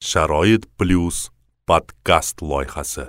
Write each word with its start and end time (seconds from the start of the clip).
sharoit 0.00 0.64
plyus 0.78 1.28
podkast 1.68 2.40
loyihasi. 2.40 3.02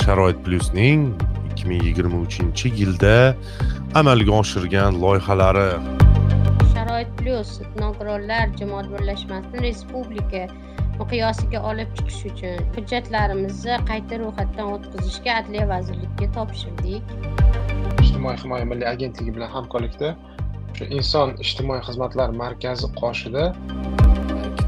Sharoit 0.00 0.36
plyusning 0.44 1.14
2023 1.56 2.72
yilda 2.80 3.34
amalga 3.94 4.32
oshirgan 4.40 4.98
loyihalari. 5.04 5.70
Sharoit 6.74 7.08
plyus 7.20 7.52
nogironlar 7.80 8.52
jamoat 8.60 8.90
birlashmasini 8.92 9.62
respublika 9.66 10.42
miqyosiga 10.98 11.62
olib 11.70 11.96
chiqish 11.96 12.20
uchun 12.32 12.60
hujjatlarimizni 12.76 13.78
qayta 13.92 14.20
ro'yxatdan 14.24 14.74
o'tkazishga 14.74 15.38
adliya 15.40 15.64
vazirligiga 15.72 16.28
topshirdik. 16.36 17.16
Ijtimoiy 18.04 18.36
himoya 18.44 18.68
milliy 18.74 18.90
agentligi 18.92 19.32
bilan 19.38 19.50
hamkorlikda 19.56 20.12
shu 20.76 20.92
inson 21.00 21.34
ijtimoiy 21.46 21.80
xizmatlar 21.88 22.36
markazi 22.42 22.92
qoshida 23.00 23.48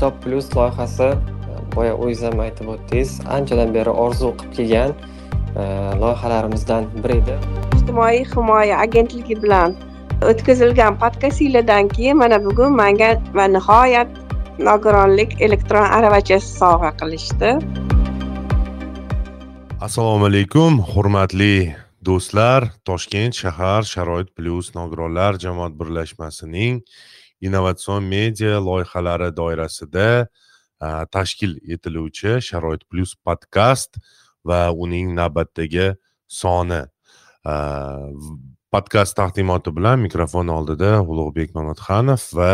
kitob 0.00 0.22
plyus 0.24 0.46
loyihasi 0.56 1.06
boya 1.76 1.94
o'zingiz 1.94 2.20
ham 2.26 2.38
aytib 2.40 2.68
o'tdingiz 2.74 3.10
anchadan 3.36 3.74
beri 3.74 3.92
orzu 4.04 4.30
qilib 4.38 4.54
kelgan 4.56 4.94
e, 5.60 5.64
loyihalarimizdan 6.02 6.86
biri 7.02 7.16
edi. 7.22 7.34
Ijtimoiy 7.78 8.22
himoya 8.30 8.78
agentligi 8.84 9.36
bilan 9.42 9.76
o'tkazilgan 10.30 10.96
podkastlardan 11.02 11.92
keyin 11.92 12.16
mana 12.22 12.38
bugun 12.46 12.72
manga 12.80 13.10
va 13.36 13.46
nihoyat 13.56 14.16
nogironlik 14.70 15.36
elektron 15.48 15.86
aravachasi 15.98 16.48
sovg'a 16.62 16.94
qilishdi. 17.00 17.52
Assalomu 19.86 20.30
alaykum 20.32 20.80
hurmatli 20.94 21.54
do'stlar. 22.08 22.72
Toshkent 22.88 23.44
shahar 23.44 23.82
sharoit 23.94 24.32
plyus 24.36 24.74
nogironlar 24.80 25.32
jamoat 25.44 25.80
birlashmasining 25.80 26.84
innovatsion 27.40 28.04
media 28.04 28.60
loyihalari 28.60 29.30
doirasida 29.36 30.26
tashkil 31.12 31.58
etiluvchi 31.74 32.40
sharoit 32.40 32.82
plyus 32.88 33.14
podkast 33.26 33.98
va 34.44 34.70
uning 34.72 35.14
navbatdagi 35.16 35.94
soni. 36.28 36.82
Podkast 38.70 39.16
taqdimoti 39.18 39.72
bilan 39.74 39.98
mikrofon 40.06 40.48
oldida 40.48 41.00
ulug'bek 41.02 41.54
mamatxanov 41.58 42.22
va 42.38 42.52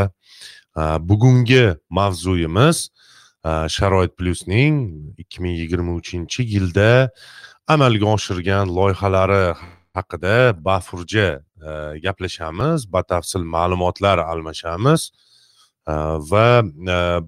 bugungi 1.01 1.77
mavzuyimiz 1.91 2.89
sharoit 3.69 4.17
plyusning 4.19 5.13
ikki 5.19 5.43
ming 5.43 5.57
yigirma 5.61 5.93
uchinchi 6.01 6.43
yilda 6.55 7.11
amalga 7.69 8.07
oshirgan 8.17 8.73
loyihalari 8.79 9.55
haqida 9.97 10.55
bafurja 10.67 11.46
gaplashamiz 12.05 12.87
batafsil 12.93 13.45
ma'lumotlar 13.45 14.19
almashamiz. 14.19 15.11
Va 16.31 16.63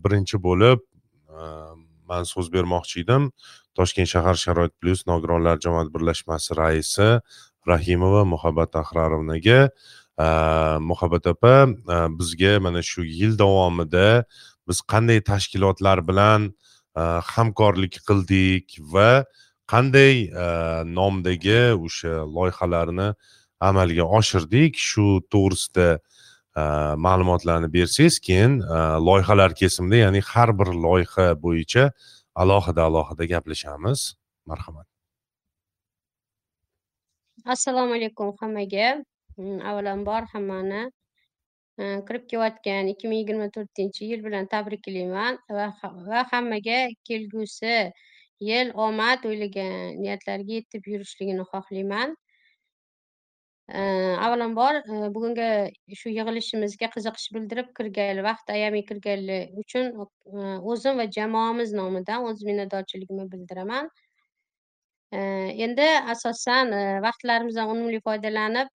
birinchi 0.03 0.37
bo'lib 0.47 0.81
man 2.09 2.25
so'z 2.25 2.49
bermoqchi 2.53 3.05
edim. 3.05 3.31
Toshkent 3.77 4.09
shahar 4.11 4.35
sharoit 4.35 4.73
plyus 4.81 5.07
nogironlar 5.07 5.61
jamoat 5.65 5.89
birlashmasi 5.95 6.57
raisi 6.59 7.21
rahimova 7.69 8.25
muhabbat 8.35 8.73
ahrarovnaga 8.83 9.61
muhabbat 10.91 11.27
opa 11.33 11.55
bizga 12.19 12.59
mana 12.61 12.83
shu 12.83 13.05
yil 13.05 13.37
davomida 13.39 14.25
biz 14.67 14.79
qanday 14.93 15.21
tashkilotlar 15.31 16.03
bilan 16.09 16.51
hamkorlik 17.33 18.01
qildik 18.09 18.67
va 18.93 19.25
qanday 19.73 20.15
nomdagi 20.99 21.63
o'sha 21.87 22.27
loyihalarni 22.37 23.09
amalga 23.61 24.05
oshirdik. 24.19 24.77
Shu 24.77 25.21
to'g'risida 25.33 25.99
ma'lumotlarni 27.07 27.73
bersangiz 27.73 28.19
keyin 28.19 28.61
loyihalar 29.09 29.55
kesimida 29.55 29.97
ya'ni 30.05 30.21
har 30.21 30.51
bir 30.59 30.69
loyiha 30.87 31.27
bo'yicha 31.45 31.91
alohida 32.35 32.83
alohida 32.89 33.25
gaplashamiz. 33.35 34.15
Marhamat. 34.47 34.87
Assalomu 37.45 37.95
alaykum 37.95 38.35
hammaga. 38.41 39.05
Mm, 39.39 39.61
avvalambor 39.71 40.23
hammani. 40.33 40.91
Kirib 41.79 42.25
kelayotgan 42.31 42.89
ikki 42.91 43.07
ming 43.09 43.21
yigirma 43.23 43.47
to'rtinchi 43.55 44.09
yil 44.11 44.25
bilan 44.25 44.49
tabriklayman 44.51 45.39
va 45.49 46.23
hammaga 46.33 46.79
kelgusi 47.09 47.93
yil 48.49 48.73
omad 48.87 49.23
o'ylagan 49.31 50.01
niyatlarga 50.03 50.53
yetib 50.59 50.89
yurishligini 50.93 51.45
xohlayman. 51.53 52.17
Avvalambor 53.69 54.81
bugungi 55.15 55.49
shu 56.01 56.09
yig'ilishimizga 56.09 56.89
qiziqish 56.95 57.29
bildirib 57.37 57.69
kirgan 57.79 58.23
vaqt 58.25 58.53
ayamay 58.57 58.85
kirganlar 58.91 59.61
uchun 59.63 59.91
o'zim 60.73 61.01
va 61.01 61.07
jamoamiz 61.17 61.75
nomidan 61.81 62.25
o'z 62.31 62.45
minnatdorchiligimni 62.49 63.27
bildiraman 63.33 63.91
endi 65.67 65.89
asosan 66.15 66.73
vaqtlarimizdan 67.07 67.75
unumli 67.75 68.01
foydalanib 68.09 68.69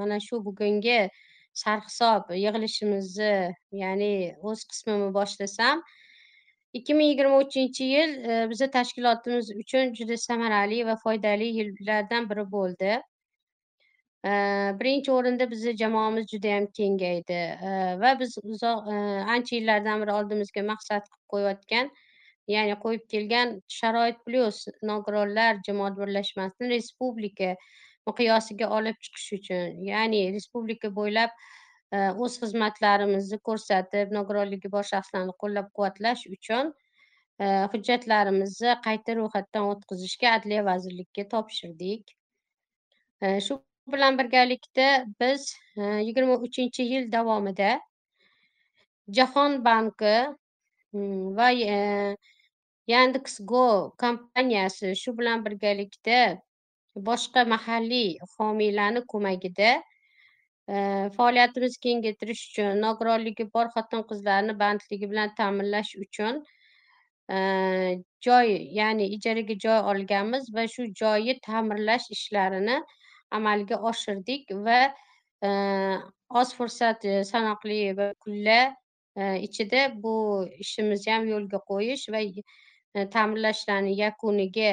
mana 0.00 0.20
shu 0.28 0.44
bugungi 0.48 0.98
sarhisob 1.64 2.32
yig'ilishimizni 2.44 3.32
ya'ni 3.82 4.12
o'z 4.42 4.64
qismimni 4.72 5.12
boshlasam 5.18 5.84
ikki 6.72 6.94
ming 6.94 7.08
yigirma 7.12 7.38
uchinchi 7.44 7.84
yil 7.92 8.10
e, 8.30 8.48
bizni 8.50 8.70
tashkilotimiz 8.70 9.50
uchun 9.62 9.94
juda 10.00 10.16
samarali 10.24 10.80
va 10.88 10.96
foydali 11.04 11.48
yillardan 11.58 12.28
biri 12.30 12.44
bo'ldi 12.56 12.92
birinchi 14.24 15.12
o'rinda 15.12 15.50
bizni 15.50 15.76
jamoamiz 15.76 16.26
judayam 16.32 16.66
kengaydi 16.78 17.40
va 18.02 18.14
biz 18.20 18.38
uzoq 18.42 18.88
ancha 19.34 19.56
yillardan 19.56 20.00
beri 20.02 20.12
oldimizga 20.12 20.62
maqsad 20.70 21.04
qilib 21.06 21.26
qo'yayotgan 21.34 21.90
ya'ni 22.54 22.74
qo'yib 22.84 23.04
kelgan 23.12 23.54
sharoit 23.78 24.18
plyus 24.26 24.58
nogironlar 24.90 25.60
jamoat 25.68 25.94
birlashmasini 26.00 26.70
respublika 26.74 27.52
miqyosiga 28.10 28.70
olib 28.78 28.98
chiqish 29.06 29.30
uchun 29.38 29.86
ya'ni 29.90 30.24
respublika 30.34 30.90
bo'ylab 30.98 31.30
o'z 32.24 32.40
xizmatlarimizni 32.42 33.38
ko'rsatib 33.50 34.12
nogironligi 34.18 34.72
bor 34.74 34.84
shaxslarni 34.90 35.34
qo'llab-quvvatlash 35.44 36.26
uchun 36.36 36.74
hujjatlarimizni 37.72 38.76
qayta 38.88 39.16
ro'yxatdan 39.20 39.70
o'tkazishga 39.72 40.34
Adliya 40.40 40.64
vazirligiga 40.68 41.28
topshirdik. 41.34 42.14
Shu 43.46 43.60
bilan 43.92 44.18
birgalikda 44.18 45.04
biz 45.20 45.54
e, 45.76 45.82
yigirma 45.82 46.36
uchinchi 46.46 46.82
yil 46.82 47.12
davomida 47.12 47.80
Jahon 49.16 49.64
banki 49.64 50.16
hmm, 50.92 51.36
va 51.36 51.52
e, 51.52 52.16
Yandex.Go 52.88 53.94
kompaniyasi 53.98 54.94
shu 55.02 55.18
bilan 55.18 55.44
birgalikda 55.44 56.18
boshqa 57.08 57.44
mahalliy 57.54 58.18
homiylarni 58.34 59.04
ko'magida 59.14 59.70
e, 60.68 60.76
faoliyatimizni 61.16 61.82
kengaytirish 61.86 62.44
uchun 62.50 62.84
nogironligi 62.84 63.48
bor 63.54 63.72
xotin-qizlarni 63.76 64.58
bandligi 64.62 65.10
bilan 65.10 65.34
ta'minlash 65.40 65.96
uchun 66.04 66.44
joy 68.26 68.48
ya'ni 68.78 69.06
ijaraga 69.16 69.54
joy 69.64 69.80
olganmiz 69.90 70.46
va 70.54 70.62
shu 70.74 70.86
joyni 71.00 71.34
ta'mirlash 71.48 72.06
ishlarini 72.16 72.78
amalga 73.30 73.78
oshirdik 73.90 74.50
va 74.66 74.80
e, 75.42 75.50
oz 76.40 76.54
fursat 76.58 77.04
e, 77.04 77.24
sanoqli 77.24 77.80
va 77.98 78.12
kunlar 78.24 78.74
e, 79.16 79.40
ichida 79.46 79.84
bu 80.02 80.14
ishimizni 80.64 81.12
ham 81.12 81.28
yo'lga 81.32 81.60
qo'yish 81.72 82.08
va 82.14 82.22
ta'mirlashlarni 83.14 83.92
yakuniga 83.98 84.72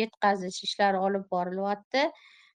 yetkazish 0.00 0.62
ishlari 0.66 0.98
olib 1.06 1.28
borilyapti. 1.30 2.02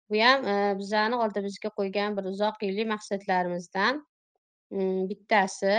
Bu 0.09 0.19
ham 0.25 0.43
bizani 0.79 1.15
oldimizga 1.23 1.69
qo'ygan 1.79 2.17
bir 2.17 2.27
uzoq 2.33 2.59
yillik 2.65 2.89
maqsadlarimizdan 2.91 4.03
mm, 4.71 5.09
bittasi. 5.09 5.75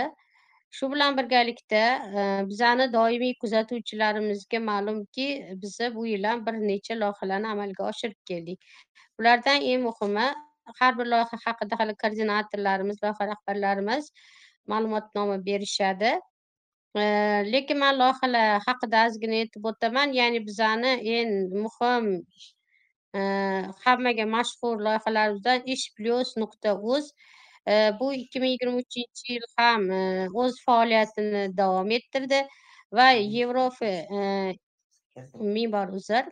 Shu 0.77 0.91
bilan 0.91 1.17
birgalikda 1.17 1.83
bizani 2.49 2.85
doimiy 2.93 3.33
kuzatuvchilarimizga 3.41 4.59
ma'lumki 4.69 5.27
biza 5.63 5.95
bu 5.95 6.05
yil 6.07 6.23
ham 6.29 6.45
bir 6.45 6.55
necha 6.69 6.95
loyihalarni 7.01 7.47
amalga 7.53 7.83
oshirib 7.91 8.19
keldik. 8.29 8.59
Bulardan 9.19 9.61
eng 9.71 9.83
muhimi 9.87 10.27
har 10.79 10.97
bir 10.99 11.05
loyiha 11.13 11.37
haqida 11.45 11.79
hali 11.79 11.95
koordinatorlarimiz 12.03 13.03
loyiha 13.03 13.27
rahbarlarimiz 13.31 14.11
ma'lumotnoma 14.71 15.37
berishadi. 15.45 16.11
Lekin 17.53 17.77
man 17.83 17.99
loyihalar 17.99 18.63
haqida 18.67 19.05
ozgina 19.07 19.35
aytib 19.43 19.67
o'taman 19.71 20.15
ya'ni 20.19 20.39
bizani 20.47 20.91
eng 21.17 21.31
muhim 21.65 22.07
hammaga 23.83 24.25
mashhur 24.35 24.75
loyihalarimizdan 24.87 25.67
ish 25.75 25.85
plyus 25.95 26.29
nuqta 26.41 26.71
uz 26.95 27.05
bu 27.99 28.13
ikki 28.13 28.39
ming 28.39 28.51
yigirma 28.51 28.77
uchinchi 28.83 29.33
yil 29.33 29.45
ham 29.57 29.89
o'z 30.43 30.55
faoliyatini 30.65 31.43
davom 31.57 31.91
ettirdi 31.91 32.41
va 32.91 33.11
yevropa 33.11 33.91
ming 35.55 35.71
bor 35.71 35.87
uzr 35.99 36.25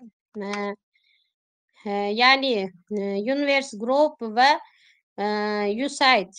ya'ni 2.21 2.71
univers 3.33 3.73
group 3.79 4.21
va 4.21 4.51
usaid 5.85 6.31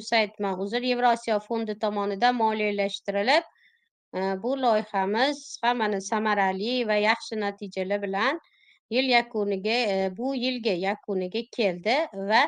usaid 0.00 0.30
uzr 0.64 0.82
yevrosiyo 0.92 1.38
fondi 1.40 1.78
tomonidan 1.78 2.34
moliyalashtirilib 2.34 3.44
bu 4.42 4.56
loyihamiz 4.62 5.58
hammani 5.62 6.00
samarali 6.00 6.88
va 6.88 6.96
yaxshi 6.96 7.40
natijalar 7.40 8.02
bilan 8.02 8.40
yil 8.90 9.08
yakuniga 9.10 10.10
bu 10.16 10.34
yilgi 10.34 10.74
yakuniga 10.88 11.42
keldi 11.56 11.96
va 12.30 12.42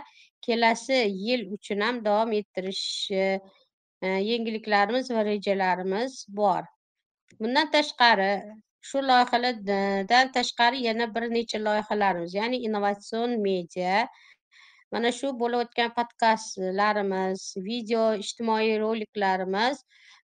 kelasi 0.46 0.98
yil 1.26 1.42
uchun 1.56 1.80
ham 1.86 2.04
davom 2.04 2.32
ettirish 2.40 3.10
e, 3.10 3.40
yengilliklarimiz 4.30 5.10
va 5.16 5.24
rejalarimiz 5.30 6.24
bor. 6.40 6.62
Bundan 7.40 7.70
tashqari 7.76 8.32
shu 8.88 8.98
loyihalardan 9.10 10.32
tashqari 10.36 10.82
yana 10.88 11.06
bir 11.14 11.24
necha 11.36 11.58
loyihalarimiz 11.66 12.34
ya'ni 12.40 12.58
innovatsion 12.66 13.30
media 13.48 14.08
mana 14.92 15.10
shu 15.18 15.32
bo'lib 15.40 15.64
o'tgan 15.64 15.90
podkastlarimiz 15.98 17.42
video 17.68 18.04
ijtimoiy 18.22 18.72
roliklarimiz 18.84 19.82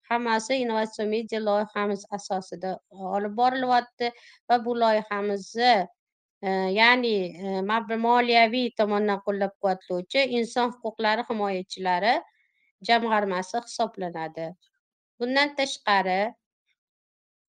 hammasi 0.09 0.59
innovatsion 0.63 1.09
media 1.16 1.39
loyihamiz 1.50 2.06
asosida 2.18 2.71
olib 3.18 3.36
borilyapti 3.42 4.12
va 4.50 4.59
bu 4.66 4.77
loyihamizni 4.83 5.74
ya'ni 6.44 7.16
moliyaviy 8.07 8.68
tomondan 8.78 9.19
qo'llab 9.25 9.54
quvvatlovchi 9.62 10.25
inson 10.40 10.72
huquqlari 10.75 11.24
himoyachilari 11.30 12.16
jamg'armasi 12.90 13.62
hisoblanadi. 13.68 14.51
Bundan 15.19 15.56
tashqari 15.56 16.34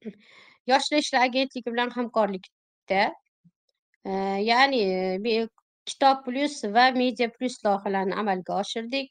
yoshlar 0.71 0.99
ishlar 1.05 1.27
agentligi 1.29 1.71
bilan 1.75 1.91
hamkorlikda 1.91 3.03
ya'ni 4.51 4.83
kitob 5.91 6.25
plyus 6.27 6.63
va 6.77 6.91
media 6.93 7.29
plyus 7.29 7.57
loyihalarini 7.65 8.15
amalga 8.23 8.61
oshirdik. 8.63 9.11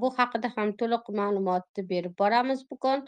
Bu 0.00 0.14
haqida 0.18 0.52
ham 0.56 0.72
to'liq 0.80 1.12
ma'lumotni 1.20 1.84
berib 1.92 2.16
boramiz 2.22 2.64
bugun. 2.70 3.04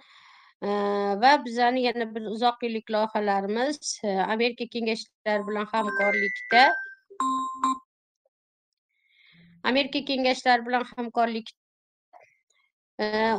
Va 0.62 1.44
bizani 1.44 1.82
yana 1.82 2.14
bir 2.14 2.26
uzoq 2.35 2.62
yillik 2.62 2.91
loyihalarimiz 2.91 4.00
e, 4.05 4.09
amerika 4.35 4.67
kengashlari 4.67 5.47
bilan 5.49 5.67
hamkorlikda. 5.73 6.62
Amerika 9.64 10.05
kengashlari 10.05 10.67
bilan 10.67 10.85
hamkorlik 10.97 11.50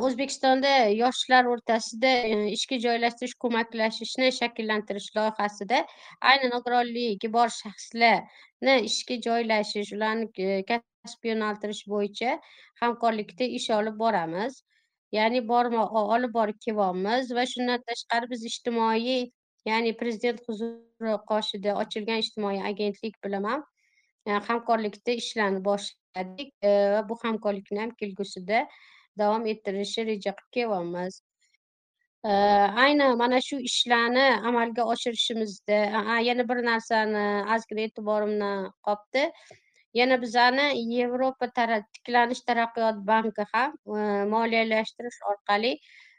o'zbekistonda 0.06 0.72
yoshlar 0.92 1.46
o'rtasida 1.52 2.10
e, 2.30 2.50
ishga 2.56 2.78
joylashtirish 2.86 3.34
ko'maklashishni 3.44 4.30
shakllantirish 4.40 5.08
loyihasida 5.16 5.80
ayni 6.32 6.50
nogironligi 6.54 7.32
bor 7.38 7.48
shaxslarni 7.56 8.74
ishga 8.90 9.20
joylashish 9.28 9.92
ularni 9.96 10.28
e, 10.48 10.62
kasbga 10.72 11.32
yo'naltirish 11.32 11.82
bo'yicha 11.94 12.38
hamkorlikda 12.82 13.44
ish 13.60 13.70
olib 13.80 13.98
boramiz. 14.04 14.62
Ya'ni 15.16 15.40
borma 15.48 15.86
olib 16.02 16.32
borib 16.38 16.58
kelyapmiz 16.66 17.32
va 17.38 17.46
shundan 17.52 17.82
tashqari 17.88 18.30
biz 18.32 18.44
ijtimoiy 18.50 19.20
ya'ni 19.70 19.92
prezident 20.00 20.40
huzuri 20.48 21.14
qoshida 21.30 21.76
ochilgan 21.82 22.24
ijtimoiy 22.24 22.60
agentlik 22.70 23.20
bilan 23.26 23.44
ham 23.50 23.62
e, 24.26 24.32
hamkorlikda 24.48 25.16
ishlarni 25.22 25.62
boshladik 25.68 26.50
e, 26.62 26.72
va 26.94 27.04
bu 27.08 27.18
hamkorlikni 27.22 27.80
ham 27.84 27.94
kelgusida 28.02 28.64
davom 29.22 29.46
ettirishni 29.52 30.06
reja 30.10 30.34
qilib 30.38 30.52
kelyapmiz. 30.58 31.20
E, 32.24 32.32
aynan 32.86 33.18
mana 33.22 33.40
shu 33.48 33.60
ishlarni 33.70 34.26
amalga 34.50 34.88
oshirishimizda 34.94 35.80
yana 36.28 36.48
bir 36.50 36.64
narsani 36.70 37.26
ozgina 37.56 37.86
e'tiborimni 37.88 38.52
qolibdi 38.88 39.28
yana 39.94 40.20
bizani 40.22 40.66
yevropa 40.94 41.46
tiklanish 41.94 42.42
taraqqiyot 42.48 42.96
banki 43.10 43.44
ham 43.52 43.74
e, 43.98 43.98
moliyalashtirish 44.34 45.18
orqali 45.32 45.72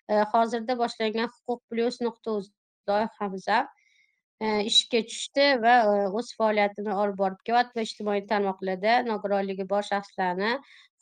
e, 0.09 0.13
hozirda 0.33 0.77
boshlangan 0.83 1.31
huquq 1.33 1.61
plyus 1.71 1.97
nuqta 2.05 2.37
uz 2.39 2.51
loyihamiz 2.89 3.47
ham 3.53 3.65
e, 4.43 4.47
ishga 4.71 5.01
tushdi 5.09 5.47
va 5.65 5.73
o'z 6.19 6.31
faoliyatini 6.39 6.95
olib 7.01 7.17
borib 7.23 7.41
kelyapti 7.49 7.79
va 7.79 7.87
ijtimoiy 7.89 8.23
tarmoqlarda 8.31 8.93
nogironligi 9.09 9.67
bor 9.73 9.83
shaxslarni 9.91 10.53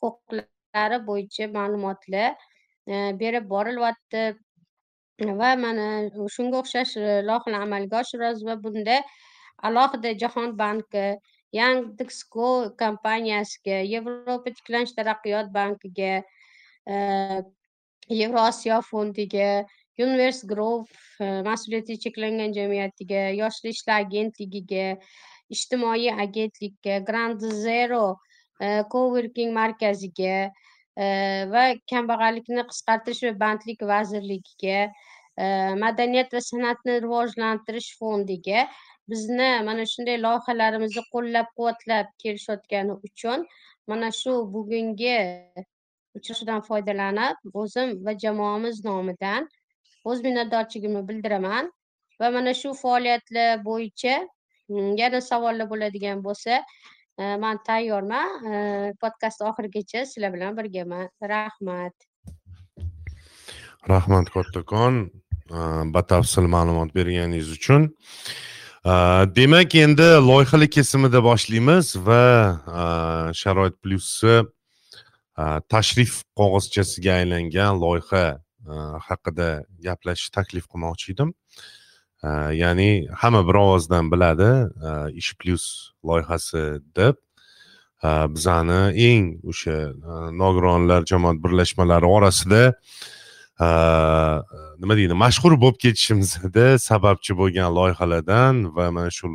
huquqlari 0.06 0.98
bo'yicha 1.10 1.50
ma'lumotlar 1.58 2.34
berib 3.20 3.46
borilyapti. 3.54 4.24
Va 5.40 5.50
mana 5.64 5.84
shunga 6.36 6.58
o'xshash 6.62 6.92
loyihalar 7.28 7.62
amalga 7.66 8.00
oshiramiz 8.02 8.40
va 8.48 8.56
bunda 8.64 8.96
alohida 9.68 10.10
jahon 10.22 10.56
banki 10.62 11.04
yandex.go 11.58 12.50
kompaniyasiga 12.82 13.82
yevropa 13.94 14.50
tiklanish 14.58 14.94
taraqqiyot 14.98 15.52
bankiga 15.54 16.12
e, 16.86 16.96
yevrosiyo 18.20 18.80
fondiga 18.90 19.64
univers 19.98 20.42
group 20.44 20.88
mas'uliyati 21.20 22.00
cheklangan 22.04 22.52
jamiyatiga 22.58 23.30
yoshlar 23.38 23.70
ishlar 23.70 24.02
agentligiga 24.04 24.86
ijtimoiy 25.54 26.10
agentlikka 26.26 27.00
grand 27.08 27.40
zero 27.40 28.04
coworking 28.90 29.52
markaziga 29.54 30.50
va 31.54 31.64
kambag'allikni 31.90 32.64
qisqartirish 32.70 33.22
va 33.28 33.34
bandlik 33.44 33.82
vazirligiga 33.92 34.88
madaniyat 35.84 36.32
va 36.32 36.40
san'atni 36.40 37.00
rivojlantirish 37.02 37.90
fondiga 37.98 38.66
bizni 39.10 39.50
mana 39.68 39.84
shunday 39.92 40.16
loyihalarimizni 40.26 41.02
qo'llab 41.14 41.46
quvvatlab 41.56 42.06
kelishayotgani 42.22 42.94
uchun 43.08 43.46
mana 43.90 44.08
shu 44.20 44.32
bugungi 44.54 45.18
uchrashuvdan 46.18 46.60
foydalanib 46.68 47.60
o'zim 47.62 47.88
va 48.06 48.12
jamoamiz 48.24 48.84
nomidan 48.88 49.48
o'z 50.10 50.18
minnatdorchiligimni 50.26 51.02
bildiraman 51.08 51.70
va 52.20 52.30
mana 52.36 52.54
shu 52.60 52.72
faoliyatlar 52.82 53.50
bo'yicha 53.68 54.14
mm, 54.68 54.90
yana 55.00 55.20
savollar 55.30 55.66
bo'ladigan 55.72 56.24
bo'lsa 56.26 56.60
e, 57.18 57.36
man 57.44 57.60
tayyorman. 57.68 58.28
E, 58.52 58.54
podkast 59.02 59.42
oxirigacha 59.50 60.06
sizlar 60.06 60.32
bilan 60.36 60.56
birgaman 60.56 61.08
rahmat. 61.34 61.94
Rahmat 63.88 64.30
kattakon. 64.36 64.94
E, 65.50 65.60
batafsil 65.96 66.46
ma'lumot 66.56 66.94
berganingiz 66.98 67.52
uchun 67.58 67.90
Э, 68.84 68.90
demak 69.36 69.74
endi 69.74 70.02
loyihali 70.02 70.68
kesimida 70.70 71.22
boshlaymiz 71.24 71.96
va 72.06 72.24
э, 72.68 73.32
sharoit 73.32 73.76
plyusi 73.82 74.34
э, 75.38 75.60
tashrif 75.72 76.18
qog'ozchasiga 76.36 77.14
aylangan 77.20 77.80
loyiha 77.84 78.24
haqida 79.08 79.48
gaplashishni 79.86 80.34
taklif 80.36 80.68
qilmoqchi 80.72 81.12
edim. 81.14 81.30
Ya'ni 82.60 83.08
hamma 83.20 83.42
bir 83.48 83.56
ovozdan 83.64 84.08
biladi 84.12 84.50
ish 85.20 85.32
plyus 85.40 85.66
loyihasi 86.08 86.62
deb. 86.96 87.16
Bizani 88.34 88.80
eng 89.08 89.26
o'sha 89.50 89.76
nogironlar 90.42 91.04
jamoat 91.12 91.38
birlashmalari 91.44 92.08
orasida 92.16 92.62
nima 94.82 94.94
deydi 94.98 95.14
mashhur 95.24 95.52
bo'lib 95.62 95.78
ketishimizda 95.84 96.66
sababchi 96.88 97.32
bo'lgan 97.40 97.68
loyihalardan 97.78 98.54
va 98.76 98.86
mana 98.96 99.10
shu 99.18 99.26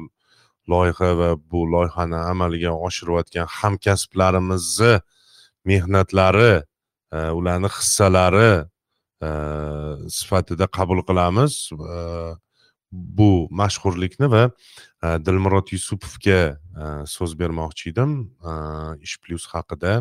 loyiha 0.71 1.09
va 1.19 1.29
bu 1.51 1.59
loyihani 1.75 2.19
amalga 2.31 2.71
oshirayotgan 2.87 3.47
hamkasblarimizni 3.59 4.93
mehnatlari 5.69 6.53
e, 7.11 7.17
ularni 7.39 7.69
hissalari 7.77 8.51
e, 9.27 9.29
sifatida 10.17 10.67
qabul 10.77 10.99
qilamiz. 11.09 11.53
E, 11.95 11.97
bu 12.91 13.47
mashhurlikni 13.61 14.27
va 14.33 14.43
dilmurod 15.25 15.67
yusupovga 15.75 16.39
so'z 17.15 17.35
bermoqchi 17.41 17.91
edim. 17.91 18.11
Ish 19.05 19.15
plyus 19.21 19.45
haqida 19.53 19.91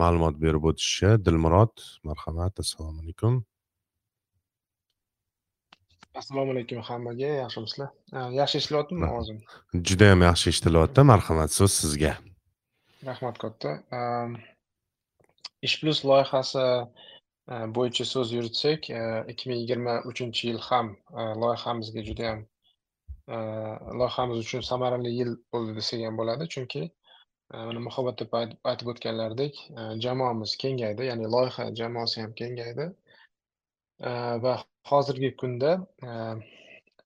ma'lumot 0.00 0.36
berib 0.44 0.68
o'tishi. 0.70 1.16
Dilmurod 1.26 1.74
marhamat 2.04 2.60
assalomu 2.60 3.00
alaykum. 3.04 3.40
Assalomu 6.14 6.52
alaykum 6.52 6.80
hammaga. 6.82 7.30
Yaxshimisizlar 7.42 7.90
yaxshi 8.40 8.58
eshitilyaptimi 8.60 9.06
ovozim? 9.10 9.38
Judayam 9.88 10.22
yaxshi 10.28 10.50
eshitilyapti 10.52 11.04
marhamat 11.12 11.50
so'z 11.58 11.72
sizga. 11.80 12.12
Rahmat 13.08 13.36
katta. 13.42 13.70
Ish 15.66 15.76
plyus 15.80 16.00
loyihasi 16.10 16.64
bo'yicha 17.76 18.04
so'z 18.12 18.32
yuritsak 18.36 18.90
ikki 19.32 19.44
ming 19.50 19.60
yigirma 19.62 19.94
uchinchi 20.10 20.48
yil 20.50 20.60
ham 20.68 20.96
loyihamizga 21.42 22.06
judayam 22.08 22.40
loyihamiz 24.00 24.38
uchun 24.44 24.66
samarali 24.70 25.12
yil 25.20 25.36
bo'ldi 25.52 25.76
desak 25.78 26.00
ham 26.06 26.18
bo'ladi. 26.20 26.48
Chunki 26.54 26.82
mana 27.68 27.80
muhabbat 27.86 28.16
deb 28.22 28.34
aytib 28.70 28.92
o'tganlaridek 28.92 29.54
jamoamiz 30.04 30.56
kengaydi. 30.62 31.02
Ya'ni 31.10 31.26
loyiha 31.36 31.70
jamoasi 31.80 32.20
ham 32.22 32.32
kengaydi 32.40 32.90
Э, 34.00 34.38
va 34.42 34.52
hozirgi 34.88 35.28
kunda 35.40 35.70
э, 36.02 36.12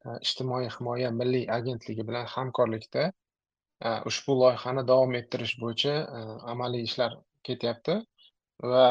э, 0.07 0.19
ijtimoiy 0.27 0.69
himoya 0.75 1.09
milliy 1.21 1.49
agentligi 1.57 2.05
bilan 2.11 2.29
hamkorlikda 2.35 3.07
ushbu 4.11 4.37
loyihani 4.41 4.85
davom 4.91 5.17
ettirish 5.21 5.57
bo'yicha 5.63 5.95
amaliy 6.53 6.87
ishlar 6.89 7.17
ketyapti 7.49 7.97
va 8.75 8.85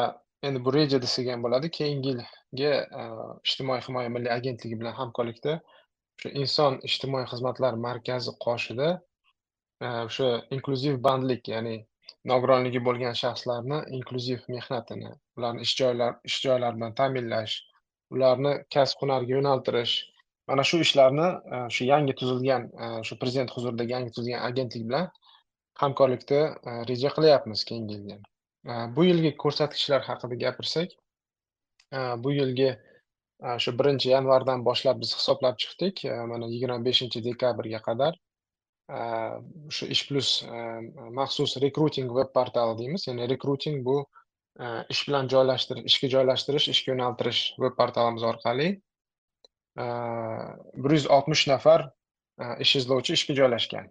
endi 0.48 0.62
bu 0.66 0.76
reja 0.76 1.00
desak 1.06 1.32
ham 1.32 1.46
bo'ladi. 1.46 1.72
Keyingi 1.78 2.12
yilgi 2.12 2.70
e, 2.74 3.08
ijtimoiy 3.48 3.82
himoya 3.88 4.12
milliy 4.16 4.34
agentligi 4.36 4.80
bilan 4.84 4.96
hamkorlikda 5.00 5.58
o'sha 5.64 6.36
inson 6.44 6.80
ijtimoiy 6.92 7.26
xizmatlar 7.32 7.82
markazi 7.88 8.38
qoshida 8.46 8.90
e, 8.94 9.86
o'sha 10.06 10.32
inklyuziv 10.58 11.00
bandlik 11.08 11.54
ya'ni 11.56 11.76
nogironligi 12.32 12.84
bo'lgan 12.90 13.16
shaxslarni 13.26 13.84
inklyuziv 14.00 14.48
mehnatini 14.56 15.14
ularni 15.38 15.68
ish 15.68 15.78
joylar 15.84 16.18
ish 16.32 16.42
joylari 16.48 16.82
bilan 16.82 17.00
ta'minlash 17.00 17.62
ularni 18.10 18.52
kasb 18.74 19.00
hunarga 19.02 19.32
yo'naltirish 19.36 19.94
mana 20.46 20.64
shu 20.64 20.80
ishlarni 20.84 21.28
e, 21.54 21.60
shu 21.74 21.84
yangi 21.88 22.14
tuzilgan 22.20 22.66
e, 22.84 22.88
shu 23.08 23.18
prezident 23.20 23.52
huzuridagi 23.56 23.96
yangi 23.96 24.10
tuzilgan 24.16 24.42
agentlik 24.48 24.84
bilan 24.88 25.08
hamkorlikda 25.82 26.40
e, 26.70 26.74
reja 26.90 27.12
qilyapmiz 27.16 27.64
keyingi 27.70 27.98
yilga. 27.98 28.18
Bu 28.96 29.04
yilgi 29.04 29.30
ko'rsatkichlar 29.42 30.04
haqida 30.08 30.36
gapirsak 30.42 30.92
bu 32.24 32.30
yilgi 32.32 32.68
shu 33.64 33.74
birinchi 33.78 34.08
yanvardan 34.12 34.62
boshlab 34.68 35.02
biz 35.02 35.10
hisoblab 35.18 35.58
chiqdik 35.64 36.00
mana 36.30 36.48
yigirma 36.52 36.78
beshinchi 36.86 37.20
dekabrga 37.26 37.80
qadar 37.88 38.16
shu 39.78 39.90
ish 39.96 40.02
plus 40.08 40.30
maxsus 41.18 41.58
rekruting 41.66 42.08
veb 42.18 42.32
portali 42.38 42.78
deymiz. 42.78 43.04
Ya'ni 43.08 43.28
rekruting 43.34 43.84
bu 43.90 43.98
ish 44.94 45.02
bilan 45.08 45.28
joylashtirish 45.34 45.86
ishga 45.90 46.08
joylashtirish 46.16 46.68
ishga 46.74 46.92
yo'naltirish 46.92 47.42
veb 47.64 47.76
portalimiz 47.80 48.26
orqali 48.30 48.68
bir 50.84 50.96
yuz 50.96 51.06
oltmish 51.16 51.46
nafar 51.50 51.88
e, 52.38 52.44
ish 52.64 52.76
izlovchi 52.80 53.16
ishga 53.18 53.34
joylashgan 53.40 53.88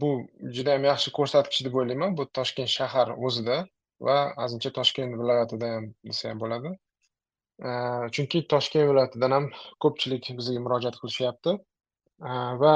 bu 0.00 0.10
juda 0.56 0.76
yam 0.76 0.84
yaxshi 0.84 1.12
ko'rsatkich 1.18 1.64
deb 1.66 1.74
o'ylayman. 1.74 2.16
Bu 2.18 2.26
toshkent 2.38 2.68
shahar 2.68 3.08
o'zida 3.28 3.56
va 4.08 4.16
azimcha 4.44 4.70
toshkent 4.78 5.18
viloyatida 5.20 5.72
ham 5.74 5.90
desa 6.10 6.30
ham 6.30 6.40
bo'ladi. 6.44 6.72
Chunki 8.16 8.46
toshkent 8.54 8.88
viloyatidan 8.90 9.36
ham 9.36 9.50
ko'pchilik 9.84 10.30
bizga 10.38 10.62
murojaat 10.66 10.96
qilishyapti. 11.02 11.56
Va 12.62 12.74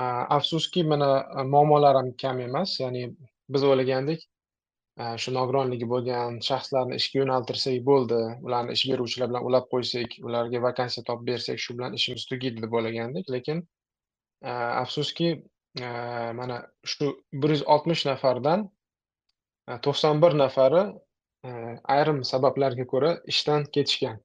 e, 0.00 0.02
afsuski 0.38 0.84
mana 0.92 1.10
muammolar 1.54 2.00
ham 2.00 2.12
kam 2.22 2.40
emas. 2.48 2.80
Ya'ni 2.80 3.04
biz 3.54 3.64
o'ylagandik. 3.70 4.24
Shu 5.22 5.32
nogironligi 5.36 5.86
bo'lgan 5.88 6.38
shaxslarni 6.44 6.96
ishga 7.00 7.18
yo'naltirsak 7.20 7.74
bo'ldi. 7.88 8.20
Ularni 8.48 8.76
ish 8.78 8.84
beruvchilar 8.90 9.28
bilan 9.32 9.48
ulab 9.48 9.66
qo'ysak 9.72 10.14
ularga 10.28 10.62
vakansiya 10.66 11.04
topib 11.08 11.26
bersak 11.32 11.60
shu 11.64 11.76
bilan 11.80 11.98
ishimiz 11.98 12.24
tugaydi 12.30 12.64
deb 12.64 12.76
o'ylagandik. 12.78 13.28
Lekin 13.34 13.60
e, 14.42 14.50
afsuski 14.52 15.28
e, 15.80 15.90
mana 16.40 16.62
shu 16.94 17.10
bir 17.44 17.54
yuz 17.56 17.66
oltmish 17.76 18.06
nafardan 18.10 18.64
e, 19.68 19.78
to'qson 19.88 20.24
bir 20.24 20.38
nafari 20.44 20.84
ayrim 21.96 22.24
sabablarga 22.24 22.86
ko'ra 22.92 23.10
ishdan 23.32 23.64
ketishgan. 23.76 24.16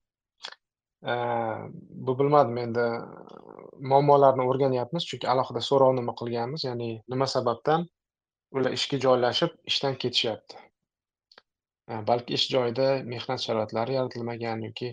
Bu 2.07 2.19
bilmadim 2.19 2.57
endi 2.63 2.85
muammolarni 3.91 4.45
o'rganyapmiz 4.51 5.05
chunki 5.09 5.29
alohida 5.33 5.61
so'rovnoma 5.67 6.13
qilganmiz. 6.21 6.63
Ya'ni 6.69 6.89
nima 7.13 7.27
sababdan? 7.35 7.85
Ular 8.51 8.75
ishga 8.77 8.99
joylashib 9.05 9.55
ishdan 9.71 9.95
ketishyapti. 10.03 10.57
Balki 12.07 12.35
ish 12.37 12.47
joyida 12.53 12.87
mehnat 13.13 13.43
sharoitlari 13.45 13.95
yaratilmagan 13.97 14.61
yoki 14.67 14.89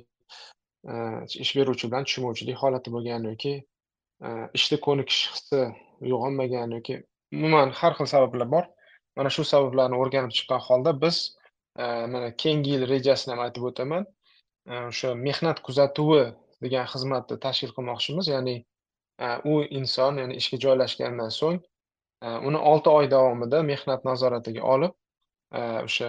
e, 0.92 0.94
ish 1.44 1.52
beruvchi 1.58 1.90
bilan 1.90 2.06
tushunmovchilik 2.08 2.58
holati 2.62 2.92
bo'lgan 2.94 3.26
yoki 3.30 3.54
e, 4.26 4.28
ishda 4.58 4.78
ko'nikish 4.86 5.20
hissi 5.32 5.62
uyg'onmagan 6.06 6.74
yoki 6.76 6.98
umuman 7.38 7.74
har 7.80 7.98
xil 7.98 8.10
sabablar 8.14 8.50
bor. 8.54 8.64
Mana 9.16 9.30
shu 9.36 9.44
sabablarni 9.52 9.98
o'rganib 10.02 10.34
chiqqan 10.38 10.62
holda 10.68 10.94
biz 11.02 11.20
e, 11.78 11.84
mana 12.14 12.32
keyingi 12.42 12.74
yil 12.76 12.86
rejasini 12.94 13.34
ham 13.34 13.44
aytib 13.46 13.70
o'taman. 13.70 14.06
O'sha 14.78 15.14
mehnat 15.26 15.62
kuzatuvi 15.66 16.22
degan 16.64 16.86
xizmatni 16.92 17.38
tashkil 17.44 17.74
qilmoqchimiz. 17.76 18.30
Ya'ni 18.34 18.56
u 19.50 19.62
inson 19.80 20.18
ya'ni 20.22 20.36
ishga 20.42 20.58
joylashgandan 20.64 21.30
so'ng 21.40 21.62
Э, 22.20 22.38
uni 22.48 22.58
olti 22.70 22.90
oy 22.90 23.06
davomida 23.10 23.62
mehnat 23.62 24.04
nazoratiga 24.06 24.62
olib 24.74 24.94
э, 25.58 25.60
o'sha 25.84 26.08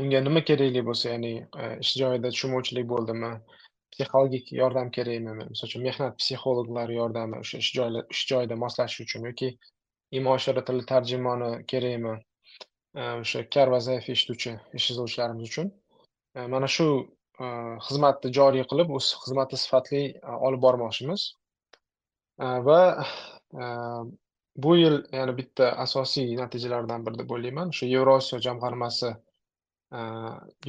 unga 0.00 0.22
nima 0.24 0.40
kerakli 0.50 0.82
bo'lsa 0.86 1.10
ya'ni 1.10 1.32
e, 1.64 1.66
ish 1.82 1.92
joyida 2.00 2.30
tushunmovchilik 2.34 2.88
bo'ldimi 2.92 3.30
psixologik 3.94 4.48
yordam 4.60 4.90
kerakmi 4.96 5.36
misol 5.38 5.70
uchun 5.70 5.84
mehnat 5.88 6.16
psixologlari 6.22 6.98
yordami 7.00 7.42
o'sha 7.42 7.60
ish 7.64 7.70
joyi 7.78 8.02
ish 8.16 8.24
joyida 8.32 8.58
moslashish 8.64 9.04
uchun 9.06 9.28
yoki 9.30 9.52
imo 10.20 10.36
ishora 10.40 10.64
tili 10.70 10.88
tarjimoni 10.92 11.52
kerakmi 11.74 12.16
e, 12.16 13.06
o'sha 13.20 13.46
kar 13.56 13.76
va 13.76 13.84
zaif 13.90 14.10
eshituvchi 14.16 14.58
ish 14.80 14.90
izlovchilarimiz 14.96 15.48
uchun 15.52 15.72
e, 16.36 16.48
mana 16.56 16.74
shu 16.78 16.90
xizmatni 17.86 18.36
joriy 18.40 18.64
qilib 18.72 18.92
o'z 18.98 19.14
xizmatni 19.22 19.58
sifatli 19.60 20.06
olib 20.48 20.62
bormoqchimiz. 20.68 21.24
Va 22.68 22.78
bu 24.56 24.76
yil 24.76 24.96
yana 25.12 25.36
bitta 25.38 25.70
asosiy 25.84 26.36
natijalardan 26.40 27.06
biri 27.06 27.18
deb 27.22 27.30
o'ylayman 27.36 27.72
shu 27.78 27.88
Yevrosiyo 27.90 28.40
jamg'armasi 28.46 29.10
e, 29.98 30.00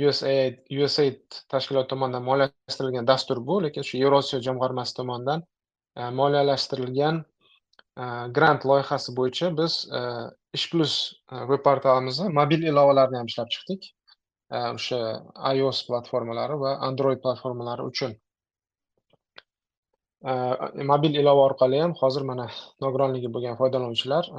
USAID 0.10 0.60
USAID 0.84 1.40
tashkiloti 1.54 1.90
tomonidan 1.94 2.26
moliyalashtirilgan 2.30 3.08
dastur 3.12 3.42
bu 3.50 3.62
lekin 3.68 3.88
shu 3.90 4.02
Yevrosiyo 4.04 4.42
jamg'armasi 4.48 4.98
tomonidan 5.00 5.44
e, 5.96 6.10
moliyalashtirilgan 6.22 7.22
e, 7.24 8.06
grant 8.40 8.68
loyihasi 8.72 9.16
bo'yicha 9.20 9.52
biz 9.62 9.80
ish 10.60 10.68
plus 10.72 10.98
veb 11.54 11.64
portalimizni 11.70 12.30
mobil 12.42 12.68
ilovalarni 12.72 13.22
ham 13.22 13.32
ishlab 13.34 13.54
chiqdik. 13.56 13.94
O'sha 14.58 15.00
iOS 15.56 15.80
platformalari 15.88 16.56
va 16.62 16.70
Android 16.90 17.20
platformalari 17.24 17.84
uchun. 17.92 18.14
Mobil 20.92 21.16
ilova 21.16 21.44
orqali 21.50 21.80
ham 21.82 21.94
hozir 22.02 22.24
mana 22.30 22.48
nogironligi 22.84 23.30
bo'lgan 23.36 23.56
foydalanuvchilar 23.62 24.30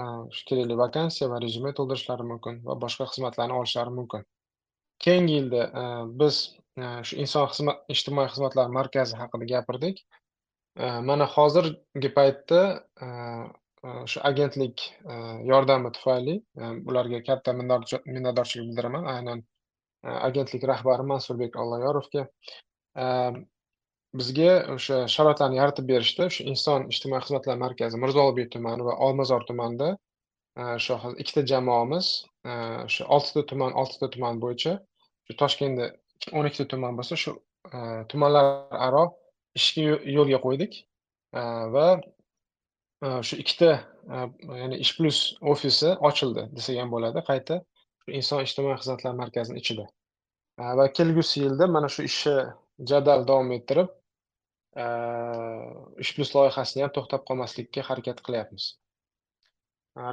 kerakli 0.48 0.76
vakansiya 0.82 1.28
va 1.32 1.40
rezyume 1.44 1.72
to'ldirishlari 1.78 2.26
mumkin 2.32 2.60
va 2.68 2.76
boshqa 2.84 3.06
xizmatlarni 3.12 3.56
olishlari 3.60 3.94
mumkin 3.98 4.26
keyingi 5.04 5.38
yilda 5.38 5.62
biz 6.22 6.40
shu 7.08 7.20
inson 7.24 7.48
xizmat 7.52 7.94
ijtimoiy 7.94 8.28
xizmatlar 8.34 8.74
markazi 8.78 9.16
haqida 9.22 9.50
gapirdik 9.54 10.04
mana 11.10 11.26
hozirgi 11.36 12.10
paytda 12.18 12.62
shu 14.12 14.20
agentlik 14.30 14.88
yordami 15.52 15.92
tufayli 15.96 16.34
ularga 16.90 17.22
katta 17.28 17.52
minnatdorchilik 17.60 18.66
bildiraman 18.68 19.04
aynan 19.14 19.44
agentlik 20.28 20.62
rahbari 20.72 21.02
Mansurbek 21.12 21.56
Olloyorovga 21.62 22.26
bizga 24.16 24.52
o'sha 24.74 24.98
sharoitlarni 25.14 25.58
yaratib 25.60 25.88
berishdi 25.90 26.28
Shu 26.34 26.44
inson 26.52 26.86
ijtimoiy 26.92 27.22
xizmatlar 27.26 27.58
markazi 27.60 28.00
Mirzo 28.00 28.24
Ulug'bek 28.24 28.50
tumani 28.54 28.86
va 28.88 28.96
Olmazor 29.06 29.44
tumanida 29.48 29.90
e, 30.56 30.78
shu 30.84 30.96
ikkita 31.22 31.44
jamoamiz 31.52 32.10
e, 32.44 32.52
o'sha 32.86 33.08
oltita 33.16 33.44
tuman 33.52 33.76
oltita 33.82 34.10
tuman 34.14 34.40
bo'yicha 34.44 34.76
shu 35.28 35.38
Toshkentda 35.42 35.90
o'n 36.32 36.48
ikkita 36.50 36.68
tuman 36.74 36.96
bo'lsa 37.00 37.18
shu 37.24 37.34
e, 37.72 37.78
tumanlararo 38.12 39.04
ishga 39.58 39.98
yo'lga 40.16 40.40
qo'ydik. 40.46 40.78
Va 41.74 41.88
shu 43.28 43.36
ikkita 43.42 43.70
ya'ni 44.08 44.78
ish 44.84 44.94
plus 44.96 45.18
ofisi 45.52 45.90
ochildi 46.08 46.46
desak 46.56 46.78
ham 46.80 46.90
bo'ladi 46.94 47.22
qayta 47.28 47.58
inson 48.20 48.40
ijtimoiy 48.46 48.78
xizmatlar 48.80 49.16
markazini 49.20 49.60
ichida. 49.62 49.84
Va 50.78 50.86
kelgusi 50.98 51.44
yilda 51.44 51.68
mana 51.74 51.90
shu 51.94 52.06
ishni 52.08 52.36
jadal 52.78 53.26
davom 53.28 53.52
ettirib 53.52 53.88
ish 55.98 56.12
plus 56.16 56.34
loyihasini 56.34 56.84
ham 56.84 56.92
to'xtab 56.96 57.24
qolmaslikka 57.28 57.82
harakat 57.88 58.20
qilyapmiz. 58.26 58.74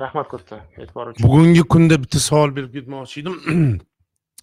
Rahmat 0.03 0.27
katta 0.31 0.63
e'tibor 0.77 1.11
uchun. 1.11 1.27
Bugungi 1.27 1.63
kunda 1.75 1.99
bitta 2.03 2.19
savol 2.19 2.55
berib 2.55 2.71
ketmoqchi 2.77 3.21
edim. 3.21 3.35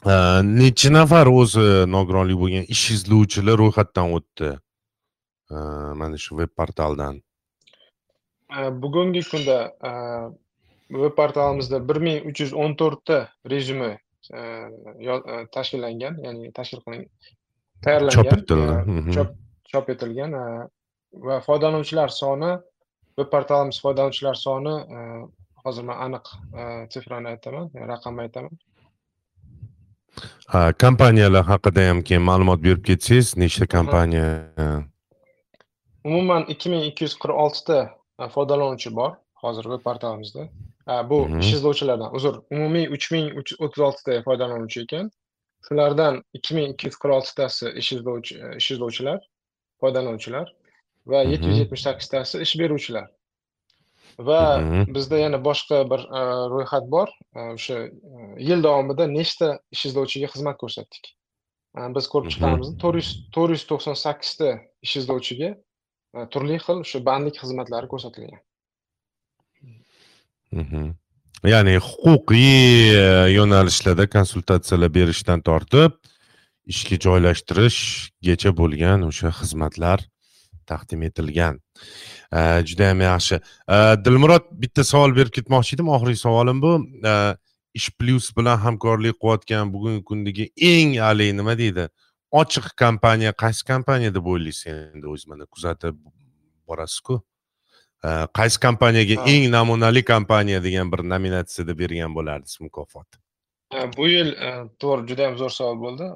Necha 0.59 0.91
nafar 0.99 1.31
o'zi 1.31 1.67
nogironligi 1.95 2.39
bo'lgan 2.43 2.71
ish 2.75 2.85
izlovchilar 2.97 3.59
ro'yxatdan 3.63 4.15
o'tdi? 4.19 4.53
Mana 6.01 6.21
shu 6.25 6.39
veb 6.39 6.55
portaldan. 6.61 7.19
Bugungi 8.85 9.23
kunda 9.33 9.59
veb 11.03 11.15
portalimizda 11.19 11.83
bir 11.89 11.99
ming 12.07 12.31
uch 12.31 12.41
yuz 12.45 12.53
o'n 12.65 12.75
to'rtta 12.81 13.19
rezyume 13.53 13.91
e, 14.31 14.41
e, 14.41 15.37
tashkillangan 15.57 16.19
ya'ni 16.27 16.53
tashkil 16.59 16.83
qilingan 16.85 17.11
tayyorlangan 17.85 18.17
chop 18.17 18.33
etildi. 18.39 19.13
chop 19.15 19.31
chop 19.73 19.91
etilgan 19.95 20.33
va 21.27 21.41
foydalanuvchilar 21.47 22.09
soni 22.09 22.51
veb 23.19 23.29
portalimiz 23.35 23.81
foydalanuvchilar 23.85 24.37
soni 24.47 24.75
hozir 25.65 25.85
man 25.89 25.99
aniq 26.07 26.27
sifrani 26.95 27.29
aytaman 27.35 27.71
raqamni 27.93 28.21
aytaman. 28.27 28.55
Ha 30.53 30.73
kompaniyalar 30.85 31.45
haqida 31.53 31.89
ham 31.89 32.03
keyin 32.09 32.25
ma'lumot 32.31 32.61
berib 32.65 32.83
ketsangiz 32.89 33.37
nechta 33.43 33.67
kompaniya? 33.77 34.27
Umuman 36.05 36.43
ikki 36.53 36.71
ming 36.73 36.85
ikki 36.91 37.05
yuz 37.07 37.15
qirq 37.23 37.37
oltita 37.45 37.79
foydalanuvchi 38.35 38.91
bor 38.99 39.17
hozir 39.45 39.71
veb 39.73 39.83
portalimizda. 39.89 40.49
Bu 41.11 41.19
ish 41.39 41.53
izlovchilardan 41.57 42.15
uzr 42.19 42.35
umumiy 42.51 42.89
uch 42.95 43.07
ming 43.15 43.27
o'ttiz 43.39 43.83
oltita 43.89 44.23
foydalanuvchi 44.27 44.83
ekan 44.85 45.11
shulardan 45.67 46.15
ikki 46.37 46.55
ming 46.57 46.69
ikki 46.75 46.87
yuz 46.91 46.97
qirq 47.03 47.15
oltitasi 47.19 47.67
ish 47.81 47.91
izlovchi 47.97 48.35
ish 48.61 48.71
izlovchilar 48.75 49.21
foydalanuvchilar 49.81 50.49
va 51.11 51.19
Mhm. 51.23 51.31
yetti 51.33 51.47
yuz 51.51 51.59
yetmish 51.63 51.83
sakkiztasi 51.87 52.41
ish 52.45 52.55
beruvchilar 52.61 53.09
va 54.29 54.41
Mhm. 54.61 54.95
bizda 54.95 55.19
yana 55.25 55.39
boshqa 55.49 55.79
bir 55.91 56.01
e, 56.19 56.21
ro'yxat 56.55 56.85
bor 56.95 57.09
E, 57.37 57.41
o'sha 57.57 57.77
e, 57.89 57.91
yil 58.49 58.61
davomida 58.67 59.07
nechta 59.19 59.49
ish 59.75 59.85
izlovchiga 59.89 60.29
xizmat 60.35 60.57
ko'rsatdik 60.63 61.05
E, 61.79 61.81
biz 61.97 62.07
ko'rib 62.13 62.31
Mhm. 62.31 62.59
yuz 63.53 63.63
to'qson 63.71 63.97
sakkizta 64.05 64.49
ish 64.87 64.97
izlovchiga 65.01 65.51
e, 66.17 66.19
turli 66.33 66.57
xil 66.65 66.79
o'sha 66.85 66.99
bandlik 67.09 67.37
xizmatlari 67.43 67.89
ko'rsatilgan 67.93 68.41
Mhm. 70.53 70.85
Ya'ni 71.51 71.77
huquqiy 71.83 72.95
e, 72.95 73.07
yo'nalishlarda 73.35 74.07
konsultatsiyalar 74.11 74.91
berishdan 74.95 75.43
tortib 75.43 75.97
ishga 76.71 76.99
joylashtirishgacha 77.07 78.53
bo'lgan 78.61 79.03
o'sha 79.09 79.33
xizmatlar 79.41 80.05
taqdim 80.71 81.03
etilgan. 81.09 81.59
E, 82.31 82.39
Juda 82.69 82.91
ham 82.91 83.03
yaxshi. 83.03 83.41
E, 83.69 83.77
Dilmurod 84.05 84.47
bitta 84.63 84.85
savol 84.85 85.17
berib 85.17 85.35
ketmoqchi 85.39 85.75
edim. 85.77 85.91
Oxirgi 85.97 86.21
savolim 86.23 86.63
bu. 86.63 86.77
Ish 87.75 87.91
plyus 87.99 88.31
bilan 88.37 88.59
hamkorlik 88.63 89.19
qilayotgan 89.23 89.73
bugungi 89.75 90.05
kundagi 90.05 90.51
eng 90.71 90.99
haligi 91.01 91.37
nima 91.37 91.59
deydi? 91.59 91.89
Ochiq 92.41 92.71
kompaniya 92.83 93.33
qaysi 93.43 93.67
kompaniya 93.71 94.15
deb 94.15 94.27
o'ylaysiz 94.35 94.67
endi? 94.73 95.07
O'zi 95.09 95.29
mana 95.33 95.47
kuzatib 95.47 95.97
borasizku. 96.69 97.23
Qaysi 98.39 98.61
kompaniyaga 98.67 99.17
eng 99.33 99.51
namunali 99.51 100.05
kompaniya 100.05 100.63
degan 100.65 100.93
bir 100.93 101.05
nominatsiyada 101.13 101.79
bergan 101.79 102.15
bo'lardingiz 102.15 102.61
mukofot? 102.61 103.07
E, 103.75 103.87
bu 103.97 104.09
yil 104.09 104.33
e, 104.33 104.51
to'g'ri 104.83 105.09
juda 105.11 105.29
yam 105.29 105.39
zo'r 105.43 105.55
savol 105.59 105.79
bo'ldi. 105.85 106.11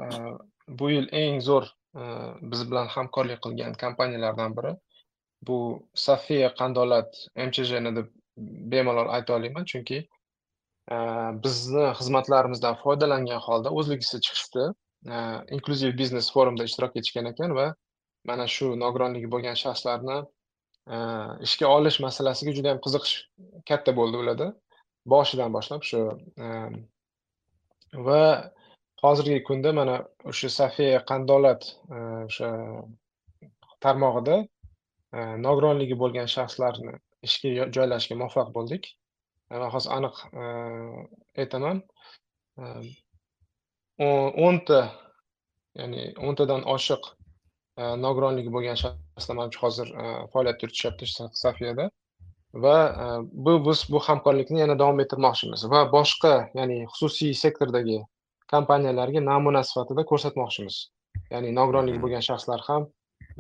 Bu 0.81 0.91
yil 0.91 1.07
eng 1.13 1.41
zo'r 1.49 1.71
biz 2.53 2.67
bilan 2.71 2.91
hamkorlik 2.95 3.41
qilgan 3.45 3.79
kompaniyalardan 3.83 4.57
biri. 4.57 4.75
Bu 5.49 5.59
safiya 5.95 6.51
qandolat 6.59 7.17
mchjni 7.37 7.93
deb 7.97 8.09
bemalol 8.73 9.09
ayta 9.09 9.35
olaman 9.35 9.65
chunki 9.65 9.99
e, 10.93 10.97
bizni 11.45 11.85
xizmatlarimizdan 11.99 12.77
foydalangan 12.83 13.41
holda 13.47 13.73
o'zligicha 13.79 14.21
chiqishdi. 14.27 14.65
E, 15.13 15.17
inklyuziv 15.57 15.97
biznes 16.01 16.33
forumda 16.35 16.65
ishtirok 16.69 16.97
etishgan 17.01 17.31
ekan 17.33 17.55
va 17.59 17.67
mana 18.31 18.47
shu 18.57 18.73
nogironligi 18.83 19.31
bo'lgan 19.35 19.57
shaxslarni 19.63 20.19
ishga 20.87 21.67
olish 21.67 21.99
masalasiga 22.01 22.53
juda 22.57 22.69
yam 22.75 22.81
qiziqish 22.85 23.15
katta 23.69 23.95
bo'ldi 23.97 24.23
ularda. 24.23 24.53
Boshidan 25.07 25.55
boshlab 25.55 25.83
shu 25.87 26.03
e, 26.45 26.47
va 28.09 28.21
hozirgi 29.03 29.43
kunda 29.49 29.73
mana 29.79 29.97
o'sha 30.33 30.51
safiya 30.59 31.01
qandolat 31.11 31.67
e, 31.91 31.99
o'sha 32.29 32.51
tarmog'ida 33.87 34.37
e, 35.17 35.19
nogironligi 35.47 35.99
bo'lgan 36.03 36.31
shaxslarni 36.37 36.95
ishga 37.29 37.69
joylashga 37.79 38.19
muvaffaq 38.23 38.53
bo'ldik. 38.59 38.91
E, 39.51 39.55
man 39.59 39.71
hozir 39.75 39.91
aniq 39.99 40.23
aytaman 41.43 41.83
o'nta 44.47 44.81
ya'ni 45.79 46.03
o'ntadan 46.29 46.63
oshiq 46.77 47.13
nogironligi 48.05 48.51
bo'lgan 48.57 48.77
shaxslar 48.83 49.37
manimcha 49.39 49.61
hozir 49.67 49.89
e, 50.03 50.05
faoliyat 50.33 50.63
yuritishyapti 50.63 51.05
Sa- 51.17 51.31
safiyada. 51.33 51.91
Va 52.65 52.77
e, 53.05 53.07
bu 53.45 53.53
biz 53.69 53.85
bu 53.93 53.99
hamkorlikni 54.09 54.59
yana 54.65 54.79
davom 54.79 55.01
ettirmoqchimiz 55.05 55.65
va 55.73 55.81
boshqa 55.97 56.35
ya'ni 56.59 56.79
xususiy 56.93 57.35
sektordagi 57.45 57.99
kompaniyalarga 58.53 59.21
namuna 59.31 59.63
sifatida 59.69 60.03
ko'rsatmoqchimiz. 60.11 60.77
Ya'ni 61.33 61.49
nogironligi 61.59 61.99
Mhm. 61.99 62.05
bo'lgan 62.05 62.23
shaxslar 62.29 62.61
ham 62.69 62.83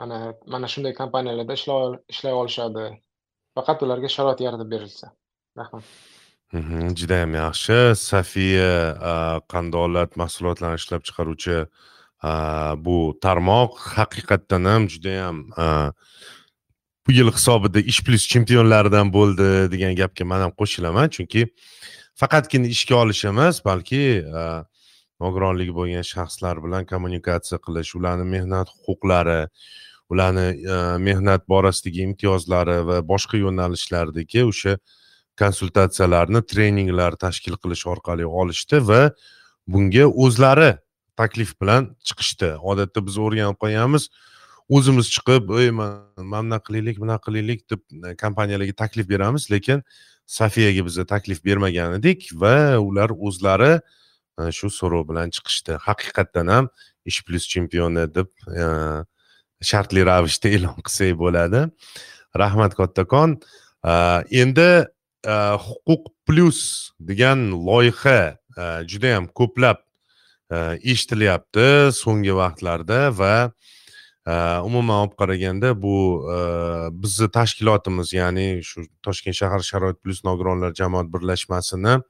mana 0.00 0.35
mana 0.52 0.66
shunday 0.73 0.93
kompaniyalarda 1.00 1.52
ishlay 1.58 1.76
ol- 1.84 1.99
ishlay 2.13 2.32
olishadi. 2.41 2.84
Faqat 3.56 3.78
ularga 3.84 4.08
sharoit 4.17 4.41
yaratib 4.47 4.69
berilsa. 4.75 5.06
Rahmat. 5.58 5.84
Mhm, 6.52 6.95
judayam 7.00 7.32
yaxshi. 7.43 7.76
Safiya 8.10 8.73
qandolat 9.52 10.10
mahsulotlarini 10.23 10.78
ishlab 10.82 11.02
chiqaruvchi 11.08 11.56
bu 12.23 13.19
tarmoq 13.23 13.79
haqiqatdan 13.97 14.65
ham 14.65 14.89
judayam 14.89 15.50
a, 15.57 15.93
bu 17.07 17.13
yil 17.13 17.31
hisobida 17.31 17.81
ish 17.81 18.00
plyus 18.05 18.26
chempionlaridan 18.33 19.13
bo'ldi 19.13 19.71
degan 19.73 19.95
gapga 19.95 20.25
man 20.25 20.41
ham 20.41 20.52
qo'shilaman. 20.61 21.13
Chunki 21.17 21.47
faqatgina 22.17 22.67
ishga 22.67 22.97
olish 23.02 23.25
emas 23.31 23.61
balki 23.65 24.02
e, 24.41 24.45
nogironligi 25.21 25.75
bo'lgan 25.79 26.07
shaxslar 26.13 26.63
bilan 26.65 26.89
kommunikatsiya 26.93 27.59
qilish 27.67 27.93
ularni 27.99 28.26
mehnat 28.35 28.73
huquqlari 28.75 29.41
ularni 30.13 30.47
e, 30.75 30.79
mehnat 31.09 31.47
borasidagi 31.52 32.02
imtiyozlari 32.09 32.79
va 32.89 33.02
boshqa 33.13 33.43
yo'nalishlardagi 33.45 34.47
o'sha 34.50 34.79
konsultatsiyalarni 35.43 36.43
treninglar 36.52 37.19
tashkil 37.25 37.61
qilish 37.63 37.85
orqali 37.93 38.26
olishdi 38.43 38.81
va 38.91 39.02
bunga 39.69 40.09
o'zlari 40.26 40.73
taklif 41.17 41.61
bilan 41.61 41.93
chiqishdi. 42.05 42.57
Odatda 42.71 43.07
biz 43.07 43.19
o'rganib 43.19 43.59
qolganmiz 43.63 44.11
o'zimiz 44.69 45.11
chiqib 45.15 45.50
ey 45.61 45.71
mana 45.71 46.07
bunaqa 46.19 46.65
qilaylik 46.67 46.99
bunaqa 47.02 47.25
qilaylik 47.26 47.61
deb 47.71 47.81
e, 48.07 48.17
kompaniyalarga 48.23 48.75
taklif 48.83 49.09
beramiz. 49.09 49.50
Lekin 49.50 49.83
safiyaga 50.26 50.85
biza 50.87 51.05
taklif 51.07 51.45
bermagan 51.45 51.99
edik 51.99 52.31
va 52.35 52.79
ular 52.79 53.11
o'zlari 53.15 53.73
e, 54.39 54.50
shu 54.59 54.71
so'rov 54.79 55.07
bilan 55.11 55.31
chiqishdi. 55.37 55.79
Haqiqatdan 55.87 56.50
ham 56.55 56.71
ish 57.05 57.23
plyus 57.26 57.47
chempioni 57.52 58.07
deb 58.19 58.31
e, 58.50 58.67
shartli 59.63 60.02
ravishda 60.11 60.49
e'lon 60.57 60.83
qilsak 60.87 61.15
bo'ladi. 61.23 61.67
Rahmat 62.43 62.75
kattakon. 62.76 63.39
Endi 64.43 64.71
huquq 65.67 66.05
plyus 66.26 66.61
degan 67.00 67.50
loyiha 67.69 68.21
judayam 68.91 69.25
juda 69.26 69.35
ko'plab 69.39 69.85
eshitilyapti 70.50 71.93
so'nggi 71.93 72.35
vaqtlarda 72.37 73.00
va 73.19 73.50
umuman 74.67 75.06
olib 75.06 75.15
qaraganda 75.19 75.71
bu 75.82 75.97
bizni 77.02 77.30
tashkilotimiz 77.30 78.13
ya'ni 78.13 78.63
shu 78.63 78.87
toshkent 79.02 79.37
shahar 79.41 79.61
sharoit 79.61 79.99
plyus 80.02 80.25
nogironlar 80.25 80.75
jamoat 80.75 81.06
birlashmasini 81.15 82.00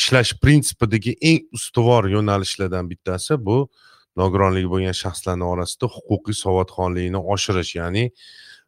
ishlash 0.00 0.34
prinsipidagi 0.42 1.16
eng 1.20 1.40
ustuvor 1.52 2.08
yo'nalishlardan 2.16 2.90
bittasi 2.90 3.36
bu 3.46 3.68
nogironligi 4.16 4.68
bo'lgan 4.74 4.96
shaxslarni 5.02 5.44
orasida 5.44 5.88
huquqiy 5.94 6.36
savodxonlikni 6.44 7.20
oshirish 7.34 7.74
ya'ni 7.80 8.04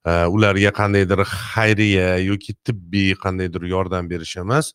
ularga 0.06 0.72
qandaydir 0.80 1.24
xayriya 1.28 2.16
yoki 2.24 2.54
tibbiy 2.64 3.14
qandaydir 3.24 3.62
yordam 3.74 4.08
berish 4.10 4.36
emas. 4.44 4.72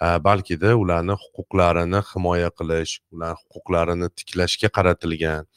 Э, 0.00 0.16
balkida 0.24 0.72
ularni 0.80 1.12
huquqlarini 1.12 2.00
himoya 2.10 2.48
qilish 2.58 2.92
ularni 3.12 3.36
huquqlarini 3.42 4.08
tiklashga 4.16 4.70
qaratilgan 4.76 5.48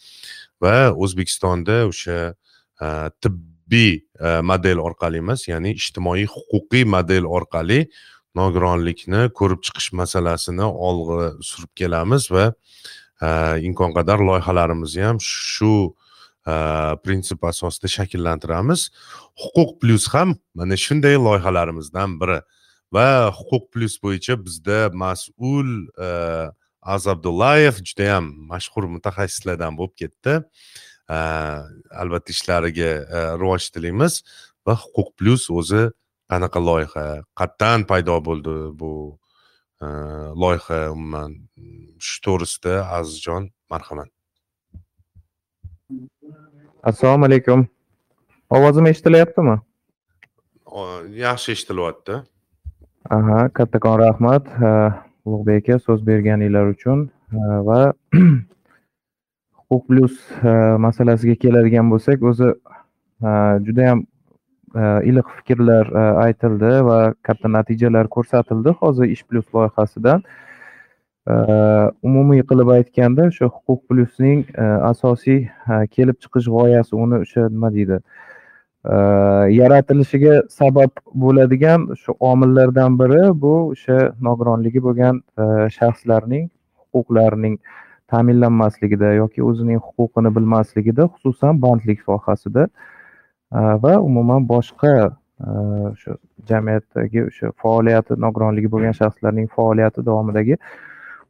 va 0.64 0.74
o'zbekistonda 1.06 1.78
o'sha 1.92 2.18
e, 2.84 2.88
tibbiy 3.24 3.94
e, 4.20 4.42
model 4.52 4.82
orqali 4.84 5.22
emas 5.24 5.46
ya'ni 5.48 5.72
ijtimoiy 5.80 6.28
huquqiy 6.36 6.84
model 6.96 7.30
orqali 7.38 7.80
nogironlikni 8.40 9.30
ko'rib 9.40 9.62
chiqish 9.68 9.94
masalasini 10.02 10.68
olg'a 10.90 11.30
surib 11.50 11.72
kelamiz 11.82 12.28
va 12.36 12.50
e, 12.52 13.30
imkon 13.70 13.96
qadar 13.98 14.20
loyihalarimizni 14.30 15.08
ham 15.08 15.22
shu 15.24 15.76
prinsip 17.06 17.46
asosida 17.48 17.88
shakllantiramiz. 17.88 18.82
Huquq 19.40 19.70
plyus 19.80 20.10
ham 20.12 20.34
mana 20.60 20.76
shunday 20.76 21.16
loyihalarimizdan 21.28 22.18
biri. 22.20 22.42
Va 22.94 23.32
huquq 23.38 23.66
plyus 23.74 23.96
bo'yicha 24.04 24.36
bizda 24.46 24.90
mas'ul 25.04 25.70
e, 25.98 26.10
az 26.94 27.08
abdullayev 27.14 27.80
judayam 27.90 28.26
mashhur 28.52 28.86
mutaxassislardan 28.96 29.78
bo'lib 29.80 29.96
ketdi. 30.02 30.36
E, 31.16 31.18
albatta 32.02 32.36
ishlariga 32.36 32.92
e, 33.18 33.20
rivoj 33.42 33.70
tilaymiz 33.76 34.22
va 34.68 34.78
huquq 34.84 35.10
plyus 35.18 35.50
o'zi 35.60 35.84
qanaqa 36.32 36.60
loyiha 36.70 37.06
qayerdan 37.40 37.88
paydo 37.92 38.18
bo'ldi 38.30 38.56
bu 38.80 38.94
loyiha 40.44 40.80
umuman? 40.96 41.32
Shu 42.08 42.18
to'g'risida 42.26 42.76
azizjon 42.98 43.50
marhamat. 43.72 44.10
Assalomu 46.90 47.26
alaykum. 47.28 47.68
Ovozim 48.56 48.86
eshitilyaptimi 48.92 49.58
yaxshi 51.24 51.54
eshitilyapti 51.56 52.22
aha 53.10 53.50
kattakon 53.50 54.00
rahmat 54.00 54.48
ulug'bek 55.26 55.70
aka 55.70 55.80
so'z 55.80 56.08
berganinglar 56.08 56.70
uchun 56.72 57.10
va 57.68 57.94
huquq 59.58 59.84
plyus 59.88 60.16
masalasiga 60.86 61.36
keladigan 61.36 61.92
bo'lsak 61.92 62.24
o'zi 62.32 62.50
juda 63.20 63.66
judayam 63.68 64.06
iliq 65.10 65.28
fikrlar 65.38 65.92
aytildi 66.26 66.72
va 66.90 67.14
katta 67.30 67.52
natijalar 67.58 68.08
ko'rsatildi 68.16 68.76
hozir 68.80 69.06
ish 69.16 69.24
plyus 69.28 69.48
loyihasidan. 69.54 70.24
Umumiy 72.10 72.44
qilib 72.52 72.72
aytganda 72.78 73.28
o'sha 73.32 73.52
huquq 73.52 73.82
plyusning 73.90 74.46
asosiy 74.92 75.50
kelib 75.98 76.18
chiqish 76.24 76.48
g'oyasi 76.56 76.96
uni 76.96 77.20
o'sha 77.26 77.50
nima 77.50 77.74
deydi. 77.76 78.00
Э, 78.84 79.48
yaratilishiga 79.56 80.42
sabab 80.50 80.92
bo'ladigan 81.16 81.86
shu 82.00 82.16
omillardan 82.20 82.98
biri 83.00 83.22
bu 83.44 83.52
o'sha 83.76 84.00
nogironligi 84.28 84.82
bo'lgan 84.88 85.22
e, 85.44 85.46
shaxslarning 85.76 86.50
huquqlarining 86.80 87.56
ta'minlanmasligida 88.12 89.14
yoki 89.20 89.46
o'zining 89.52 89.80
huquqini 89.86 90.34
bilmasligida 90.36 91.08
xususan 91.14 91.62
bandlik 91.62 92.04
sohasida. 92.10 92.68
E, 93.56 93.60
va 93.86 93.96
umuman 94.10 94.50
boshqa 94.52 94.94
e, 95.00 95.50
o'sha 95.94 96.20
jamiyatdagi 96.52 97.26
o'sha 97.30 97.56
faoliyati 97.64 98.22
nogironligi 98.28 98.76
bo'lgan 98.78 99.02
shaxslarning 99.02 99.52
faoliyati 99.58 100.08
davomidagi 100.12 100.62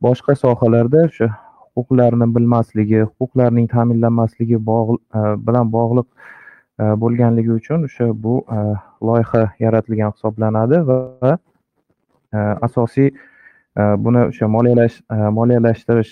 boshqa 0.01 0.41
sohalarda 0.43 1.07
o'sha 1.13 1.33
huquqlarini 1.77 2.33
bilmasligi 2.35 3.07
huquqlarining 3.09 3.73
ta'minlanmasligi 3.77 4.65
bilan 5.47 5.75
bog'liq 5.81 6.07
E, 6.79 6.83
bo'lganligi 7.01 7.53
uchun 7.53 7.85
o'sha 7.85 8.07
bu 8.23 8.39
e, 8.49 8.61
loyiha 9.07 9.43
yaratilgan 9.61 10.13
hisoblanadi 10.15 10.79
va 10.87 11.37
e, 12.33 12.37
asosiy 12.67 13.11
buni 14.05 14.21
o'sha 14.29 14.47
moliyalash 14.55 14.95
moliyalashtirish 15.37 16.11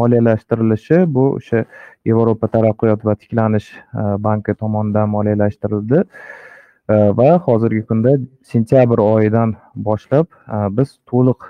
moliyalashtirilishi 0.00 0.98
bu 1.14 1.24
o'sha 1.38 1.64
yevropa 2.10 2.48
taraqqiyot 2.54 3.04
va 3.08 3.14
tiklanish 3.22 3.66
banki 4.26 4.54
tomonidan 4.62 5.10
moliyalashtirildi. 5.16 6.00
Va 7.20 7.28
hozirgi 7.48 7.82
kunda 7.90 8.14
sentyabr 8.52 9.04
oyidan 9.04 9.52
boshlab 9.88 10.26
biz 10.78 10.96
to'liq 11.12 11.44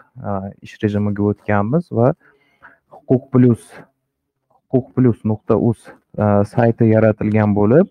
ish 0.66 0.74
rejimiga 0.82 1.30
o'tganmiz 1.30 1.86
va 2.00 2.10
huquq 2.98 3.30
plyus 3.36 3.70
huquq 4.74 4.90
plyus 4.98 5.22
nuqta 5.32 5.58
uz 5.70 5.86
sayti 6.54 6.90
yaratilgan 6.94 7.54
bo'lib 7.60 7.90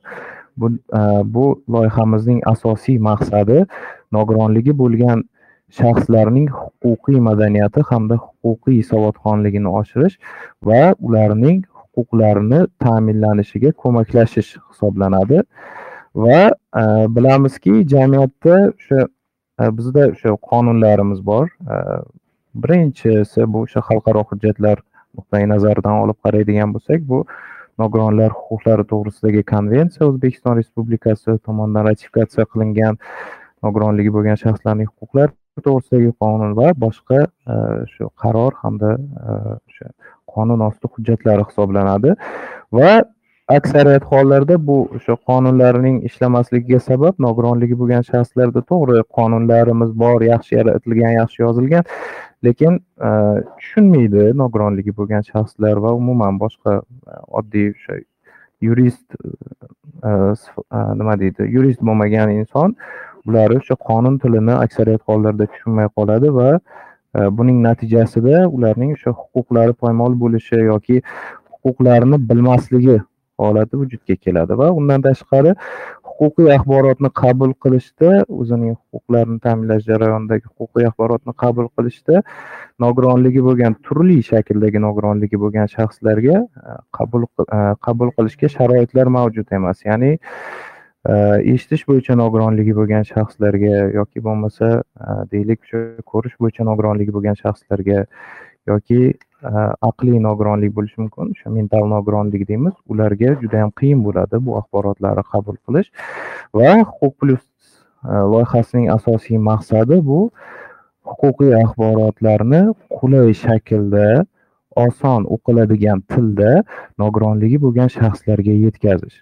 bu 0.58 0.70
e, 0.70 1.02
bu 1.36 1.46
loyihamizning 1.70 2.42
asosiy 2.54 2.98
maqsadi 3.10 3.66
nogironligi 4.18 4.74
bo'lgan 4.82 5.24
shaxslarning 5.80 6.50
huquqiy 6.60 7.20
madaniyati 7.28 7.86
hamda 7.92 8.18
huquqiy 8.24 8.82
savodxonligini 8.92 9.70
oshirish 9.80 10.18
va 10.70 10.82
ularning 11.08 11.64
huquqlarini 11.96 12.62
ta'minlanishiga 12.86 13.72
ko'maklashish 13.84 14.52
hisoblanadi. 14.70 15.44
Va 16.26 16.42
e, 16.82 16.84
bilamizki 17.16 17.76
jamiyatda 17.96 18.56
o'sha 18.70 19.02
e, 19.62 19.70
bizda 19.78 20.10
o'sha 20.14 20.38
qonunlarimiz 20.50 21.26
bor. 21.32 21.48
Birinchisi 22.64 23.48
bu 23.54 23.66
o'sha 23.68 23.82
xalqaro 23.90 24.22
hujjatlar 24.32 24.78
nuqtai 25.18 25.48
nazaridan 25.54 26.04
olib 26.04 26.20
qaraydigan 26.26 26.74
bo'lsak 26.76 27.08
bu 27.12 27.26
nogironlar 27.82 28.32
huquqlari 28.40 28.86
to'g'risidagi 28.92 29.44
konvensiya 29.54 30.10
o'zbekiston 30.10 30.60
respublikasi 30.60 31.38
tomonidan 31.48 31.88
ratifikatsiya 31.90 32.46
qilingan 32.52 33.00
nogironligi 33.66 34.14
bo'lgan 34.18 34.38
shaxslarning 34.44 34.90
huquqlari 34.92 35.34
to'g'risidagi 35.68 36.12
qonun 36.24 36.56
va 36.60 36.74
boshqa 36.86 37.20
e, 37.24 37.56
shu 37.94 38.10
qaror 38.24 38.54
hamda 38.64 38.92
e, 38.98 39.34
o'sha 39.70 39.88
qonun 40.36 40.60
osti 40.70 40.90
hujjatlari 40.94 41.44
hisoblanadi. 41.50 42.16
Va 42.78 42.94
aksariyat 43.58 44.04
hollarda 44.12 44.56
bu 44.68 44.78
o'sha 44.98 45.16
qonunlarning 45.30 45.98
ishlamasligiga 46.10 46.80
sabab 46.90 47.20
nogironligi 47.26 47.80
bo'lgan 47.82 48.06
shaxslarda 48.12 48.62
to'g'ri 48.72 49.04
qonunlarimiz 49.18 49.92
bor 50.04 50.26
yaxshi 50.32 50.56
yaratilgan 50.60 51.18
yaxshi 51.20 51.44
yozilgan. 51.46 51.84
Lekin 52.44 52.80
e, 53.08 53.10
tushunmaydi 53.60 54.26
nogironligi 54.42 54.96
bo'lgan 55.00 55.26
shaxslar 55.30 55.82
va 55.86 55.94
umuman 56.00 56.40
boshqa 56.44 56.76
e, 56.82 57.20
oddiy 57.40 57.70
o'sha 57.76 58.00
yurist 58.68 59.18
e, 60.10 60.12
nima 61.02 61.18
deydi 61.24 61.50
yurist 61.56 61.86
bo'lmagan 61.90 62.34
inson 62.40 62.76
ular 63.28 63.56
o'sha 63.60 63.80
qonun 63.90 64.20
tilini 64.26 64.58
aksariyat 64.66 65.08
hollarda 65.12 65.50
tushunmay 65.54 65.88
qoladi 65.98 66.34
va 66.40 66.50
buning 67.40 67.58
natijasida 67.70 68.44
ularning 68.58 68.94
o'sha 68.98 69.16
huquqlari 69.22 69.74
poymol 69.86 70.20
bo'lishi 70.24 70.62
yoki 70.72 71.02
huquqlarini 71.64 72.22
bilmasligi 72.30 72.98
holati 73.44 73.80
vujudga 73.82 74.16
keladi 74.26 74.58
va 74.62 74.72
undan 74.80 75.06
tashqari 75.08 75.54
huquqiy 76.20 76.52
axborotni 76.56 77.10
qabul 77.22 77.54
qilishda 77.64 78.12
o'zining 78.42 78.76
huquqlarini 78.94 79.40
ta'minlash 79.46 79.86
jarayonidagi 79.90 80.48
huquqiy 80.60 80.88
axborotni 80.90 81.34
qabul 81.44 81.70
qilishda 81.78 82.22
nogironligi 82.86 83.44
bo'lgan 83.48 83.78
turli 83.88 84.20
shakldagi 84.30 84.82
nogironligi 84.86 85.40
bo'lgan 85.44 85.72
shaxslarga 85.76 86.38
e, 86.42 86.78
qabul 86.98 87.28
e, 87.28 87.60
qabul 87.88 88.14
qilishga 88.18 88.52
sharoitlar 88.58 89.12
mavjud 89.18 89.54
emas. 89.60 89.84
Ya'ni 89.90 90.12
e, 90.14 91.14
eshitish 91.56 91.86
bo'yicha 91.90 92.18
nogironligi 92.24 92.78
bo'lgan 92.80 93.06
shaxslarga 93.12 93.76
yoki 94.00 94.26
bo'lmasa 94.30 94.72
deylik 95.36 95.62
ko'rish 96.14 96.40
bo'yicha 96.42 96.68
nogironligi 96.72 97.16
bo'lgan 97.18 97.40
shaxslarga 97.44 98.06
yoki 98.72 99.02
Э, 99.44 99.64
aqliy 99.84 100.22
nogironlik 100.24 100.72
bo'lishi 100.76 101.02
mumkin. 101.04 101.32
O'sha 101.36 101.50
mental 101.52 101.90
nogironlik 101.92 102.46
deymiz. 102.48 102.76
Ularga 102.92 103.34
juda 103.42 103.64
yam 103.64 103.72
qiyin 103.80 104.04
bo'ladi 104.06 104.40
bu 104.46 104.56
axborotlarni 104.60 105.24
qabul 105.34 105.58
qilish. 105.68 105.90
Va 106.56 106.70
huquq 106.80 107.14
plyus 107.20 107.44
e, 108.08 108.22
loyihasining 108.34 108.88
asosiy 108.96 109.42
maqsadi 109.50 109.98
bu 110.12 110.20
huquqiy 111.12 111.58
axborotlarni 111.64 112.62
qulay 113.00 113.36
shaklda 113.42 114.08
oson 114.86 115.28
o'qiladigan 115.36 116.06
tilda 116.14 116.54
nogironligi 117.04 117.60
bo'lgan 117.66 117.92
shaxslarga 117.98 118.56
yetkazish. 118.66 119.20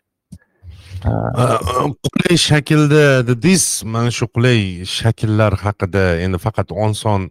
Qulay 1.01 2.38
shaklda 2.47 3.03
dedingiz 3.31 3.65
mana 3.93 4.13
shu 4.17 4.29
qulay 4.36 4.62
shakllar 4.99 5.57
haqida 5.65 6.05
endi 6.25 6.38
faqat 6.45 6.69
oson 6.88 7.29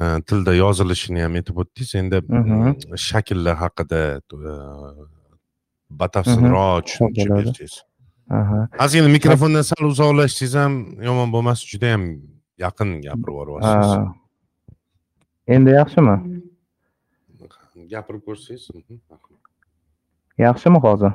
tilda 0.00 0.54
yozilishini 0.54 1.22
ham 1.24 1.34
aytib 1.40 1.58
o'tdingiz 1.62 1.94
endi 2.00 2.22
shakllar 3.08 3.56
haqida 3.64 4.00
e, 4.18 4.54
batafsilroq 6.00 6.86
tushuntirib 6.86 7.36
bersangiz. 7.36 7.74
Ozgina 8.84 9.08
mikrofondan 9.18 9.64
sal 9.70 9.84
uzoqlashsangiz 9.92 10.54
ham 10.62 10.74
yomon 11.08 11.28
bo'lmas 11.34 11.60
juda 11.72 11.94
yam 11.94 12.08
yaqin 12.64 12.98
gapirib 13.06 13.32
yuboryapsiz 13.32 13.92
endi 15.56 15.70
yaxshimi? 15.80 16.16
Gapirib 17.94 18.22
ko'rsangiz 18.28 18.68
yaxshimi 20.46 20.78
hozir? 20.86 21.12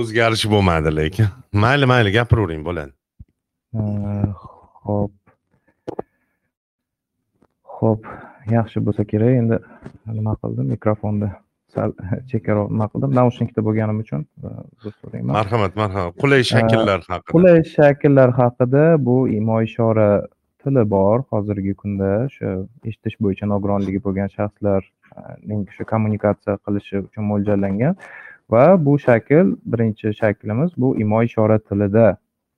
O'zgarish 0.00 0.44
bo'lmadi 0.52 0.90
lekin. 0.96 1.26
Mayli 1.52 1.86
mayli 1.92 2.12
gapiravering 2.18 2.62
bo'ladi. 2.68 2.92
Ho'p 4.86 5.12
ho'p 7.82 8.10
yaxshi 8.56 8.82
bo'lsa 8.86 9.04
kerak. 9.12 9.38
Endi 9.42 9.58
nima 10.18 10.34
qildim? 10.42 10.68
Mikrofonni 10.74 11.30
sal 11.74 11.94
chekkaroq 12.30 12.70
nima 12.74 12.88
qildim? 12.92 13.14
Naushnikda 13.20 13.64
bo'lganim 13.68 14.02
uchun 14.04 14.26
uzr 14.46 14.94
so'rayman. 15.00 15.32
Marhamat 15.38 15.76
marhamat. 15.82 16.16
Qulay 16.24 16.46
shakllar 16.52 17.00
haqida. 17.08 17.32
qulay 17.34 17.62
shakllar 17.76 18.34
haqida 18.40 18.84
bu 19.08 19.16
imo 19.38 19.60
ishora 19.68 20.08
tili 20.64 20.84
bor 20.96 21.24
hozirgi 21.34 21.74
kunda. 21.84 22.10
O'sha 22.26 22.50
eshitish 22.90 23.16
bo'yicha 23.26 23.48
nogironligi 23.54 24.02
bo'lgan 24.06 24.34
shaxslarning 24.36 25.64
shu 25.76 25.88
kommunikatsiya 25.94 26.58
qilishi 26.66 26.96
uchun 27.06 27.30
mo'ljallangan. 27.30 27.96
Va 28.52 28.64
bu 28.86 28.98
shakl 29.06 29.54
birinchi 29.72 30.12
shaklimiz 30.20 30.76
bu 30.82 30.88
imo 31.04 31.22
ishora 31.28 31.58
tilida 31.68 32.06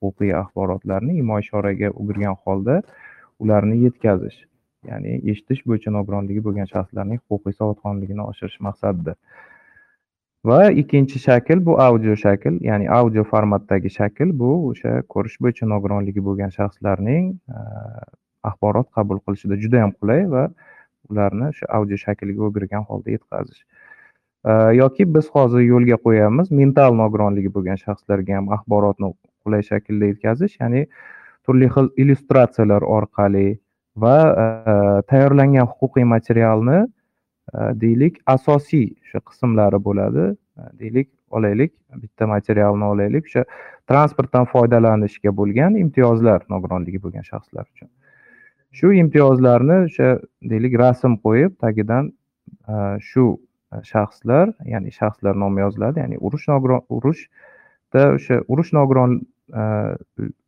huquqiy 0.03 0.33
axborotlarni 0.41 1.13
imo 1.21 1.39
ishoraga 1.43 1.89
o'girgan 2.01 2.35
holda 2.43 2.75
ularni 3.43 3.77
yetkazish 3.85 4.37
ya'ni 4.91 5.17
eshitish 5.31 5.61
bo'yicha 5.69 5.93
nogironligi 5.97 6.41
bo'lgan 6.47 6.69
shaxslarning 6.71 7.19
huquqiy 7.31 7.55
savodxonligini 7.59 8.23
oshirish 8.29 8.59
maqsadida. 8.67 9.15
Va 10.49 10.59
ikkinchi 10.81 11.19
shakl 11.21 11.61
bu 11.67 11.75
audio 11.81 12.15
shakl 12.23 12.57
ya'ni 12.69 12.89
audio 12.97 13.23
formatdagi 13.29 13.89
shakl 13.97 14.33
bu 14.41 14.51
o'sha 14.71 14.91
ko'rish 15.13 15.37
bo'yicha 15.45 15.69
nogironligi 15.71 16.21
bo'lgan 16.27 16.53
shaxslarning 16.57 17.31
e, 17.59 17.63
axborot 18.49 18.91
qabul 18.97 19.21
qilishida 19.25 19.57
juda 19.63 19.81
yam 19.83 19.93
qulay 19.99 20.21
va 20.35 20.43
ularni 21.09 21.47
o'sha 21.53 21.71
audio 21.79 21.97
shakliga 22.05 22.45
o'girgan 22.49 22.85
holda 22.91 23.15
yetkazish. 23.15 23.61
E, 24.49 24.51
yoki 24.81 25.09
biz 25.17 25.31
hozir 25.37 25.65
yo'lga 25.71 25.97
qo'yamiz 26.05 26.53
mental 26.61 27.01
nogironligi 27.01 27.53
bo'lgan 27.57 27.81
shaxslarga 27.85 28.37
ham 28.39 28.53
axborotni 28.59 29.13
qulay 29.45 29.65
shaklda 29.71 30.11
yetkazish 30.11 30.59
ya'ni 30.61 30.85
turli 31.45 31.73
xil 31.77 31.89
illyustratsiyalar 32.03 32.85
orqali 32.97 33.47
va 33.95 34.17
eh, 34.43 35.01
tayyorlangan 35.09 35.67
huquqiy 35.67 36.03
materialni 36.03 36.79
eh, 36.81 37.71
deylik 37.83 38.19
asosiy 38.35 38.89
o'sha 39.03 39.21
qismlari 39.29 39.79
bo'ladi. 39.87 40.25
Eh, 40.59 40.71
deylik 40.81 41.09
olaylik 41.29 41.73
bitta 42.01 42.27
materialni 42.27 42.85
olaylik 42.93 43.29
o'sha 43.29 43.45
transportdan 43.91 44.49
foydalanishga 44.51 45.31
bo'lgan 45.39 45.79
imtiyozlar 45.83 46.45
nogironligi 46.49 47.01
bo'lgan 47.03 47.25
shaxslar 47.31 47.65
uchun. 47.73 47.89
Shu 48.77 48.91
imtiyozlarni 49.01 49.81
o'sha 49.87 50.09
deylik 50.51 50.79
rasm 50.79 51.19
qo'yib 51.25 51.55
tagidan 51.63 52.11
shu 53.09 53.25
shaxslar 53.91 54.51
ya'ni 54.71 54.91
shaxslar 54.99 55.39
nomi 55.43 55.61
yoziladi 55.61 55.99
ya'ni 56.03 56.17
urush 56.27 56.47
nogiron 56.51 56.83
urushda 56.97 58.03
o'sha 58.17 58.41
urush 58.47 58.71
nogiron 58.77 59.15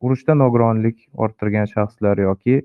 urushda 0.02 0.36
nogironlik 0.44 1.08
orttirgan 1.14 1.68
shaxslar 1.74 2.18
yoki 2.28 2.62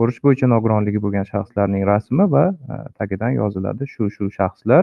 ko'rish 0.00 0.20
bo'yicha 0.24 0.48
nogironligi 0.54 1.00
bo'lgan 1.04 1.26
shaxslarning 1.30 1.84
rasmi 1.92 2.26
va 2.34 2.44
e, 2.50 2.78
tagidan 2.98 3.32
yoziladi 3.36 3.88
shu 3.94 4.08
shu 4.16 4.30
shaxslar 4.38 4.82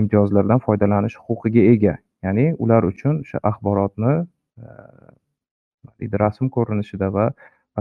imtiyozlardan 0.00 0.60
foydalanish 0.66 1.16
huquqiga 1.26 1.64
ega 1.72 1.94
ya'ni 2.26 2.46
ular 2.66 2.82
uchun 2.92 3.20
o'sha 3.24 3.42
axborotni 3.50 4.14
e, 6.04 6.08
rasm 6.24 6.50
ko'rinishida 6.56 7.08
va 7.16 7.26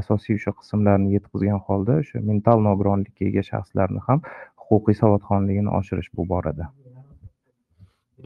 asosiy 0.02 0.40
o'sha 0.40 0.52
qismlarni 0.60 1.16
yetkazgan 1.18 1.60
holda 1.70 2.00
o'sha 2.04 2.24
mental 2.32 2.68
nogironlikka 2.70 3.30
ega 3.32 3.44
shaxslarni 3.52 4.06
ham 4.08 4.20
huquqiy 4.68 5.00
savodxonligini 5.02 5.74
oshirish 5.80 6.12
bu 6.18 6.28
borada 6.34 6.70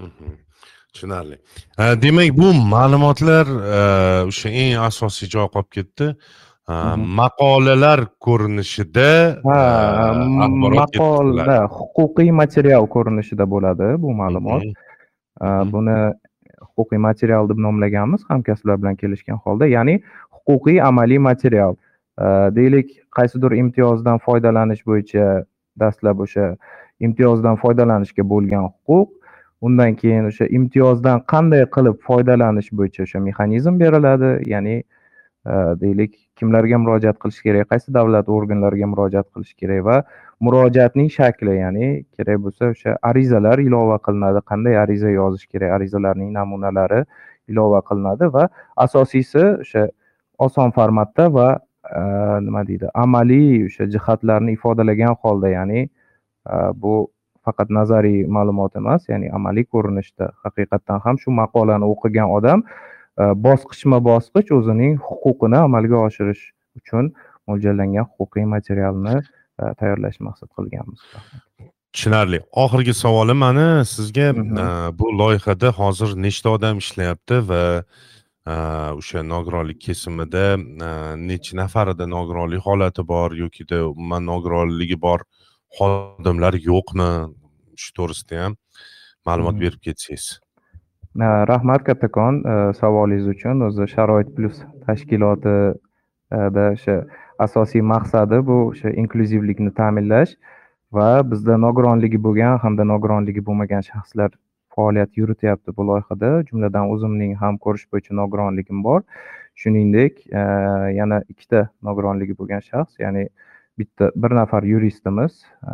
mhm. 0.05 0.35
tushunarli 0.93 1.37
e, 1.81 1.83
demak 2.05 2.35
bu 2.41 2.51
ma'lumotlar 2.75 3.55
o'sha 4.31 4.49
eng 4.63 4.75
asosiy 4.89 5.27
joy 5.37 5.49
qolib 5.55 5.71
ketdi. 5.79 6.07
Maqolalar 6.67 7.99
ko'rinishida 8.19 9.39
maqola 9.45 11.67
huquqiy 11.71 12.31
material 12.31 12.87
ko'rinishida 12.95 13.49
bo'ladi 13.49 14.01
bu 14.01 14.13
ma'lumot. 14.13 14.63
Buni 15.73 15.97
huquqiy 16.75 16.99
material 16.99 17.49
deb 17.49 17.57
nomlaganmiz 17.57 18.21
hamkasblar 18.29 18.81
bilan 18.81 18.95
kelishgan 18.95 19.39
holda 19.45 19.67
ya'ni 19.67 20.01
huquqiy 20.31 20.81
amaliy 20.81 21.17
material. 21.17 21.75
Deylik 22.57 22.89
qaysidir 23.17 23.51
imtiyozdan 23.51 24.17
foydalanish 24.17 24.83
bo'yicha 24.85 25.45
dastlab 25.79 26.19
o'sha 26.19 26.55
imtiyozdan 26.99 27.55
foydalanishga 27.55 28.29
bo'lgan 28.29 28.67
huquq 28.67 29.09
undan 29.61 29.95
keyin 29.95 30.25
o'sha 30.31 30.45
imtiyozdan 30.59 31.23
qanday 31.33 31.65
qilib 31.75 31.97
foydalanish 32.07 32.71
bo'yicha 32.79 33.03
o'sha 33.07 33.19
mexanizm 33.19 33.79
beriladi 33.79 34.31
ya'ni 34.53 34.83
e, 35.45 35.53
deylik 35.81 36.26
kimlarga 36.39 36.77
murojaat 36.83 37.17
qilish 37.23 37.41
kerak 37.47 37.69
qaysi 37.71 37.93
davlat 37.97 38.29
organlariga 38.37 38.87
murojaat 38.93 39.27
qilish 39.33 39.53
kerak 39.61 39.83
va 39.89 39.97
murojaatning 40.47 41.09
shakli 41.17 41.57
ya'ni 41.57 41.87
kerak 42.15 42.41
bo'lsa 42.45 42.71
o'sha 42.73 42.97
arizalar 43.09 43.57
ilova 43.67 43.97
qilinadi 44.07 44.43
qanday 44.51 44.77
ariza 44.83 45.13
yozish 45.19 45.47
kerak 45.53 45.75
arizalarning 45.77 46.31
namunalari 46.39 47.01
ilova 47.51 47.81
qilinadi 47.89 48.31
va 48.37 48.47
asosiysi 48.85 49.43
o'sha 49.63 49.83
oson 50.47 50.73
formatda 50.77 51.27
va 51.37 51.49
e, 51.99 52.01
nima 52.47 52.63
deydi 52.69 52.91
amaliy 53.05 53.67
o'sha 53.69 53.89
jihatlarni 53.93 54.57
ifodalagan 54.57 55.15
holda 55.23 55.53
ya'ni 55.57 55.81
e, 55.83 56.55
bu 56.83 56.95
faqat 57.45 57.69
nazariy 57.79 58.19
ma'lumot 58.37 58.75
emas 58.81 59.09
ya'ni 59.11 59.31
amaliy 59.39 59.65
ko'rinishda 59.73 60.29
haqiqatdan 60.43 61.03
ham 61.05 61.19
shu 61.23 61.33
maqolani 61.41 61.89
o'qigan 61.93 62.33
odam 62.37 62.63
bosqichma 63.17 63.99
bosqich 64.03 64.51
o'zining 64.57 64.97
huquqini 65.07 65.57
amalga 65.67 65.97
oshirish 66.07 66.43
uchun 66.79 67.13
mo'ljallangan 67.49 68.05
huquqiy 68.17 68.45
materialni 68.55 69.15
e, 69.17 69.73
tayyorlashni 69.79 70.27
maqsad 70.29 70.49
qilganmiz. 70.57 70.99
Tushunarli. 71.93 72.41
Oxirgi 72.63 72.93
savolim 72.93 73.39
mani. 73.45 73.67
Sizga 73.95 74.27
e, 74.33 74.67
bu 74.99 75.11
loyihada 75.21 75.71
hozir 75.79 76.13
nechta 76.27 76.53
odam 76.57 76.83
ishlayapti 76.83 77.41
va 77.49 77.63
o'sha 78.99 79.23
nogironlik 79.33 79.79
kesimida 79.87 80.45
necha 81.29 81.57
nafarida 81.61 82.05
nogironlik 82.15 82.61
holati 82.67 83.03
bor 83.13 83.35
yokida 83.43 83.81
umuman 83.89 84.23
nogironligi 84.31 85.01
bor 85.07 85.25
xodimlar 85.79 86.53
yo'qmi? 86.69 87.09
Shu 87.81 87.89
to'g'risida 87.97 88.43
ham 88.43 88.53
ma'lumot 89.27 89.59
berib 89.63 89.81
ketsangiz 89.87 90.27
Э, 91.19 91.45
rahmat 91.47 91.83
kattakon. 91.83 92.43
Э, 92.45 92.73
savolingiz 92.77 93.27
uchun 93.27 93.61
o'zi 93.67 93.87
sharoit 93.89 94.27
plyus 94.35 94.57
tashkilotida 94.85 95.73
e, 96.31 96.73
o'sha 96.73 96.95
asosiy 97.45 97.81
maqsadi 97.91 98.37
bu 98.49 98.57
o'sha 98.65 98.91
inklyuzivlikni 99.01 99.71
ta'minlash 99.79 100.35
va 100.97 101.07
bizda 101.31 101.57
nogironligi 101.63 102.19
bo'lgan 102.27 102.59
hamda 102.65 102.85
nogironligi 102.91 103.41
bo'lmagan 103.47 103.81
shaxslar 103.87 104.29
faoliyat 104.75 105.17
yurityapti 105.21 105.73
bu 105.77 105.87
loyihada. 105.89 106.29
Jumladan 106.51 106.93
o'zimning 106.93 107.33
ham 107.41 107.57
ko'rish 107.65 107.87
bo'yicha 107.91 108.13
nogironligim 108.21 108.83
bor. 108.89 109.01
Shuningdek 109.61 110.21
e, 110.41 110.43
yana 110.99 111.23
ikkita 111.33 111.63
nogironligi 111.89 112.37
bo'lgan 112.43 112.61
shaxs 112.69 113.01
ya'ni 113.05 113.25
bitta 113.79 114.11
bir 114.15 114.37
nafar 114.41 114.69
yuristimiz 114.73 115.41
e, 115.65 115.73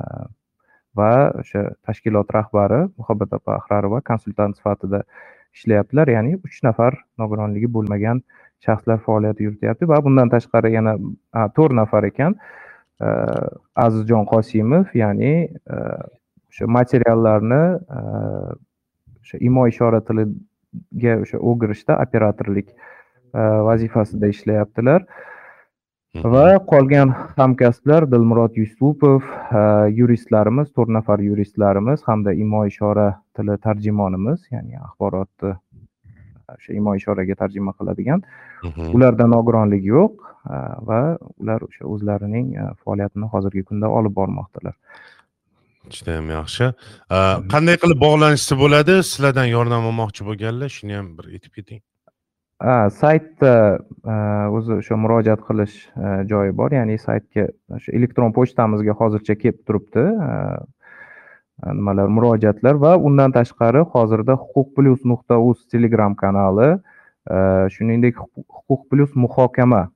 va 0.95 1.11
o'sha 1.43 1.67
tashkilot 1.85 2.33
rahbari 2.39 2.81
muhabbat 2.97 3.39
opa 3.41 3.59
ahrarova 3.59 4.01
konsultant 4.09 4.57
sifatida 4.57 5.03
ishlayaptilar. 5.57 6.09
Ya'ni 6.15 6.35
uch 6.39 6.59
nafar 6.65 6.97
nogironligi 7.21 7.69
bo'lmagan 7.75 8.21
shaxslar 8.65 8.99
faoliyat 9.05 9.39
yurityapti 9.45 9.87
va 9.91 9.99
bundan 10.05 10.31
tashqari 10.33 10.73
yana 10.73 10.95
to'rt 11.55 11.75
nafar 11.79 12.07
ekan. 12.09 12.37
Azizjon 13.85 14.25
qosimov 14.29 14.93
ya'ni 14.95 15.33
e, 15.49 15.77
o'sha 16.49 16.67
materiallarni 16.77 17.61
e, 17.97 18.03
o'sha 19.21 19.39
imo 19.49 19.65
ishora 19.67 19.99
tiliga 20.07 21.17
o'sha 21.25 21.41
o'girishda 21.51 21.97
operatorlik 22.05 22.69
e, 22.71 23.41
vazifasida 23.69 24.29
ishlayaptilar. 24.35 25.03
Va 26.13 26.59
qolgan 26.69 27.09
hamkasblar 27.37 28.05
dilmurod 28.11 28.53
yusupov 28.55 29.21
yuristlarimiz 29.99 30.69
to'rt 30.75 30.89
nafar 30.89 31.19
yuristlarimiz 31.19 32.03
hamda 32.05 32.33
imo 32.33 32.65
ishora 32.65 33.07
tili 33.35 33.57
tarjimonimiz 33.57 34.45
ya'ni 34.51 34.77
axborotni 34.77 35.55
o'sha 36.53 36.73
imo 36.73 36.95
ishoraga 36.95 37.35
tarjima 37.35 37.73
qiladigan. 37.79 38.21
Ularda 38.93 39.25
nogironlik 39.27 39.83
yo'q 39.85 40.13
va 40.89 41.17
ular 41.41 41.65
o'sha 41.67 41.85
o'zlarining 41.93 42.53
faoliyatini 42.85 43.25
hozirgi 43.33 43.63
kunda 43.63 43.89
olib 43.89 44.13
bormoqdalar. 44.19 44.75
Judayam 45.95 46.29
yaxshi. 46.29 46.69
Qanday 47.53 47.79
qilib 47.83 47.99
bog'lanishsa 48.05 48.59
bo'ladi? 48.59 48.99
Sizlardan 49.09 49.49
yordam 49.55 49.89
olmoqchi 49.89 50.29
bo'lganlar 50.29 50.69
shuni 50.77 50.99
ham 50.99 51.09
bir 51.17 51.25
aytib 51.33 51.57
keting 51.57 51.81
saytda 52.61 53.79
o'zi 54.51 54.73
o'sha 54.79 54.95
murojaat 54.95 55.41
qilish 55.47 55.75
joyi 56.29 56.51
bor. 56.57 56.71
Ya'ni 56.71 56.97
saytga 56.97 57.47
shu 57.79 57.91
elektron 57.91 58.31
pochtamizga 58.33 58.93
hozircha 58.93 59.35
kelib 59.35 59.59
turibdi. 59.67 60.05
Nimalar 61.63 62.07
murojaatlar 62.07 62.75
va 62.75 62.97
undan 62.97 63.31
tashqari 63.31 63.83
hozirda 63.93 64.33
huquq 64.35 64.75
plyus 64.75 65.01
nuqta 65.05 65.37
uz 65.39 65.67
telegram 65.71 66.15
kanali 66.15 66.79
shuningdek 67.75 68.15
huquq 68.17 68.81
plyus 68.89 69.11
muhokama 69.15 69.89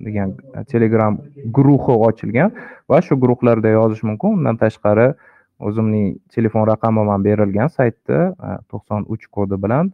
degan 0.00 0.34
telegram 0.68 1.18
guruhi 1.56 1.94
ochilgan 2.08 2.50
va 2.90 3.00
shu 3.00 3.16
guruhlarda 3.16 3.68
yozish 3.68 4.02
mumkin. 4.02 4.38
Undan 4.38 4.56
tashqari 4.56 5.14
o'zimning 5.60 6.18
telefon 6.34 6.66
raqamim 6.72 7.08
ham 7.08 7.24
berilgan 7.24 7.68
saytda 7.68 8.34
to'qson 8.70 9.06
uch 9.08 9.26
kodi 9.36 9.56
bilan 9.64 9.92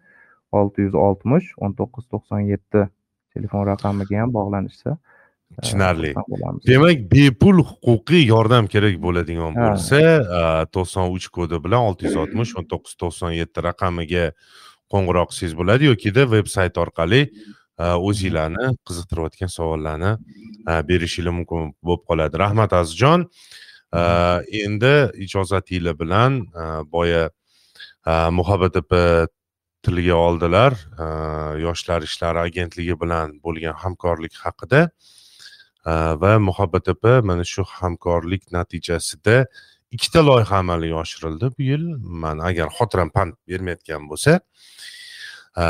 olti 0.53 0.87
yuz 0.87 0.95
oltmish 0.95 1.53
o'n 1.59 1.75
to'qqiz 1.79 2.09
to'qson 2.13 2.47
yetti 2.53 2.87
telefon 3.35 3.67
raqamiga 3.67 4.21
ham 4.23 4.33
bog'lanishsa 4.33 4.95
e, 4.97 5.61
tushunarli 5.63 6.15
demak 6.67 7.05
bepul 7.13 7.63
huquqiy 7.71 8.25
yordam 8.33 8.71
kerak 8.75 8.97
bo'ladigan 9.07 9.57
bo'lsa 9.59 10.01
e, 10.41 10.43
to'qson 10.77 11.13
uch 11.17 11.29
kodi 11.37 11.61
bilan 11.65 11.91
olti 11.91 12.09
yuz 12.09 12.19
oltmish 12.25 12.57
o'n 12.59 12.69
to'qqiz 12.73 12.99
to'qson 13.05 13.37
yetti 13.41 13.65
raqamiga 13.69 14.27
qo'ng'iroq 14.93 15.33
qilsangiz 15.33 15.57
bo'ladi 15.61 15.91
yokida 15.93 16.29
veb 16.35 16.53
sayt 16.57 16.81
orqali 16.85 17.23
e, 17.25 17.85
o'zinglarni 18.09 18.75
qiziqtirayotgan 18.89 19.57
savollarni 19.59 20.13
berishinglar 20.89 21.33
mumkin 21.33 21.73
bo'lib 21.83 22.05
qoladi. 22.11 22.39
Rahmat 22.45 22.75
azizjon. 22.81 23.27
Endi 24.65 24.95
ijozatinglar 25.25 25.95
bilan 25.97 26.43
boya 26.93 27.31
muhabbat 28.39 28.77
opa 28.83 29.01
tilga 29.83 30.15
oldilar 30.15 30.73
e, 30.99 31.07
yoshlar 31.63 32.03
ishlari 32.03 32.43
agentligi 32.49 32.97
bilan 33.01 33.39
bo'lgan 33.45 33.77
hamkorlik 33.83 34.35
haqida 34.45 34.81
e, 35.87 35.93
va 36.23 36.39
muhabbat 36.49 36.91
opa 36.95 37.21
mana 37.31 37.45
shu 37.45 37.65
hamkorlik 37.79 38.51
natijasida 38.53 39.47
ikkita 39.91 40.25
loyiha 40.27 40.59
amalga 40.63 40.97
oshirildi. 41.03 41.53
Bu 41.59 41.63
yil 41.71 41.85
man 42.25 42.43
agar 42.51 42.69
xotiram 42.79 43.11
pand 43.17 43.39
bermayotgan 43.49 44.09
bo'lsa 44.11 44.41
e, 45.63 45.65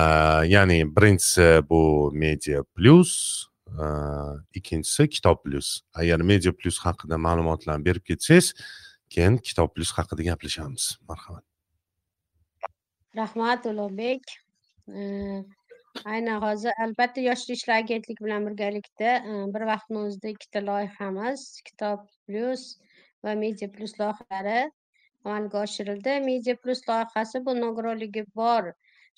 ya'ni 0.55 0.81
birinchisi 0.97 1.49
bu 1.71 1.83
media 2.25 2.65
plyus 2.77 3.13
ikkinchisi 4.57 5.09
kitob 5.13 5.43
plyus 5.45 5.83
agar 5.93 6.25
media 6.31 6.53
plyus 6.57 6.79
haqida 6.87 7.21
ma'lumotlarni 7.27 7.85
berib 7.85 8.05
ketsangiz 8.11 8.55
keyin 9.13 9.37
kitob 9.51 9.75
plyus 9.75 9.93
haqida 9.99 10.31
gaplashamiz. 10.31 10.97
Marhamat. 11.09 11.48
Rahmat 13.21 13.67
ulug'bek 13.73 14.37
aynan 16.05 16.41
hozir 16.43 16.73
albatta 16.85 17.21
yoshlar 17.21 17.55
ishlari 17.57 17.85
agentligi 17.85 18.25
bilan 18.25 18.47
birgalikda 18.47 19.13
e, 19.31 19.33
bir 19.55 19.65
vaqtni 19.71 19.99
o'zida 20.05 20.33
ikkita 20.35 20.63
loyihamiz 20.67 21.45
kitob 21.69 22.05
plyus 22.27 22.65
va 23.25 23.35
media 23.43 23.69
plyus 23.77 23.95
loyihalari 24.01 24.61
amalga 25.25 25.63
oshirildi. 25.63 26.21
Media 26.31 26.57
plyus 26.63 26.83
loyihasi 26.89 27.45
bu 27.47 27.55
nogironligi 27.61 28.25
bor 28.41 28.73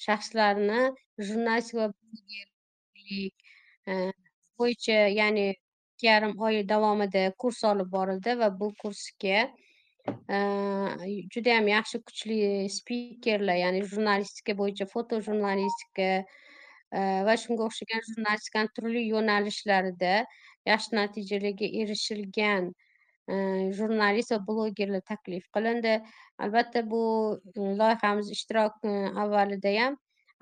shaxslarni 0.06 0.82
jurnalistika 1.18 1.78
va 1.80 1.88
e, 3.90 4.12
bo'yicha 4.58 4.98
ya'ni 5.20 5.46
ikki 5.50 6.06
yarim 6.06 6.32
oy 6.46 6.62
davomida 6.72 7.26
kurs 7.44 7.64
olib 7.72 7.90
borildi 7.96 8.38
va 8.42 8.48
bu 8.60 8.72
kursga 8.82 9.40
juda 11.34 11.56
ham 11.56 11.68
yaxshi 11.74 12.02
kuchli 12.08 12.38
spikerlar 12.76 13.58
ya'ni 13.64 13.80
jurnalistika 13.92 14.56
bo'yicha 14.60 14.86
foto 14.94 15.20
jurnalistika 15.28 16.10
va 17.28 17.34
shunga 17.44 17.66
o'xshagan 17.68 18.06
jurnalistikani 18.10 18.74
turli 18.76 19.02
yo'nalishlarida 19.14 20.14
yaxshi 20.72 20.96
natijalarga 21.00 21.66
erishilgan 21.82 22.72
jurnalist 23.78 24.32
va 24.34 24.38
blogerlar 24.46 25.02
taklif 25.12 25.44
qilindi. 25.56 26.00
Albatta 26.38 26.82
bu 26.90 27.02
e, 27.56 27.60
loyihamiz 27.80 28.30
ishtirok 28.36 28.84
e, 28.84 28.94
avvalida 29.22 29.72
ham 29.78 29.96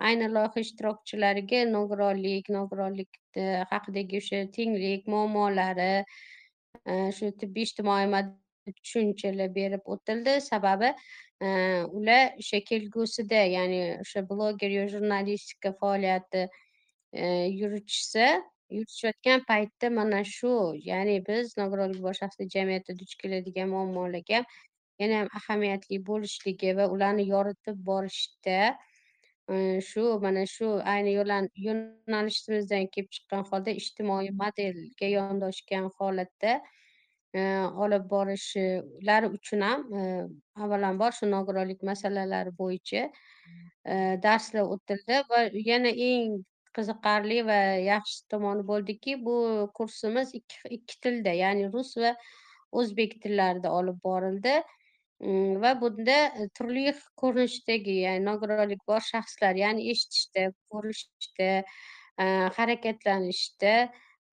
ayni 0.09 0.29
loyiha 0.35 0.65
ishtirokchilariga 0.65 1.65
nogironlik 1.73 2.51
nogironlik 2.57 3.21
e, 3.37 3.65
haqidagi 3.73 4.21
o'sha 4.23 4.43
tenglik 4.59 5.09
muammolari 5.15 5.93
shu 7.17 7.33
tibbiy 7.41 7.67
ijtimoiy 7.69 8.07
tushunchalar 8.77 9.55
berib 9.55 9.91
o'tildi 9.95 10.35
sababi 10.51 10.93
ular 11.99 12.23
o'sha 12.43 12.61
kelgusida 12.71 13.43
ya'ni 13.57 13.81
o'sha 14.05 14.23
bloger 14.31 14.71
yo 14.79 14.87
jurnalistika 14.95 15.73
faoliyati 15.81 16.47
yuritishsa 17.61 18.27
yuritishayotgan 18.77 19.45
paytda 19.51 19.91
mana 19.99 20.25
shu 20.37 20.53
ya'ni 20.91 21.21
biz 21.29 21.57
nogironligi 21.61 22.03
bor 22.07 22.15
shaxslar 22.21 22.51
jamiyatda 22.57 22.99
duch 23.03 23.15
keladigan 23.23 23.69
muammolarga 23.75 24.43
yanayam 25.03 25.29
ahamiyatli 25.41 26.01
bo'lishligi 26.11 26.77
va 26.79 26.89
ularni 26.95 27.25
yoritib 27.35 27.77
borishda 27.91 28.59
shu 29.91 30.05
mana 30.25 30.45
shu 30.55 30.69
ayni 30.95 31.15
yo'nalishimizdan 31.67 32.91
kelib 32.95 33.11
chiqqan 33.17 33.47
holda 33.51 33.75
ijtimoiy 33.81 34.31
modelga 34.43 35.09
yondoshgan 35.15 35.89
holatda 36.01 36.59
olib 37.35 38.05
borishlari 38.11 39.27
uchun 39.39 39.61
ham 39.61 39.83
avvalambor 40.57 41.13
shu 41.13 41.27
nogironlik 41.27 41.83
masalalari 41.83 42.53
bo'yicha 42.61 43.09
darslar 44.23 44.65
o'tildi 44.77 45.23
va 45.31 45.43
yana 45.71 45.89
eng 45.89 46.39
qiziqarli 46.79 47.39
va 47.51 47.59
yaxshi 47.93 48.25
tomoni 48.33 48.65
bo'ldiki 48.71 49.19
bu 49.27 49.37
kursimiz 49.75 50.35
ikki 50.41 50.75
ikki 50.79 51.01
tilda 51.05 51.33
ya'ni 51.43 51.71
rus 51.73 51.97
va 52.03 52.15
o'zbek 52.81 53.21
tillarida 53.23 53.73
olib 53.73 54.03
borildi. 54.09 54.57
Mm, 55.21 55.61
va 55.63 55.73
bunda 55.81 56.19
e, 56.39 56.49
turli 56.57 56.93
ko'rinishdagi 57.23 57.95
ya'ni 58.05 58.25
nogironligi 58.31 58.85
bor 58.91 59.01
shaxslar 59.13 59.59
ya'ni 59.59 59.89
eshitishda 59.93 60.45
ko'rishda 60.71 61.49
harakatlanishda 62.59 63.73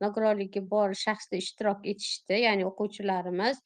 nogironligi 0.03 0.61
bor 0.73 0.93
shaxslar 1.05 1.41
ishtirok 1.43 1.85
etishdi. 1.93 2.39
Ya'ni 2.45 2.65
o'quvchilarimiz 2.69 3.61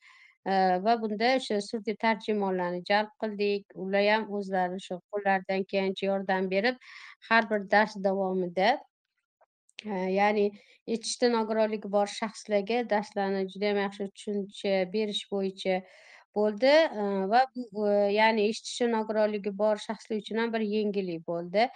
e, 0.45 0.53
va 0.85 0.95
bunda 1.01 1.31
o'sha 1.39 1.59
surdiy 1.69 1.97
tarjimonlarni 2.03 2.81
jalb 2.91 3.11
qildik. 3.23 3.65
Ular 3.85 4.05
ham 4.09 4.27
o'zlari 4.39 4.79
shu 4.87 4.99
qo'llaridan 5.13 5.65
kelgancha 5.71 6.05
yordam 6.11 6.49
berib 6.53 6.75
har 7.29 7.49
bir 7.51 7.65
dars 7.75 7.95
davomida 8.07 8.69
e, 9.85 9.95
ya'ni 10.19 10.45
eshitishda 10.87 11.31
nogironligi 11.37 11.91
bor 11.97 12.07
shaxslarga 12.19 12.83
darslarni 12.93 13.43
judayam 13.53 13.83
yaxshi 13.85 14.09
tushuncha 14.13 14.77
berish 14.93 15.25
bo'yicha 15.33 15.81
bo'ldi. 16.37 16.73
E, 17.01 17.03
va 17.33 17.45
bu 17.75 17.85
ya'ni 18.19 18.49
eshitishi 18.53 18.89
nogironligi 18.95 19.57
bor 19.63 19.85
shaxslar 19.87 20.23
uchun 20.23 20.43
ham 20.43 20.57
bir 20.57 20.65
yengillik 20.75 21.27
bo'ldi. 21.33 21.69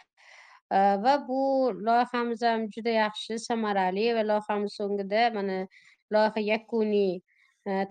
Va 1.05 1.13
bu 1.27 1.39
loyihamiz 1.87 2.41
ham 2.41 2.67
juda 2.75 2.93
yaxshi 3.03 3.39
samarali 3.39 4.05
va 4.17 4.23
loyihamiz 4.31 4.75
so'ngida 4.79 5.29
mana 5.37 5.57
loyiha 6.13 6.41
yakuniy 6.53 7.21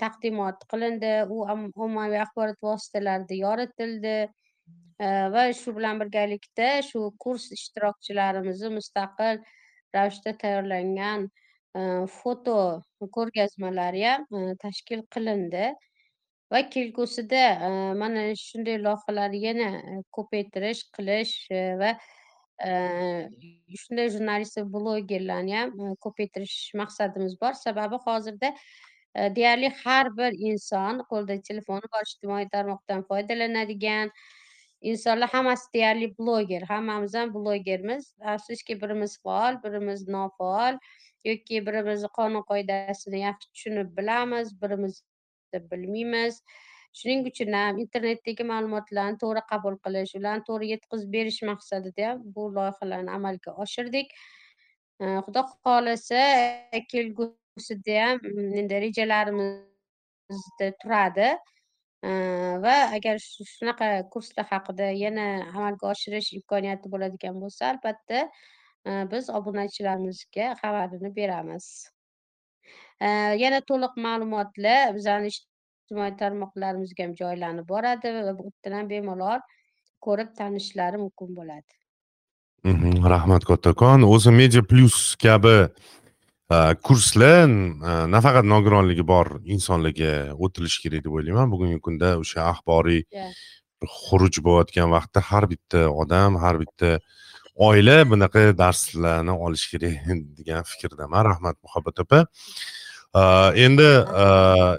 taqdimot 0.02 0.64
qilindi. 0.72 1.12
U 1.34 1.46
ommaviy 1.86 2.20
axborot 2.24 2.58
vositalarida 2.62 3.38
yoritildi. 3.46 4.16
Va 5.34 5.44
shu 5.60 5.74
bilan 5.76 6.00
birgalikda 6.02 6.68
shu 6.88 7.10
kurs 7.22 7.50
ishtirokchilarimizni 7.56 8.74
mustaqil 8.78 9.40
ravishda 9.94 10.34
tayyorlangan 10.42 11.28
foto 12.18 12.58
ko'rgazmalari 13.16 14.04
ham 14.08 14.26
tashkil 14.64 15.06
qilindi. 15.14 15.72
Va 16.52 16.60
kelgusida 16.74 17.44
mana 18.02 18.26
shunday 18.36 18.76
loyihalarni 18.86 19.40
yana 19.46 19.68
ko'paytirish 20.16 20.82
qilish 20.96 21.36
va 21.80 21.94
shunday 22.60 24.08
va 24.56 24.64
blogerlarni 24.76 25.54
ham 25.56 25.96
ko'paytirish 26.06 26.74
maqsadimiz 26.74 27.40
bor. 27.40 27.52
Sababi 27.52 27.96
hozirda 28.06 28.54
deyarli 29.36 29.68
har 29.84 30.16
bir 30.16 30.32
inson 30.50 31.02
qo'lida 31.10 31.42
telefoni 31.42 31.92
bor 31.92 32.02
ijtimoiy 32.06 32.48
tarmoqdan 32.52 33.04
foydalanadigan 33.08 34.10
insonlar 34.80 35.28
hammasi 35.28 35.72
deyarli 35.74 36.14
bloger 36.18 36.62
hammamiz 36.62 37.14
ham 37.14 37.34
blogermiz. 37.34 38.14
Afsuski 38.20 38.80
birimiz 38.82 39.18
faol 39.22 39.62
birimiz 39.64 40.08
nofaol 40.08 40.78
yoki 41.24 41.66
birimiz 41.66 42.04
qonun 42.18 42.42
qoidasini 42.50 43.24
yaxshi 43.26 43.52
tushunib 43.52 43.96
bilamiz 43.98 44.52
birimiz 44.62 45.02
bilmaymiz. 45.54 46.42
Shuning 46.98 47.24
uchun 47.30 47.54
ham 47.56 47.78
internetdagi 47.84 48.44
ma'lumotlarni 48.52 49.18
to'g'ri 49.22 49.42
qabul 49.52 49.76
qilish 49.84 50.14
ularni 50.18 50.44
to'g'ri 50.48 50.66
yetkazib 50.74 51.12
berish 51.16 51.40
maqsadida 51.50 52.08
ham 52.08 52.18
bu 52.34 52.42
loyihalarni 52.56 53.10
amalga 53.18 53.54
oshirdik. 53.64 54.08
Xudo 55.26 55.42
xohlasa 55.52 56.22
kelgusida 56.92 57.96
ham 58.04 58.20
mm, 58.22 58.50
endi 58.60 58.82
rejalarimizda 58.86 60.68
turadi. 60.82 61.30
Va 62.64 62.76
agar 62.96 63.16
shunaqa 63.22 63.88
kurslar 64.12 64.46
haqida 64.52 64.86
yana 65.04 65.26
amalga 65.56 65.84
oshirish 65.94 66.28
imkoniyati 66.38 66.90
bo'ladigan 66.94 67.36
bo'lsa 67.42 67.68
albatta 67.72 68.22
e, 68.88 68.90
biz 69.12 69.30
obunachilarimizga 69.38 70.46
xabarini 70.62 71.10
beramiz. 71.18 71.66
Yana 73.44 73.60
to'liq 73.70 73.94
ma'lumotlar 74.06 74.94
bizani 74.98 75.30
ijtimoiy 75.92 76.16
tarmoqlarimizga 76.16 77.04
ham 77.04 77.14
joylanib 77.16 77.68
boradi 77.68 78.12
va 78.16 78.32
bu 78.38 78.48
yerdan 78.48 78.78
ham 78.78 78.88
bemalol 78.88 79.40
ko'rib 80.00 80.30
tanishishlari 80.38 80.98
mumkin 80.98 81.34
bo'ladi. 81.36 81.72
Mhm, 82.64 83.04
rahmat 83.04 83.44
kattakon. 83.44 84.02
O'zi 84.02 84.30
media 84.30 84.62
plus 84.62 85.16
kabi 85.16 85.68
kurslar 86.86 87.48
nafaqat 88.14 88.44
nogironligi 88.44 89.04
bor 89.06 89.26
insonlarga 89.44 90.12
o'tilishi 90.44 90.82
kerak 90.84 91.04
deb 91.04 91.12
o'ylayman. 91.12 91.50
Bugungi 91.52 91.80
kunda 91.80 92.16
o'sha 92.22 92.48
axboriy 92.52 93.04
xuruj 93.84 94.40
bo'layotgan 94.46 94.88
vaqtda 94.96 95.20
har 95.30 95.44
bitta 95.52 95.88
odam 96.02 96.36
har 96.42 96.56
bitta 96.62 96.98
oila 97.68 97.96
bunaqa 98.12 98.52
darslarni 98.62 99.32
olishi 99.44 99.68
kerak 99.72 99.96
degan 100.38 100.62
fikrdaman 100.72 101.24
rahmat 101.32 101.56
muhabbat 101.64 102.04
opa 102.04 102.26
endi 103.14 103.88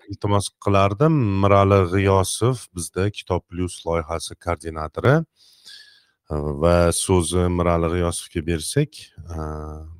iltimos 0.09 0.49
qilardim 0.65 1.13
mirali 1.43 1.79
g'iyosov 1.91 2.57
bizda 2.75 3.09
kitob 3.13 3.43
plyus 3.49 3.85
loyihasi 3.85 4.35
koordinatori 4.45 5.13
va 6.63 6.75
so'zni 6.91 7.45
mirali 7.59 7.91
g'iyosovga 7.93 8.41
bersak 8.49 8.91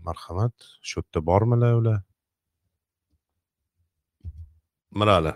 marhamat 0.07 0.53
shu 0.81 1.01
yerda 1.01 1.21
bormilar 1.29 1.73
ular 1.81 1.99
mirali 5.01 5.33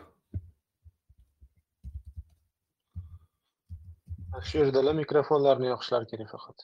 shu 4.49 4.57
yerdalar 4.63 4.97
mikrofonlarni 5.03 5.69
yoqishlari 5.73 6.09
kerak 6.11 6.33
faqat 6.33 6.57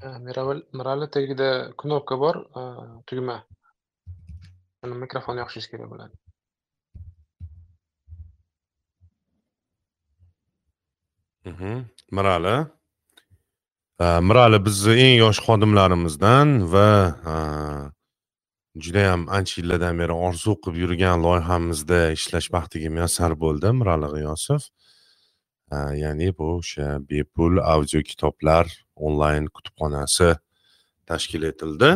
mirali 0.00 1.10
tagida 1.10 1.72
knopka 1.76 2.16
bor 2.22 2.36
tugma 3.06 3.36
uni 4.84 4.94
mikrofonni 5.04 5.40
yoqishingiz 5.42 5.68
kerak 5.72 5.88
bo'ladi 5.92 6.14
mirali 12.16 12.56
mirali 14.28 14.58
bizni 14.66 14.94
eng 15.04 15.16
yosh 15.24 15.40
xodimlarimizdan 15.46 16.48
va 16.72 16.88
judayam 18.84 19.22
ancha 19.36 19.54
yillardan 19.60 19.94
beri 20.02 20.14
orzu 20.26 20.52
qilib 20.62 20.76
yurgan 20.82 21.16
loyihamizda 21.26 22.00
ishlash 22.18 22.48
baxtiga 22.54 22.88
muyassar 22.96 23.32
bo'ldim 23.44 23.74
mirali 23.82 24.08
g'iyosov 24.14 24.62
ya'ni 26.02 26.28
bu 26.38 26.44
o'sha 26.58 26.86
bepul 27.10 27.54
audio 27.74 28.00
kitoblar 28.10 28.66
onlayn 29.06 29.46
kutubxonasi 29.54 30.28
tashkil 31.06 31.42
etildi. 31.50 31.90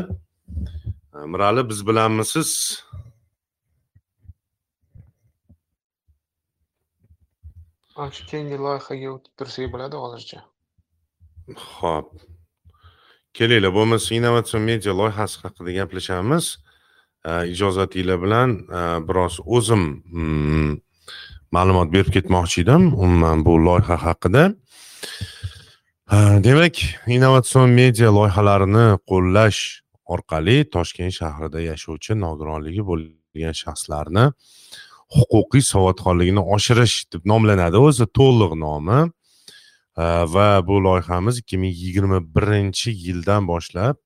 Mirali 1.33 1.69
biz 1.69 1.87
bilanmisiz? 1.87 2.51
Shu 8.17 8.27
keyingi 8.31 8.57
loyihaga 8.67 9.09
o'tib 9.15 9.33
tursak 9.39 9.73
bo'ladi 9.75 9.97
hozircha. 10.03 10.39
Ho'p 11.79 12.09
kelinglar 13.37 13.73
bo'lmasa 13.79 14.15
innovatsion 14.19 14.63
media 14.71 14.93
loyihasi 15.01 15.43
haqida 15.45 15.71
gaplashamiz. 15.79 16.47
Ijozatinglar 17.55 18.19
bilan 18.25 18.57
biroz 19.09 19.37
o'zim 19.57 19.83
mm, 20.21 20.73
ma'lumot 21.57 21.93
berib 21.95 22.11
ketmoqchi 22.17 22.65
edim 22.65 22.89
umuman 23.05 23.45
bu 23.47 23.53
loyiha 23.69 23.97
haqida 24.07 24.43
demak 26.11 26.77
innovatsion 27.07 27.71
media 27.71 28.11
loyihalarini 28.11 28.99
qo'llash 29.07 29.81
orqali 30.05 30.65
toshkent 30.71 31.15
shahrida 31.15 31.61
yashovchi 31.61 32.17
nogironligi 32.21 32.83
bo'lgan 32.91 33.55
shaxslarni 33.63 34.25
huquqiy 35.17 35.63
savodxonligini 35.73 36.43
oshirish 36.57 36.97
deb 37.13 37.23
nomlanadi. 37.25 37.77
O'zi 37.77 38.07
to'liq 38.19 38.55
nomi. 38.65 39.01
Va 40.35 40.49
bu 40.67 40.77
loyihamiz 40.85 41.39
ikki 41.39 41.59
ming 41.59 41.75
yigirma 41.85 42.19
birinchi 42.35 42.91
yildan 42.91 43.47
boshlab 43.47 43.97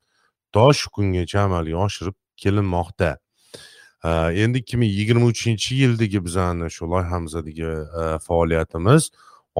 to 0.53 0.72
shu 0.78 0.90
kungacha 0.90 1.40
amalga 1.49 1.76
oshirib 1.86 2.16
kelinmoqda. 2.42 3.16
Endi 4.42 4.59
ikki 4.59 4.76
ming 4.76 4.92
yigirma 4.99 5.26
uchinchi 5.32 5.80
yildagi 5.82 6.24
bizani 6.26 6.70
shu 6.76 6.90
loyihamizdagi 6.92 7.66
e, 8.01 8.18
faoliyatimiz 8.26 9.11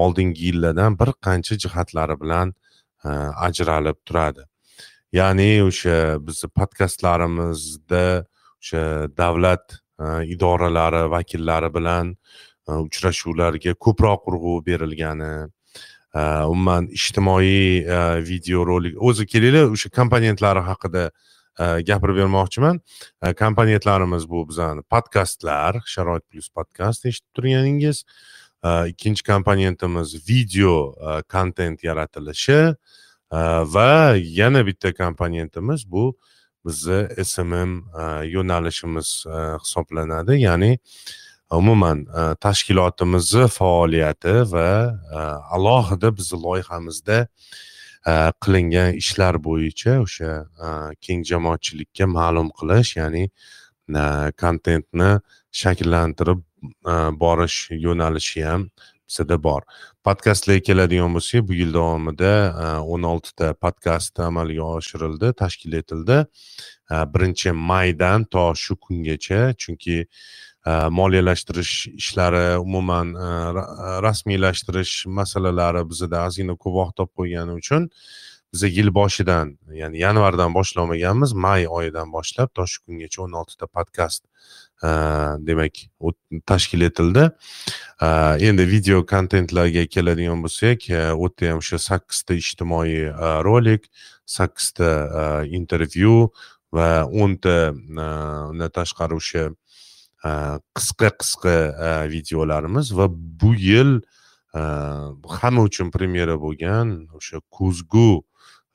oldingi 0.05 0.49
yillardan 0.49 0.99
bir 1.01 1.11
qancha 1.27 1.55
jihatlari 1.65 2.17
bilan 2.23 2.55
ajralib 3.49 3.99
turadi. 4.07 4.45
Ya'ni 5.13 5.51
o'sha 5.65 5.99
bizni 6.27 6.49
podkastlarimizda 6.59 8.07
o'sha 8.63 8.83
davlat 9.17 9.79
idoralari 10.35 11.05
vakillari 11.17 11.71
bilan 11.75 12.17
uchrashuvlarga 12.87 13.73
ko'proq 13.85 14.27
urg'u 14.31 14.55
berilgani 14.67 15.33
umuman 16.53 16.89
ijtimoiy 16.99 17.87
videorolik 18.31 18.95
o'zi 19.09 19.27
kelinglar 19.33 19.73
o'sha 19.77 19.91
komponentlari 20.01 20.63
haqida 20.71 21.11
gapirib 21.89 22.17
bermoqchiman. 22.21 22.81
Komponentlarimiz 23.43 24.29
bu 24.29 24.43
bizani 24.49 24.83
podkastlar 24.93 25.81
sharoit 25.95 26.25
plyus 26.31 26.49
podkast 26.57 27.07
eshitib 27.09 27.31
turganingiz 27.37 28.05
ikkinchi 28.65 29.23
komponentimiz 29.23 30.29
video 30.29 30.95
kontent 31.29 31.85
yaratilishi 31.85 32.75
va 33.75 34.17
yana 34.17 34.67
bitta 34.67 34.95
komponentimiz 34.95 35.91
bu 35.91 36.17
bizni 36.67 37.25
smm 37.25 37.85
yo'nalishimiz 38.35 39.25
hisoblanadi 39.63 40.41
ya'ni 40.41 40.79
umuman 41.51 42.07
tashkilotimizni 42.41 43.49
faoliyati 43.49 44.35
va 44.53 44.99
alohida 45.51 46.17
bizni 46.17 46.43
loyihamizda 46.43 47.27
qilingan 48.43 48.95
ishlar 49.03 49.35
bo'yicha 49.49 50.01
o'sha 50.07 50.33
keng 51.05 51.23
jamoatchilikka 51.31 52.07
ma'lum 52.19 52.49
qilish 52.59 52.97
ya'ni 53.01 53.25
kontentni 54.43 55.11
shakllantirib 55.63 56.41
borish 57.23 57.71
yo'nalishi 57.71 58.45
ham 58.45 58.71
bizada 59.09 59.43
bor. 59.43 59.63
Podkastlarga 60.05 60.63
keladigan 60.69 61.15
bo'lsak 61.15 61.47
bu 61.49 61.55
yil 61.55 61.73
davomida 61.75 62.33
o'n 62.83 63.03
oltita 63.13 63.53
podkast 63.55 64.21
amalga 64.21 64.65
oshirildi 64.79 65.33
tashkil 65.43 65.79
etildi. 65.81 66.25
Birinchi 67.15 67.53
maydan 67.53 68.25
to 68.31 68.53
shu 68.55 68.77
kungacha 68.77 69.55
chunki 69.63 70.07
moliyalashtirish 70.67 71.75
ishlari 71.95 72.59
umuman 72.59 73.15
rasmiylashtirish 74.03 75.07
masalalari 75.07 75.83
bizada 75.91 76.27
ozgina 76.27 76.57
ko'p 76.63 76.75
vaqt 76.81 76.97
topib 76.99 77.15
qo'ygani 77.21 77.53
uchun 77.61 77.91
biza 78.53 78.67
yil 78.67 78.91
boshidan 78.99 79.55
ya'ni 79.81 79.99
yanvardan 80.03 80.55
boshlamaganmiz 80.59 81.33
may 81.47 81.69
oyidan 81.79 82.11
boshlab 82.17 82.51
to 82.55 82.67
shu 82.73 82.83
kungacha 82.87 83.23
o'n 83.27 83.39
oltita 83.41 83.67
podkast 83.77 84.23
Э, 84.83 85.37
demak 85.41 85.73
tashkil 86.45 86.83
etildi. 86.83 87.31
Э, 88.01 88.37
endi 88.45 88.67
video 88.69 89.07
kontentlarga 89.07 89.87
keladigan 89.89 90.43
bo'lsak 90.45 90.91
e, 90.91 91.13
u 91.17 91.31
yerda 91.31 91.49
ham 91.49 91.63
o'sha 91.63 91.79
sakkizta 91.81 92.37
ijtimoiy 92.37 93.09
e, 93.09 93.31
rolik 93.47 93.89
sakkizta 94.29 94.91
e, 95.21 95.23
intervyu 95.57 96.29
va 96.77 97.09
o'nta 97.09 97.73
undan 97.73 98.71
tashqari 98.77 99.17
o'sha 99.17 99.49
qisqa 100.77 101.11
qisqa 101.23 101.57
videolarimiz 102.13 102.93
va 102.99 103.09
bu 103.09 103.55
yil 103.57 104.01
hamma 104.53 105.65
uchun 105.71 105.89
premyera 105.95 106.37
bo'lgan 106.37 107.09
o'sha 107.17 107.41
kuzgu 107.49 108.25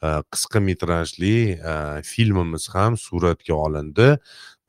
qisqa 0.02 0.60
metrajli 0.66 1.60
filmimiz 2.02 2.70
ham 2.74 2.97
suratga 2.97 3.54
olindi. 3.54 4.18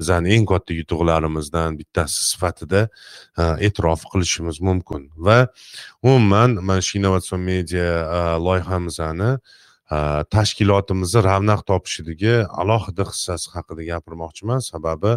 Bizani 0.03 0.34
eng 0.36 0.46
katta 0.53 0.74
yutuqlarimizdan 0.74 1.78
bittasi 1.78 2.24
sifatida 2.30 2.88
e, 3.38 3.42
e'tirof 3.66 4.03
qilishimiz 4.12 4.61
mumkin. 4.68 5.11
Va 5.16 5.38
umuman 6.03 6.59
mana 6.66 6.82
shu 6.86 6.98
innovatsion 6.98 7.40
media 7.40 7.88
e, 8.16 8.20
loyihamizni 8.46 9.30
e, 9.94 9.98
tashkilotimizni 10.34 11.20
ravnaq 11.28 11.62
topishidagi 11.70 12.34
alohida 12.62 13.07
hissasi 13.11 13.55
haqida 13.55 13.82
gapirmoqchiman. 13.92 14.61
Sababi 14.72 15.12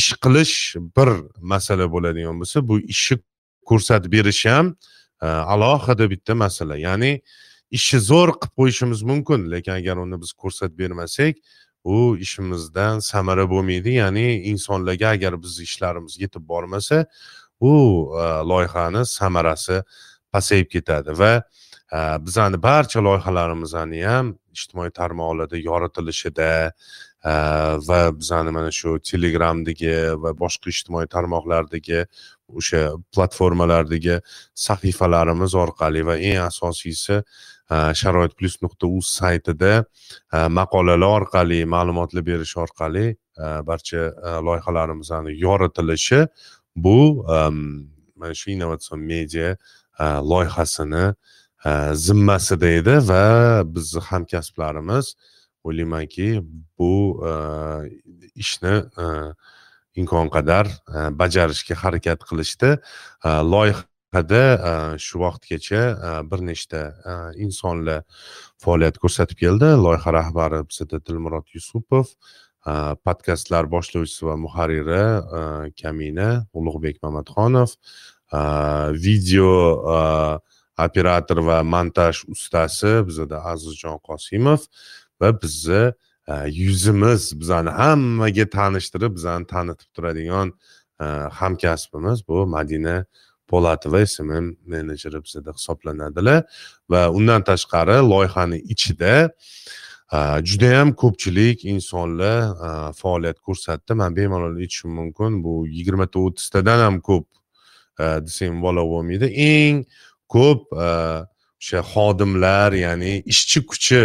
ish 0.00 0.12
qilish 0.24 0.56
bir 0.96 1.10
masala 1.52 1.86
bo'ladigan 1.94 2.36
bo'lsa 2.40 2.62
bu 2.68 2.80
ishni 2.94 3.18
ko'rsatib 3.68 4.10
berish 4.16 4.44
ham 4.50 4.66
alohida 5.54 6.06
bitta 6.12 6.34
masala. 6.44 6.76
Ya'ni 6.88 7.12
ishni 7.70 8.00
zo'r 8.10 8.30
qilib 8.40 8.54
qo'yishimiz 8.60 9.00
mumkin 9.10 9.50
lekin 9.52 9.74
agar 9.80 9.96
uni 10.04 10.20
biz 10.22 10.32
ko'rsatib 10.42 10.78
bermasak 10.82 11.34
u 11.86 12.16
ishimizdan 12.24 12.98
samara 12.98 13.44
bo'lmaydi. 13.50 13.98
Ya'ni 14.00 14.26
insonlarga 14.52 15.08
agar 15.16 15.38
bizni 15.42 15.62
ishlarimiz 15.68 16.18
yetib 16.22 16.42
bormasa 16.52 17.04
u 17.60 17.72
e, 18.20 18.24
loyihani 18.50 19.06
samarasi 19.06 19.82
pasayib 20.32 20.68
ketadi 20.74 21.18
va 21.18 21.32
e, 21.92 21.98
bizani 22.26 22.62
barcha 22.62 23.00
loyihalarimizni 23.08 24.02
ham 24.04 24.34
ijtimoiy 24.56 24.90
tarmoqlarda 25.00 25.56
yoritilishida 25.68 26.50
e, 27.24 27.32
va 27.88 28.00
bizani 28.20 28.50
mana 28.56 28.72
shu 28.78 28.98
telegramdagi 29.10 29.96
va 30.22 30.34
boshqa 30.42 30.72
ijtimoiy 30.74 31.08
tarmoqlardagi 31.16 32.04
o'sha 32.58 32.82
platformalardagi 33.14 34.20
sahifalarimiz 34.66 35.54
orqali 35.64 36.02
va 36.08 36.16
eng 36.30 36.42
asosiysi 36.50 37.22
Э, 37.68 37.92
sharoit 37.98 38.30
plyus 38.38 38.60
nuqta 38.62 38.86
uz 38.86 39.08
saytida 39.10 39.72
э, 40.32 40.48
maqolalar 40.58 41.10
orqali 41.18 41.64
ma'lumotlar 41.66 42.22
berish 42.22 42.54
orqali 42.62 43.06
э, 43.10 43.16
barcha 43.66 44.02
loyihalarimizni 44.46 45.32
yoritilishi 45.34 46.28
bu 46.76 47.24
mana 48.16 48.34
shu 48.34 48.50
innovatsion 48.54 49.00
media 49.00 49.56
loyihasini 50.30 51.14
zimmasida 52.06 52.70
edi 52.78 52.94
va 53.08 53.24
bizni 53.74 54.00
hamkasblarimiz 54.10 55.06
o'ylaymanki 55.66 56.28
bu 56.78 56.92
ishni 58.44 58.74
imkon 59.96 60.28
qadar 60.36 60.66
e, 60.68 61.10
bajarishga 61.18 61.74
harakat 61.82 62.20
qilishdi. 62.28 62.76
Loyiha 63.24 63.82
loyihada 64.16 64.94
e, 64.94 64.98
shu 64.98 65.20
vaqtgacha 65.20 65.76
e, 65.76 66.30
bir 66.30 66.40
nechta 66.46 66.94
e, 67.04 67.42
insonlar 67.42 68.02
faoliyat 68.58 68.98
ko'rsatib 68.98 69.38
keldi. 69.38 69.64
Loyiha 69.76 70.12
rahbari 70.12 70.64
bizada 70.68 71.04
dilmurod 71.04 71.46
yusupov 71.54 72.06
podkastlar 73.04 73.70
boshlovchisi 73.70 74.26
va 74.26 74.36
muharriri 74.36 75.72
kamina 75.80 76.46
ulug'bek 76.52 76.98
mamatxonov 77.02 77.76
video 79.04 79.52
operator 80.76 81.38
va 81.46 81.62
montaj 81.62 82.24
ustasi 82.26 83.06
bizada 83.06 83.44
azizjon 83.52 84.00
qosimov 84.02 84.66
va 85.20 85.30
bizni 85.30 85.92
yuzimiz 86.50 87.30
bizani 87.38 87.70
hammaga 87.70 88.46
tanishtirib 88.50 89.14
bizani 89.14 89.46
tanitib 89.46 89.88
turadigan 89.94 90.50
hamkasbimiz 91.38 92.26
bu 92.28 92.46
madina 92.46 93.04
po'latova 93.50 94.06
smm 94.06 94.56
menejeri 94.66 95.22
bizada 95.24 95.52
hisoblanadilar 95.58 96.44
va 96.90 97.10
undan 97.10 97.42
tashqari 97.50 97.98
loyihani 98.12 98.58
ichida 98.74 99.30
judayam 100.48 100.92
ko'pchilik 101.02 101.64
insonlar 101.64 102.92
faoliyat 102.94 103.38
ko'rsatdi. 103.46 103.94
Man 103.94 104.16
bemalol 104.16 104.56
aytishim 104.62 104.90
mumkin 104.90 105.42
bu 105.44 105.66
yigirmata 105.66 106.18
o'ttiztadan 106.18 106.78
ham 106.86 107.00
ko'p 107.00 107.26
desam 107.98 108.62
bola 108.62 108.84
bo'lmaydi. 108.92 109.26
Eng 109.50 109.84
ko'p 110.28 110.62
o'sha 110.72 111.80
xodimlar 111.92 112.72
ya'ni 112.72 113.22
ishchi 113.32 113.66
kuchi 113.66 114.02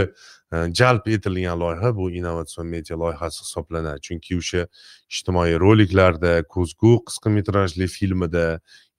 jalb 0.79 1.05
etilgan 1.07 1.59
loyiha 1.59 1.95
bu 1.95 2.09
innovatsion 2.11 2.67
media 2.67 2.97
loyihasi 2.97 3.45
hisoblanadi. 3.45 4.01
Chunki 4.07 4.37
o'sha 4.41 4.65
ijtimoiy 5.11 5.59
roliklarda 5.65 6.33
ko'zgu 6.55 6.93
qisqa 7.07 7.29
metrajli 7.37 7.87
filmida 7.87 8.45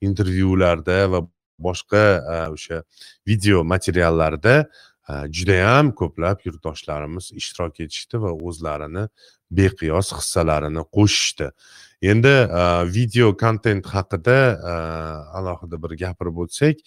intervyularda 0.07 0.97
va 1.13 1.21
boshqa 1.59 2.03
o'sha 2.55 2.83
video 3.27 3.63
materiallarda 3.73 4.55
judayam 5.37 5.91
ko'plab 5.99 6.43
yurtdoshlarimiz 6.47 7.31
ishtirok 7.39 7.79
etishdi 7.85 8.21
va 8.23 8.31
o'zlarini 8.47 9.07
beqiyos 9.51 10.13
hissalarini 10.17 10.83
qo'shishdi. 10.97 11.49
Endi 12.11 12.35
video 12.95 13.31
kontent 13.43 13.85
haqida 13.95 14.37
alohida 15.37 15.77
bir 15.83 15.91
gapirib 16.03 16.39
o'tsak 16.45 16.79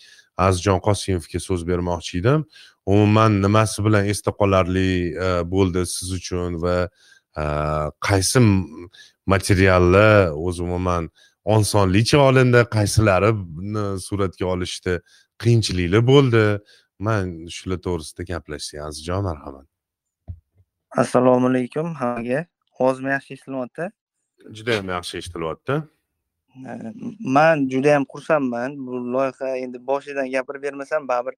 azizjon 0.46 0.80
qosimovga 0.88 1.40
so'z 1.48 1.62
bermoqchi 1.70 2.20
edim. 2.22 2.44
Umuman 2.86 3.40
nimasi 3.44 3.84
bilan 3.86 4.08
esda 4.12 4.30
qolarli 4.40 4.90
bo'ldi 5.52 5.86
siz 5.94 6.12
uchun 6.18 6.60
va 6.64 6.76
qaysi 8.08 8.40
materiallar 9.32 10.32
o'zi 10.46 10.62
umuman 10.68 11.10
osonlikcha 11.47 12.18
olindi. 12.18 12.61
Qaysilarini 12.76 13.84
suratga 14.07 14.47
olishda 14.55 15.01
qiyinchiliklar 15.42 16.03
bo'ldi. 16.12 16.44
Man 16.99 17.32
shular 17.57 17.78
to'g'risida 17.86 18.22
gaplashsak 18.32 18.80
azizjon 18.88 19.22
marhamat. 19.28 19.66
Assalomu 21.03 21.51
alaykum 21.53 21.94
hammaga. 22.01 22.47
Ovozim 22.78 23.09
yaxshi 23.14 23.34
eshitilyapti? 23.36 23.90
Judayam 24.59 24.88
yaxshi 24.97 25.18
eshitilyapti. 25.20 25.74
Man 27.36 27.68
judayam 27.72 28.05
xursandman. 28.12 28.78
Bu 28.86 28.92
loyiha 29.14 29.57
endi 29.64 29.86
boshidan 29.90 30.30
gapirib 30.34 30.62
bermasam 30.62 31.09
baribir 31.09 31.34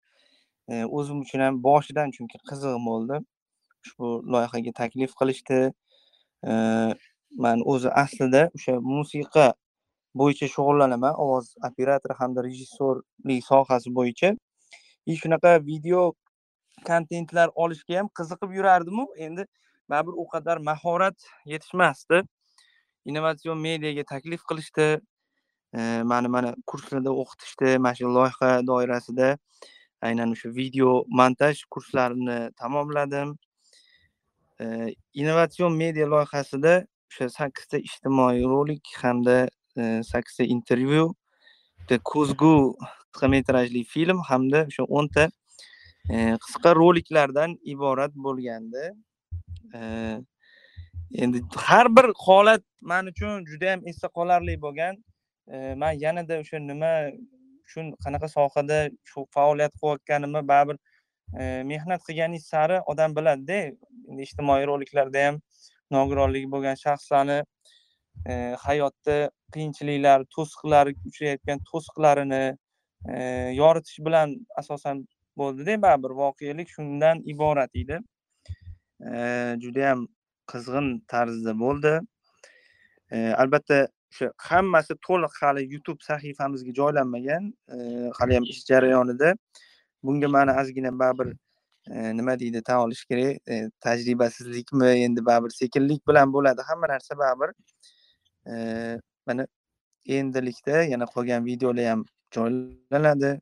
e, 0.68 0.84
o'zim 0.84 1.20
uchun 1.24 1.40
ham 1.46 1.62
boshidan 1.68 2.14
chunki 2.16 2.38
qizig'im 2.50 2.84
bo'ldi. 2.90 3.20
Ushbu 3.84 4.06
loyihaga 4.32 4.72
taklif 4.80 5.12
qilishdi. 5.20 5.60
E, 6.50 6.52
man 7.44 7.58
o'zi 7.72 7.90
aslida 8.02 8.42
o'sha 8.56 8.74
musiqa 8.92 9.46
bo'yicha 10.14 10.48
shug'ullanaman 10.54 11.14
ovoz 11.14 11.54
operatori 11.68 12.14
hamda 12.20 12.44
rejissyorlik 12.44 13.44
sohasi 13.44 13.90
bo'yicha. 13.94 14.36
И 15.06 15.16
shunaqa 15.16 15.64
video 15.64 16.12
kontentlar 16.84 17.48
olishga 17.54 17.96
ham 17.98 18.08
qiziqib 18.18 18.50
yurardimu? 18.56 19.06
Endi 19.16 19.46
baribir 19.88 20.14
u 20.22 20.24
qadar 20.32 20.58
mahorat 20.58 21.16
yetishmasdi. 21.52 22.22
Innovatsion 23.08 23.58
mediaga 23.58 24.04
taklif 24.04 24.42
qilishdi. 24.50 25.00
Mani 26.10 26.28
mana 26.28 26.54
kurslarda 26.66 27.10
o'qitishdi 27.22 27.78
mana 27.78 27.94
shu 27.94 28.12
loyiha 28.18 28.50
doirasida. 28.70 29.38
Aynan 30.02 30.32
o'sha 30.36 30.48
video 30.60 31.04
montaj 31.20 31.64
kurslarini 31.74 32.38
tamomladim. 32.60 33.36
Innovatsion 35.14 35.72
media 35.72 36.06
loyihasida 36.14 36.74
o'sha 37.10 37.30
sakkizta 37.38 37.80
ijtimoiy 37.88 38.44
rolik 38.52 38.84
hamda 39.02 39.48
sakkizta 40.10 40.44
intervyu 40.56 41.08
ko'zgu 41.96 42.54
qisqa 43.12 43.28
metrajli 43.28 43.84
film 43.84 44.18
hamda 44.28 44.66
o'sha 44.70 44.84
o'nta 44.98 45.28
e, 46.10 46.36
qisqa 46.44 46.74
roliklardan 46.76 47.56
iborat 47.64 48.12
bo'lgandi. 48.14 48.84
Endi 51.22 51.42
har 51.56 51.88
bir 51.96 52.12
holat 52.24 52.62
man 52.80 53.06
uchun 53.06 53.44
juda 53.46 53.64
yam 53.72 53.86
esda 53.86 54.08
qolarli 54.08 54.60
bo'lgan. 54.60 54.94
Man 55.76 55.92
yanada 56.04 56.40
o'sha 56.42 56.58
nima 56.58 56.92
uchun 57.64 57.92
qanaqa 58.04 58.28
sohada 58.36 58.78
shu 59.10 59.26
faoliyat 59.36 59.72
qilayotganimni 59.80 60.42
baribir 60.48 60.76
e, 61.40 61.62
mehnat 61.70 62.00
qilganingiz 62.08 62.46
sari 62.52 62.80
odam 62.92 63.16
biladida. 63.16 63.60
Ijtimoiy 64.26 64.66
roliklarda 64.70 65.24
ham 65.26 65.40
nogironligi 65.90 66.48
bo'lgan 66.54 66.76
shaxslarni 66.84 67.38
hayotda 68.66 69.30
qiyinchiliklar 69.54 70.24
to'siqlar 70.36 70.90
uchrayotgan 71.08 71.60
to'siqlarini 71.70 72.56
yoritish 73.56 73.98
bilan 74.06 74.34
asosan 74.56 75.06
bo'ldida 75.36 75.82
baribir 75.82 76.12
voqelik 76.22 76.68
shundan 76.76 77.22
iborat 77.32 77.70
edi. 77.82 77.98
Judayam 79.64 80.06
qizg'in 80.52 80.88
tarzda 81.12 81.54
bo'ldi. 81.64 81.94
Albatta 83.42 83.78
o'sha 84.12 84.32
hammasi 84.50 84.94
to'liq 85.08 85.34
hali 85.40 85.62
youtube 85.72 86.02
sahifamizga 86.10 86.72
joylanmagan 86.80 87.52
haliyam 88.18 88.44
ish 88.52 88.64
jarayonida. 88.70 89.34
Bunga 90.02 90.28
mani 90.28 90.52
ozgina 90.60 90.92
baribir 90.98 91.28
nima 92.18 92.38
deydi 92.40 92.62
tan 92.62 92.78
olish 92.86 93.04
kerak 93.10 93.36
tajribasizlikmi 93.80 94.88
endi 95.06 95.24
baribir 95.28 95.52
sekinlik 95.60 96.08
bilan 96.08 96.32
bo'ladi 96.32 96.62
hamma 96.68 96.86
narsa 96.94 97.18
baribir 97.18 97.50
mana 99.26 99.46
endilikda 100.06 100.82
yana 100.92 101.06
qolgan 101.14 101.44
videolar 101.44 101.86
ham 101.92 102.04
joylanadi 102.34 103.40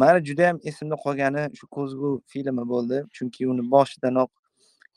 mani 0.00 0.24
judayam 0.28 0.58
esimda 0.62 0.96
qolgani 1.04 1.42
shu 1.58 1.66
ko'zgu 1.76 2.10
filmi 2.26 2.64
bo'ldi. 2.72 2.98
Chunki 3.16 3.48
uni 3.52 3.62
boshidanoq 3.74 4.30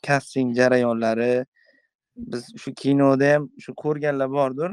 kasting 0.06 0.48
jarayonlari 0.58 1.44
biz 2.16 2.44
shu 2.62 2.70
kinoda 2.82 3.32
ham 3.34 3.42
shu 3.64 3.74
ko'rganlar 3.82 4.30
bordir. 4.38 4.70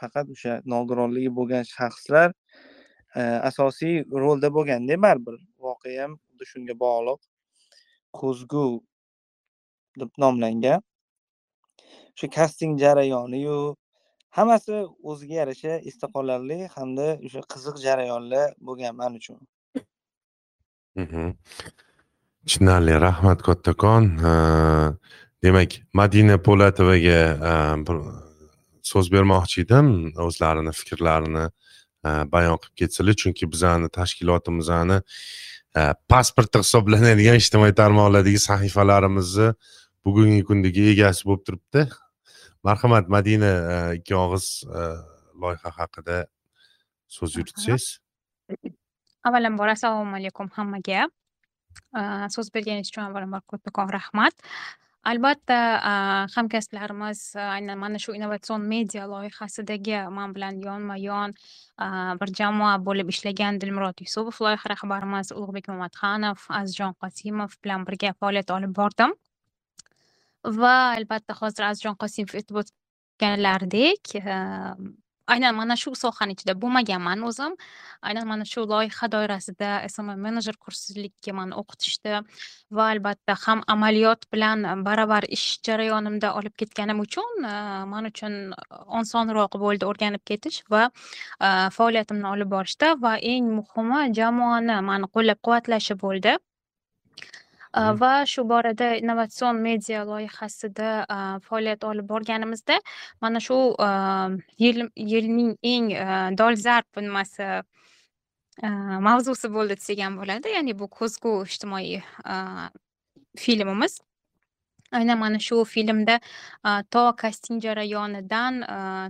Faqat 0.00 0.26
o'sha 0.34 0.52
nogironligi 0.72 1.30
bo'lgan 1.38 1.64
shaxslar 1.76 2.28
asosiy 3.50 3.94
rolda 4.22 4.48
bo'lganda 4.56 4.94
baribir 5.04 5.36
voqea 5.66 6.02
ham 6.02 6.12
xuddi 6.24 6.44
shunga 6.52 6.74
bog'liq 6.84 7.20
ko'zgu 8.20 8.66
deb 10.00 10.10
nomlangan. 10.22 10.80
Shu 12.20 12.28
kasting 12.28 12.72
jarayoniyu 12.84 13.76
hammasi 14.36 14.74
o'ziga 15.10 15.34
yarasha 15.42 15.72
esda 15.90 16.06
qolarli 16.16 16.58
hamda 16.76 17.06
o'sha 17.26 17.42
qiziq 17.52 17.76
jarayonlar 17.86 18.48
bo'lgan 18.66 18.94
man 19.00 19.14
uchun. 19.20 19.38
Mhm. 21.02 21.32
Tushunarli 22.46 22.94
rahmat 23.06 23.42
kattakon 23.48 24.04
e, 24.30 24.32
demak 25.44 25.70
madina 26.00 26.36
po'latovaga 26.48 27.20
e, 27.50 27.54
so'z 28.90 29.06
bermoqchi 29.14 29.64
edim. 29.64 29.88
O'zlarini 30.26 30.72
fikrlarini 30.80 31.46
e, 32.08 32.10
bayon 32.34 32.60
qilib 32.62 32.76
ketsalar 32.82 33.18
chunki 33.22 33.50
bizani 33.54 33.88
tashkilotimizni 33.98 35.00
pasporti 36.12 36.58
hisoblanadigan 36.64 37.36
ijtimoiy 37.42 37.74
tarmoqlardagi 37.80 38.40
sahifalarimizni 38.50 39.52
bugungi 40.04 40.42
kundagi 40.48 40.88
egasi 40.94 41.28
bo'lib 41.28 41.44
turibdi. 41.46 41.84
Marhamat 42.66 43.08
madina 43.08 43.50
e, 43.74 43.78
ikki 44.00 44.16
og'iz 44.16 44.48
e, 44.64 44.82
loyiha 45.40 45.72
haqida 45.78 46.18
so'z 47.08 47.38
yuritsangiz. 47.38 47.86
Avvalambor 49.26 49.72
assalomu 49.72 50.18
alaykum 50.18 50.50
hammaga 50.56 51.06
e, 51.06 52.02
so'z 52.34 52.52
berganingiz 52.54 52.92
uchun 52.92 53.08
avvalambor 53.08 53.42
kattakon 53.54 53.92
rahmat. 53.96 54.36
Albatta 55.10 55.56
hamkasblarimiz 56.34 57.20
aynan 57.40 57.78
mana 57.80 57.96
shu 57.98 58.12
innovatsion 58.12 58.66
media 58.72 59.06
loyihasidagi 59.08 60.02
man 60.12 60.34
bilan 60.36 60.58
yonma 60.60 60.98
yon 61.00 61.32
bir 62.20 62.32
jamoa 62.40 62.74
bo'lib 62.88 63.08
ishlagan 63.14 63.62
dilmurod 63.62 64.02
yusupov 64.04 64.42
loyiha 64.44 64.72
rahbarimiz 64.74 65.32
ulug'bek 65.32 65.72
mamatxanov 65.72 66.44
azizjon 66.58 66.92
qosimov 67.00 67.56
bilan 67.64 67.88
birga 67.88 68.12
faoliyat 68.20 68.52
olib 68.58 68.76
bordim 68.80 69.16
va 70.44 70.94
albatta 70.96 71.34
hozir 71.40 71.64
azizjon 71.68 71.96
qosimov 72.00 72.34
aytib 72.40 72.56
o'tganlaridek 72.62 74.14
ehm, 74.20 74.90
aynan 75.30 75.54
mana 75.54 75.76
shu 75.76 75.92
sohani 75.94 76.34
ichida 76.36 76.54
bo'lmaganman 76.62 77.22
o'zim. 77.28 77.52
Aynan 78.08 78.26
mana 78.30 78.44
shu 78.52 78.64
loyiha 78.72 79.06
doirasida 79.14 79.68
smm 79.88 80.16
menejer 80.26 80.56
kursiga 80.64 81.34
mani 81.40 81.54
o'qitishdi 81.60 82.22
va 82.76 82.84
albatta 82.94 83.36
ham 83.44 83.62
amaliyot 83.74 84.26
bilan 84.32 84.84
baravar 84.88 85.24
ish 85.38 85.46
jarayonimda 85.68 86.34
olib 86.38 86.54
ketganim 86.60 87.00
uchun 87.06 87.30
ehm, 87.52 87.88
man 87.92 88.10
uchun 88.12 88.34
osonroq 89.00 89.58
bo'ldi 89.64 89.84
o'rganib 89.90 90.24
ketish 90.32 90.62
va 90.74 90.82
ehm, 90.88 91.70
faoliyatimni 91.78 92.28
olib 92.34 92.48
borishda 92.56 92.94
va 93.06 93.16
eng 93.34 93.52
muhimi 93.58 94.00
jamoani 94.20 94.80
mani 94.90 95.12
qo'llab 95.16 95.38
quvvatlashi 95.46 96.00
bo'ldi. 96.06 96.38
Va 97.74 98.26
shu 98.26 98.44
borada 98.44 98.96
innovatsion 98.96 99.56
media 99.56 100.04
loyihasida 100.04 101.06
faoliyat 101.48 101.84
olib 101.84 102.08
borganimizda 102.08 102.80
mana 103.20 103.40
shu 103.40 103.58
yil 104.58 104.88
yilning 104.96 105.56
eng 105.62 105.90
dolzarb 106.38 106.86
nimasi 106.96 107.62
mavzusi 109.08 109.48
bo'ldi 109.48 109.76
desak 109.78 109.98
ham 110.04 110.18
bo'ladi 110.20 110.54
ya'ni 110.56 110.78
bu 110.78 110.88
ko'zgu 110.88 111.42
ijtimoiy 111.46 112.00
filmimiz 113.38 114.00
aynan 114.98 115.18
mana 115.18 115.38
shu 115.38 115.64
filmda 115.72 116.16
to 116.90 117.02
kasting 117.22 117.60
jarayonidan 117.64 118.60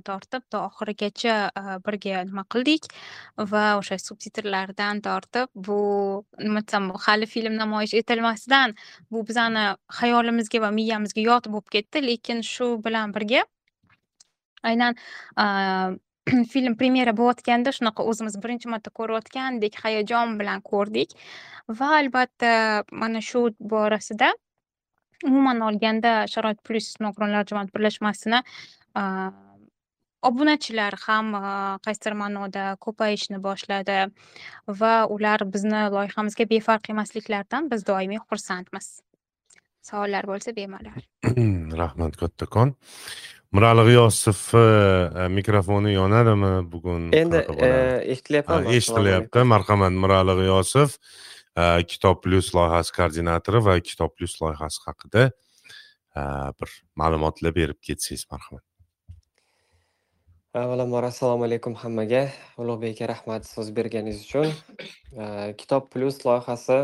tortib 0.09 0.43
to 0.53 0.59
oxirigacha 0.69 1.37
birga 1.87 2.25
nima 2.31 2.45
qildik 2.55 2.89
va 3.53 3.65
o'sha 3.81 3.99
subtitrlardan 4.09 5.01
tortib 5.07 5.49
bu 5.69 5.79
nima 6.47 6.61
desam 6.67 6.91
hali 7.07 7.27
film 7.35 7.57
namoyish 7.63 7.95
etilmasidan 8.03 8.77
bu 9.11 9.25
bizani 9.31 9.65
xayolimizga 10.01 10.61
va 10.67 10.71
miyamizga 10.81 11.23
yod 11.31 11.49
bo'lib 11.55 11.69
ketdi. 11.77 12.05
Lekin 12.11 12.43
shu 12.53 12.69
bilan 12.85 13.15
birga 13.17 13.45
aynan 14.63 14.97
film 16.53 16.77
premyera 16.81 17.13
bo'layotganda 17.21 17.73
shunaqa 17.77 18.05
o'zimiz 18.11 18.37
birinchi 18.45 18.69
marta 18.73 18.91
ko'rayotgandek 18.99 19.79
hayajon 19.85 20.37
bilan 20.41 20.61
ko'rdik 20.71 21.17
va 21.81 21.89
albatta 22.01 22.53
mana 23.03 23.23
shu 23.31 23.43
borasida 23.73 24.31
umuman 25.27 25.61
olganda 25.69 26.27
sharoit 26.33 26.61
plyus 26.67 26.95
nogironlar 27.01 27.47
jamoat 27.51 27.73
birlashmasini 27.75 28.43
obunachilar 30.29 30.97
ham 31.07 31.33
qaysidir 31.87 32.17
ma'noda 32.23 32.65
ko'payishni 32.85 33.41
boshladi 33.45 34.01
va 34.81 34.95
ular 35.15 35.45
bizni 35.55 35.85
loyihamizga 35.95 36.47
befarq 36.51 36.91
emasliklaridan 36.95 37.71
biz 37.73 37.87
doimiy 37.87 38.21
xursandmiz. 38.29 38.91
Savollar 39.81 40.29
bo'lsa 40.29 40.53
bemalol. 40.57 41.01
Rahmat 41.81 42.17
kattakon 42.21 42.75
mirali 43.57 43.87
g'iyosovni 43.89 45.25
e, 45.25 45.29
mikrofoni 45.39 45.95
yonadimi? 45.97 46.53
Bugun 46.73 47.09
endi 47.17 47.41
Ha, 48.51 48.61
eshitilyapti 48.77 49.45
marhamat 49.55 49.97
mirali 50.05 50.37
g'iyosov. 50.43 50.97
e, 50.97 51.40
kitob 51.93 52.23
plyus 52.25 52.51
loyihasi 52.57 52.97
koordinatori 52.99 53.63
va 53.69 53.79
kitob 53.91 54.17
plyus 54.17 54.35
loyihasi 54.43 54.83
haqida 54.87 55.31
bir 56.61 56.71
ma'lumotlar 57.01 57.55
berib 57.61 57.79
ketsangiz 57.89 58.27
marhamat 58.33 58.65
avvalambor 60.63 61.05
assalomu 61.07 61.45
alaykum 61.49 61.75
hammaga 61.83 62.23
ulug'bek 62.59 62.97
aka 62.97 63.13
rahmat 63.13 63.43
so'z 63.47 63.69
berganingiz 63.77 64.23
uchun 64.27 64.49
kitob 65.61 65.91
plyus 65.93 66.17
loyihasi 66.27 66.79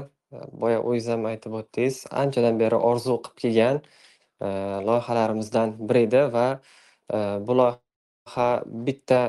boya 0.62 0.78
o'zingiz 0.82 1.08
ham 1.12 1.26
aytib 1.32 1.56
o'tdingiz 1.60 1.96
anchadan 2.22 2.60
beri 2.62 2.78
orzu 2.90 3.16
qilib 3.24 3.38
kelgan 3.42 3.76
loyihalarimizdan 4.88 5.74
biri 5.88 6.02
edi 6.08 6.22
va 6.36 6.46
bu 7.46 7.52
loyiha 7.60 8.48
bitta 8.86 9.20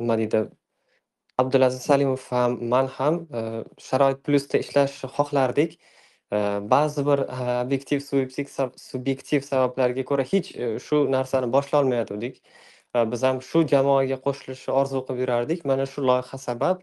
nima 0.00 0.14
deydi 0.20 0.40
abdulaziz 1.40 1.82
salimov 1.82 2.22
ham 2.30 2.56
man 2.72 2.86
ham 2.96 3.14
e, 3.38 3.40
sharoit 3.88 4.20
plyusda 4.26 4.58
ishlashni 4.64 5.10
xohlardik. 5.16 5.76
E, 6.32 6.38
ba'zi 6.72 7.04
bir 7.08 7.18
e, 7.18 7.44
obyektiv 7.64 8.00
subyektiv 8.86 9.46
sabablarga 9.50 10.04
ko'ra 10.10 10.24
hech 10.32 10.50
shu 10.86 11.04
narsani 11.16 11.52
boshlolmayotgandik. 11.56 12.40
Va 12.94 13.04
biz 13.12 13.22
ham 13.28 13.38
shu 13.50 13.62
jamoaga 13.74 14.18
qo'shilishni 14.26 14.74
orzu 14.80 15.04
qilib 15.06 15.22
yurardik. 15.24 15.64
Mana 15.70 15.86
shu 15.92 16.06
loyiha 16.10 16.38
sabab 16.46 16.82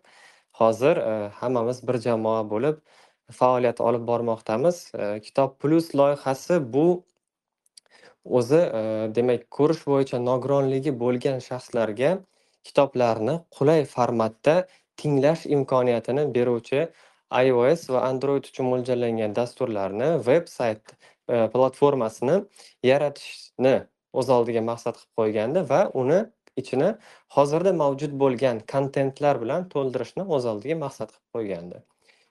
hozir 0.62 1.02
hammamiz 1.42 1.84
bir 1.88 2.00
jamoa 2.08 2.42
bo'lib 2.54 2.80
faoliyat 3.40 3.82
olib 3.90 4.08
bormoqdamiz. 4.12 4.78
Kitob 5.26 5.60
plyus 5.62 5.94
loyihasi 6.02 6.60
bu 6.74 6.88
o'zi 8.40 8.62
demak 9.20 9.46
ko'rish 9.58 9.84
bo'yicha 9.92 10.18
nogironligi 10.30 10.94
bo'lgan 11.04 11.40
shaxslarga 11.50 12.12
kitoblarni 12.68 13.36
qulay 13.58 13.86
formatda 13.96 14.56
tinglash 15.02 15.44
imkoniyatini 15.58 16.24
beruvchi 16.38 16.88
iOS 17.44 17.90
va 17.94 18.06
Android 18.10 18.48
uchun 18.52 18.70
mo'ljallangan 18.72 19.36
dasturlarni 19.40 20.10
veb 20.30 20.48
sayt 20.54 20.94
e, 20.94 21.48
platformasini 21.54 22.38
yaratishni 22.92 23.76
o'z 24.20 24.32
oldiga 24.38 24.64
maqsad 24.72 24.96
qilib 25.00 25.22
qo'ygandi 25.22 25.64
va 25.72 25.82
uni 26.04 26.20
ichini 26.62 26.90
hozirda 27.38 27.74
mavjud 27.84 28.16
bo'lgan 28.24 28.64
kontentlar 28.74 29.42
bilan 29.44 29.68
to'ldirishni 29.74 30.26
o'z 30.38 30.50
oldiga 30.54 30.80
maqsad 30.86 31.14
qilib 31.14 31.38
qo'ygandi. 31.38 31.84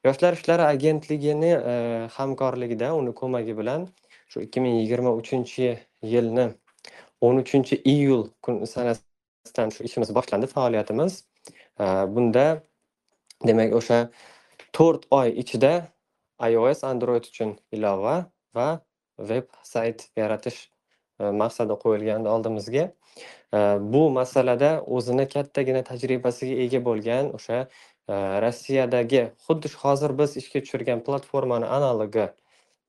Yoshlar 0.07 0.39
ishlari 0.39 0.65
agentligini 0.75 1.53
e, 1.73 1.75
hamkorligida 2.17 2.93
uni 3.01 3.15
ko'magi 3.21 3.57
bilan 3.61 3.89
shu 4.31 4.47
ikki 4.47 4.65
ming 4.65 4.79
yigirma 4.81 5.13
uchinchi 5.21 5.69
yilni 6.13 6.47
o'n 7.27 7.43
uchinchi 7.45 7.81
iyul 7.95 8.29
kun 8.45 8.63
sanasidan 9.47 9.71
shu 9.71 9.85
ishimiz 9.85 10.15
boshlandi 10.15 10.47
faoliyatimiz 10.47 11.25
bunda 12.15 12.63
demak 13.47 13.75
o'sha 13.81 13.99
to'rt 14.73 15.07
oy 15.11 15.29
ichida 15.43 15.73
iOS 16.51 16.85
Android 16.85 17.25
uchun 17.25 17.57
ilova 17.73 18.31
va 18.55 18.81
veb 19.19 19.47
sayt 19.63 20.09
yaratish 20.17 20.59
e, 21.21 21.25
maqsadi 21.43 21.77
qo'yilgandi 21.85 22.29
oldimizga. 22.29 22.85
Bu 23.93 24.03
masalada 24.11 24.71
o'zini 24.97 25.25
kattagina 25.35 25.83
tajribasiga 25.91 26.57
ega 26.65 26.81
bo'lgan 26.89 27.31
o'sha 27.39 27.61
e, 27.63 28.15
rossiyadagi 28.45 29.23
xuddi 29.47 29.73
hozir 29.83 30.19
biz 30.19 30.37
ishga 30.43 30.61
tushirgan 30.65 31.01
platformani 31.07 31.67
analogi 31.79 32.27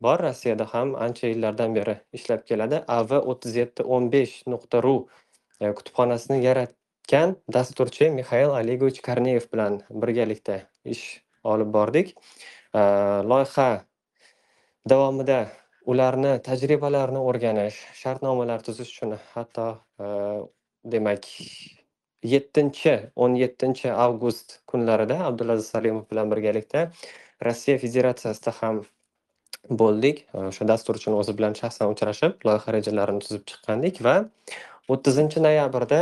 bor 0.02 0.20
rossiyada 0.28 0.66
ham 0.74 0.96
ancha 1.06 1.28
yillardan 1.32 1.76
beri 1.76 1.96
ishlab 2.20 2.44
keladi. 2.50 2.84
Av 2.98 3.16
o'ttiz 3.22 3.56
yetti 3.62 3.88
o'n 3.96 4.12
besh 4.12 4.36
nuqta 4.54 4.84
ru 4.84 4.98
e, 5.06 5.27
E, 5.62 5.72
kutubxonasini 5.78 6.40
yaratgan 6.44 7.36
dasturchi 7.56 8.10
mixail 8.18 8.52
olegovich 8.60 9.00
korneyev 9.08 9.48
bilan 9.54 9.80
birgalikda 10.04 10.58
ish 10.96 11.06
olib 11.54 11.72
bordik. 11.78 12.14
E, 12.80 12.82
loyiha 13.32 13.70
davomida 14.94 15.40
ularni 15.94 16.36
tajribalarini 16.50 17.24
o'rganish 17.32 17.80
shartnomalar 18.02 18.66
tuzish 18.68 18.92
uchun 18.96 19.18
hatto 19.34 19.68
e, 20.00 20.12
demak 20.96 21.26
yettinchi 22.34 22.94
o'n 23.16 23.38
yettinchi 23.40 23.90
avgust 24.06 24.60
kunlarida 24.72 25.18
abdulaziz 25.30 25.72
salimov 25.74 26.06
bilan 26.12 26.32
birgalikda 26.34 26.86
rossiya 27.46 27.78
federatsiyasida 27.84 28.54
ham 28.62 28.84
bo'ldik. 29.82 30.24
O'sha 30.34 30.68
dasturchini 30.72 31.18
o'zi 31.22 31.36
bilan 31.38 31.56
shaxsan 31.60 31.94
uchrashib 31.94 32.46
loyiha 32.48 32.76
rejalarini 32.78 33.24
tuzib 33.26 33.44
chiqqandik 33.52 34.02
va 34.08 34.16
o'ttizinchi 34.92 35.44
noyabrda 35.44 36.02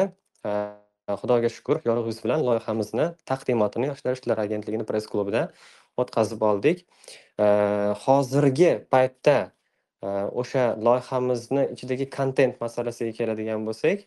xudoga 1.22 1.50
shukur 1.56 1.82
yorug' 1.90 2.10
bilan 2.24 2.42
loyihamizni 2.48 3.06
taqdimotini 3.30 3.90
yoshlar 3.92 4.18
ishlari 4.18 4.42
agentligini 4.48 4.86
press 4.90 5.06
klubida 5.12 5.42
o'tkazib 6.02 6.42
oldik. 6.50 6.86
Hozirgi 8.06 8.72
paytda 8.94 9.38
o'sha 10.42 10.64
loyihamizni 10.88 11.64
ichidagi 11.76 12.10
kontent 12.18 12.62
masalasiga 12.66 13.12
keladigan 13.20 13.66
bo'lsak 13.68 14.06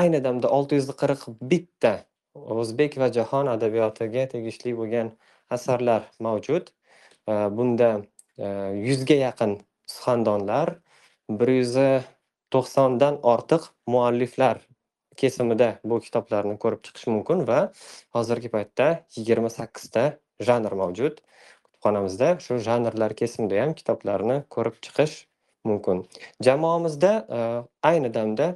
ayni 0.00 0.20
damda 0.26 0.48
olti 0.58 0.78
yuz 0.80 0.90
qirq 1.02 1.26
bitta 1.50 1.94
o'zbek 2.34 2.98
va 3.02 3.08
jahon 3.16 3.50
adabiyotiga 3.56 4.26
tegishli 4.34 4.76
bo'lgan 4.80 5.12
asarlar 5.56 6.02
mavjud. 6.26 6.70
Bunda 7.56 7.90
yuzga 8.88 9.16
yaqin 9.26 9.52
suxandonlar 9.94 10.68
bir 11.40 11.48
yuzi 11.58 11.90
to'qsondan 12.54 13.20
ortiq 13.34 13.70
mualliflar 13.86 14.60
kesimida 15.20 15.68
bu 15.84 16.00
kitoblarni 16.06 16.56
ko'rib 16.62 16.82
chiqish 16.86 17.06
mumkin 17.12 17.46
va 17.50 17.60
hozirgi 18.16 18.48
paytda 18.54 18.86
yigirma 19.16 19.50
sakkizta 19.56 20.04
janr 20.48 20.72
mavjud. 20.82 21.20
Kutubxonamizda 21.64 22.30
shu 22.44 22.58
janrlar 22.68 23.14
kesimida 23.20 23.62
ham 23.62 23.74
kitoblarni 23.80 24.42
ko'rib 24.56 24.80
chiqish 24.86 25.16
mumkin. 25.64 26.04
Jamoamizda 26.48 27.12
e, 27.38 27.38
ayni 27.90 28.10
damda 28.14 28.50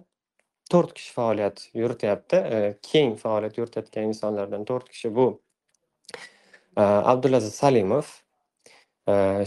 to'rt 0.73 0.93
kishi 0.99 1.13
faoliyat 1.19 1.69
yurityapti. 1.81 2.37
E, 2.57 2.59
keng 2.91 3.17
faoliyat 3.25 3.59
yuritayotgan 3.61 4.11
insonlardan 4.13 4.65
to'rt 4.71 4.89
kishi 4.93 5.15
bu. 5.17 5.27
E, 6.77 6.83
Abdulaziz 6.83 7.55
salimov 7.55 8.21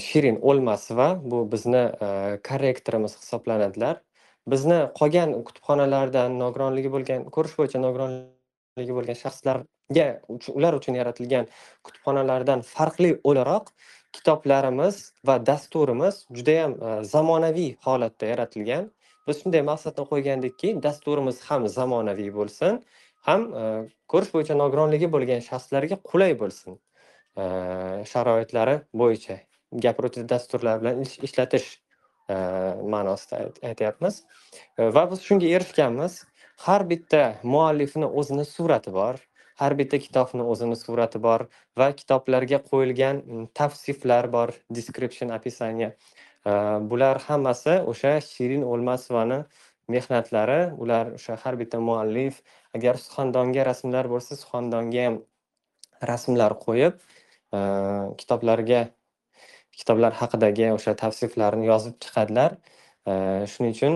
shirin 0.08 0.36
o'lmasova 0.50 1.08
bu 1.32 1.40
bizni 1.52 1.80
korrektorimiz 2.50 3.16
hisoblanadilar. 3.22 3.96
Bizni 4.54 4.80
qolgan 5.00 5.36
kutubxonalardan 5.48 6.40
nogironligi 6.44 6.92
bo'lgan 6.96 7.28
ko'rish 7.36 7.56
bo'yicha 7.60 7.80
nogironligi 7.86 8.94
bo'lgan 8.98 9.18
shaxslarga 9.24 10.08
ular 10.58 10.74
uchun 10.80 11.00
yaratilgan 11.02 11.50
kutubxonalardan 11.86 12.64
farqli 12.74 13.12
o'laroq 13.30 13.74
kitoblarimiz 14.18 14.96
va 15.28 15.36
dasturimiz 15.50 16.26
judayam 16.38 16.72
e, 16.88 17.04
zamonaviy 17.14 17.72
holatda 17.86 18.26
yaratilgan. 18.34 18.92
Biz 19.28 19.42
shunday 19.42 19.64
maqsadni 19.72 20.04
qo'ygandikki 20.12 20.70
dasturimiz 20.86 21.42
ham 21.48 21.68
zamonaviy 21.78 22.32
bo'lsin 22.40 22.80
ham 23.28 23.42
e, 23.62 23.64
ko'rish 24.12 24.32
bo'yicha 24.36 24.56
nogironligi 24.64 25.12
bo'lgan 25.16 25.44
shaxslarga 25.50 25.98
qulay 26.10 26.34
bo'lsin 26.42 26.80
e, 27.42 27.44
sharoitlari 28.12 28.76
bo'yicha 29.02 29.36
gapiruvchi 29.86 30.24
dasturlar 30.34 30.82
bilan 30.82 31.04
ishlatish 31.28 31.68
Э, 32.30 32.76
ma'nosida 32.84 33.54
aytyapmiz. 33.64 34.24
Э, 34.78 34.90
va 34.96 35.06
biz 35.12 35.22
shunga 35.24 35.48
erishganmiz. 35.48 36.26
Har 36.66 36.84
bitta 36.90 37.22
muallifni 37.44 38.08
o'zini 38.20 38.44
surati 38.46 38.92
bor 38.92 39.22
har 39.62 39.76
bitta 39.80 39.98
kitobni 40.06 40.44
o'zini 40.54 40.76
surati 40.76 41.22
bor 41.24 41.46
va 41.80 41.88
kitoblarga 42.00 42.60
qo'yilgan 42.72 43.22
tavsiflar 43.60 44.28
bor 44.36 44.52
description 44.78 45.32
описание 45.38 45.90
э, 46.46 46.54
bular 46.90 47.22
hammasi 47.28 47.78
o'sha 47.94 48.14
shirin 48.20 48.68
o'lmasovani 48.74 49.40
mehnatlari. 49.96 50.60
Ular 50.84 51.14
o'sha 51.16 51.40
har 51.46 51.56
bitta 51.62 51.80
muallif 51.80 52.44
agar 52.76 53.00
suxandonga 53.06 53.64
rasmlar 53.72 54.12
bo'lsa 54.16 54.36
suxandonga 54.44 55.08
ham 55.08 55.22
rasmlar 56.12 56.60
qo'yib 56.66 57.00
kitoblarga 58.20 58.82
kitoblar 59.80 60.14
haqidagi 60.22 60.72
o'sha 60.78 60.94
tavsiflarni 61.02 61.66
yozib 61.72 61.96
chiqadilar. 62.04 62.58
Shuning 63.52 63.74
uchun 63.78 63.94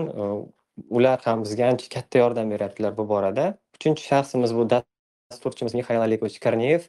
ular 0.98 1.18
ham 1.26 1.42
bizga 1.46 1.68
ancha 1.72 1.88
katta 1.96 2.22
yordam 2.22 2.52
beryaptilar 2.54 2.96
bu 3.00 3.08
borada. 3.12 3.44
Uchinchi 3.76 4.02
shaxsimiz 4.10 4.54
bu 4.58 4.68
dasturchimiz 4.74 5.74
mixail 5.78 6.00
olegovich 6.06 6.38
korneyev. 6.46 6.88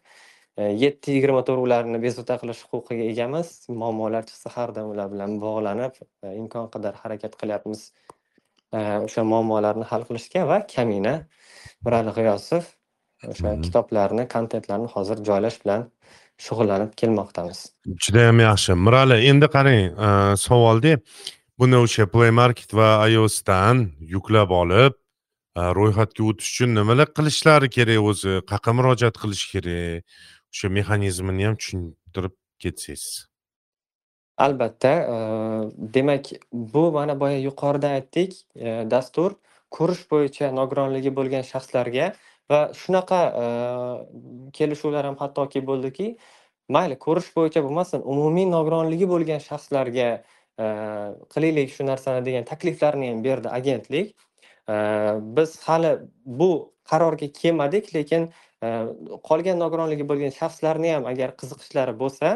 Yetti 0.84 1.16
yigirma 1.16 1.42
to'rt 1.48 1.62
ularni 1.66 2.00
bezovta 2.06 2.36
qilish 2.42 2.62
huquqiga 2.72 3.06
egamiz. 3.14 3.48
Muammolar 3.82 4.24
chiqsa 4.30 4.54
har 4.56 4.76
doim 4.76 4.90
ular 4.94 5.08
bilan 5.14 5.40
bog'lanib 5.46 5.98
imkon 6.42 6.70
qadar 6.76 6.94
harakat 7.04 7.34
qilyapmiz 7.42 7.82
o'sha 8.74 9.24
muammolarni 9.32 9.86
hal 9.92 10.04
qilishga 10.10 10.46
va 10.52 10.58
kamina 10.76 11.14
mirali 11.86 12.14
g'iyosov 12.18 12.64
o'sha 13.34 13.52
kitoblarni 13.66 14.24
kontentlarni 14.36 14.88
hozir 14.96 15.18
joylash 15.30 15.58
bilan 15.64 15.82
shug'ullanib 16.38 16.92
kelmoqdamiz. 17.00 17.60
Judayam 18.06 18.40
yaxshi. 18.40 18.76
Mirali 18.86 19.18
endi 19.30 19.48
qarang 19.56 20.38
savolda 20.46 20.98
buni 21.60 21.78
o'sha 21.86 22.08
play 22.14 22.32
market 22.32 22.74
va 22.74 22.90
iosdan 23.08 23.90
yuklab 24.14 24.50
olib 24.62 24.94
ro'yxatga 25.80 26.24
o'tish 26.30 26.50
uchun 26.54 26.74
nimalar 26.80 27.08
qilishlari 27.18 27.70
kerak 27.70 28.02
o'zi? 28.12 28.40
Qayerqa 28.50 28.72
murojaat 28.78 29.20
qilish 29.24 29.46
kerak? 29.54 30.04
O'sha 30.54 30.68
mexanizmini 30.78 31.46
ham 31.48 31.56
tushuntirib 31.62 32.36
ketsangiz. 32.62 33.06
Albatta 34.38 34.94
demak 35.96 36.26
bu 36.52 36.92
mana 36.92 37.14
boya 37.20 37.40
yuqorida 37.48 37.90
aytdik 37.98 38.32
dastur 38.94 39.36
ko'rish 39.78 40.04
bo'yicha 40.12 40.50
nogironligi 40.60 41.12
bo'lgan 41.18 41.46
shaxslarga 41.52 42.14
va 42.52 42.60
shunaqa 42.82 43.22
kelishuvlar 44.58 45.06
ham 45.10 45.18
hattoki 45.24 45.62
bo'ldiki 45.70 46.08
mayli 46.76 46.96
ko'rish 47.06 47.30
bo'yicha 47.38 47.64
bo'lmasin 47.66 48.02
umumiy 48.14 48.48
nogironligi 48.56 49.08
bo'lgan 49.14 49.42
shaxslarga 49.50 50.10
qilaylik 51.34 51.70
shu 51.76 51.86
narsani 51.92 52.26
degan 52.26 52.44
takliflarni 52.52 53.10
ham 53.12 53.24
berdi 53.24 53.50
agentlik. 53.60 54.16
Biz 55.38 55.60
hali 55.68 55.92
bu 56.26 56.52
qarorga 56.92 57.28
kelmadik 57.42 57.96
lekin 57.96 58.30
qolgan 59.30 59.58
nogironligi 59.64 60.06
bo'lgan 60.12 60.32
shaxslarni 60.40 60.94
ham 60.96 61.06
agar 61.12 61.36
qiziqishlari 61.40 61.94
bo'lsa 62.04 62.30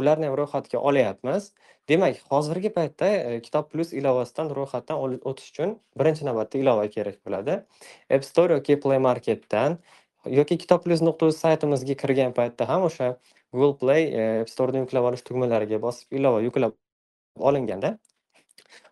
ularni 0.00 0.28
ham 0.28 0.36
ro'yxatga 0.40 0.78
olyapmiz. 0.78 1.52
Demak 1.88 2.18
hozirgi 2.30 2.70
paytda 2.78 3.08
e, 3.10 3.40
kitob 3.46 3.70
plus 3.72 3.92
ilovasidan 4.00 4.50
ro'yxatdan 4.58 4.96
o'tish 5.30 5.48
uchun 5.52 5.76
birinchi 6.00 6.26
navbatda 6.28 6.58
ilova 6.62 6.88
kerak 6.96 7.18
bo'ladi. 7.26 7.54
App 8.16 8.24
store 8.30 8.58
yoki 8.58 8.78
play 8.84 9.00
marketdan 9.08 9.78
yoki 10.38 10.58
kitob 10.64 10.84
plus 10.84 11.00
nuqta 11.08 11.30
uz 11.32 11.38
saytimizga 11.44 11.94
kirgan 12.02 12.34
paytda 12.38 12.68
ham 12.72 12.84
o'sha 12.90 13.08
google 13.52 13.76
play 13.82 14.02
e, 14.20 14.26
app 14.42 14.52
storedan 14.54 14.86
yuklab 14.86 15.10
olish 15.10 15.24
tugmalariga 15.28 15.80
bosib 15.86 16.20
ilova 16.20 16.44
yuklab 16.48 16.76
olinganda 17.50 17.96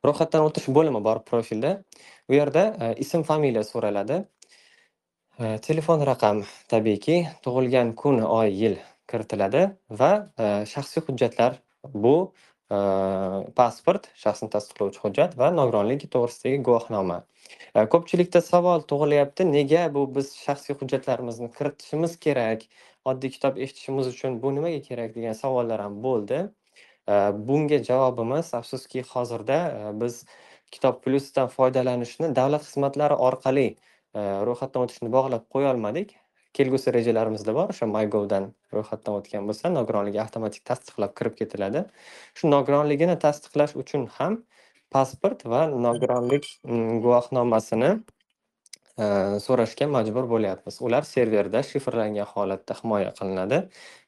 ro'yxatdan 0.07 0.47
o'tish 0.49 0.69
bo'limi 0.79 1.03
bor 1.09 1.23
profilda. 1.31 1.73
U 2.31 2.35
yerda 2.39 2.65
e, 2.81 2.95
ism 3.05 3.23
familiya 3.31 3.65
so'raladi. 3.73 4.23
E, 5.41 5.59
telefon 5.69 6.05
raqam 6.11 6.45
tabiiyki 6.73 7.17
tug'ilgan 7.45 7.95
kun 8.03 8.23
oy 8.25 8.53
yil 8.63 8.77
kiritiladi 9.11 9.63
va 10.01 10.11
e, 10.39 10.45
shaxsiy 10.73 11.05
hujjatlar 11.09 11.59
bu 12.05 12.17
Э, 12.67 13.47
pasport 13.55 14.09
shaxsni 14.19 14.49
tasdiqlovchi 14.53 14.99
hujjat 15.03 15.35
va 15.41 15.51
nogironlik 15.57 16.07
to'g'risidagi 16.15 16.57
guvohnoma. 16.69 17.19
Э, 17.79 17.85
ko'pchilikda 17.93 18.43
savol 18.47 18.83
tug'ilyapti 18.93 19.47
nega 19.51 19.85
bu 19.97 20.03
biz 20.17 20.33
shaxsiy 20.39 20.75
hujjatlarimizni 20.81 21.49
kiritishimiz 21.59 22.17
kerak 22.27 22.65
oddiy 23.13 23.33
kitob 23.37 23.61
eshitishimiz 23.67 24.11
uchun 24.15 24.41
bu 24.43 24.53
nimaga 24.59 24.83
kerak 24.89 25.15
degan 25.19 25.39
savollar 25.43 25.85
ham 25.87 26.03
bo'ldi. 26.09 26.43
Э, 27.07 27.17
bunga 27.51 27.79
javobimiz 27.91 28.53
afsuski 28.61 29.07
hozirda 29.15 29.61
biz 30.03 30.21
kitob 30.75 31.03
plyusdan 31.07 31.55
foydalanishni 31.57 32.35
davlat 32.41 32.67
xizmatlari 32.69 33.23
orqali 33.31 33.69
ro'yxatdan 34.49 34.89
o'tishni 34.89 35.15
bog'lab 35.19 35.47
qo'ya 35.55 35.75
olmadik 35.77 36.17
kelgusi 36.59 36.93
rejalarimizda 36.97 37.53
bor. 37.59 37.71
O'sha 37.75 37.87
mygovdan 37.91 38.51
ro'yxatdan 38.75 39.19
o'tgan 39.21 39.49
bo'lsa 39.49 39.73
nogironligi 39.79 40.21
avtomatik 40.25 40.65
tasdiqlab 40.71 41.13
kirib 41.19 41.35
ketiladi. 41.41 41.85
Shu 42.39 42.53
nogironligini 42.55 43.17
tasdiqlash 43.25 43.77
uchun 43.83 44.07
ham 44.19 44.41
pasport 44.95 45.45
va 45.53 45.67
nogironlik 45.87 46.47
mm, 46.65 47.01
guvohnomasini 47.05 47.91
e, 49.05 49.07
so'rashga 49.47 49.89
majbur 49.97 50.29
bo'lyapmiz. 50.33 50.81
Ular 50.89 51.09
serverda 51.13 51.63
shifrlangan 51.71 52.29
holatda 52.33 52.79
himoya 52.81 53.13
qilinadi. 53.19 53.63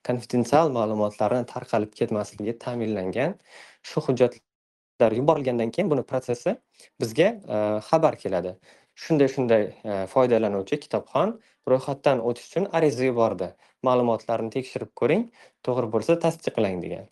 Konfidensial 0.09 0.73
ma'lumotlarni 0.79 1.45
tarqalib 1.55 1.93
ketmasligi 2.01 2.57
ta'minlangan. 2.65 3.37
Shu 3.89 4.05
hujjatlar 4.09 5.19
yuborilgandan 5.21 5.75
keyin 5.75 5.91
buni 5.93 6.07
protsessi 6.11 6.57
bizga 7.03 7.29
e, 7.57 7.57
xabar 7.91 8.21
keladi. 8.25 8.57
Shunday 9.05 9.29
shunday 9.35 9.65
e, 9.69 9.95
foydalanuvchi 10.13 10.79
kitobxon 10.85 11.35
ro'yxatdan 11.71 12.23
o'tish 12.31 12.51
uchun 12.51 12.69
ariza 12.81 13.07
yubordi. 13.09 13.49
Ma'lumotlarni 13.87 14.51
tekshirib 14.57 14.91
ko'ring 15.01 15.25
to'g'ri 15.67 15.91
bo'lsa 15.95 16.19
tasdiqlang 16.25 16.79
degan. 16.85 17.07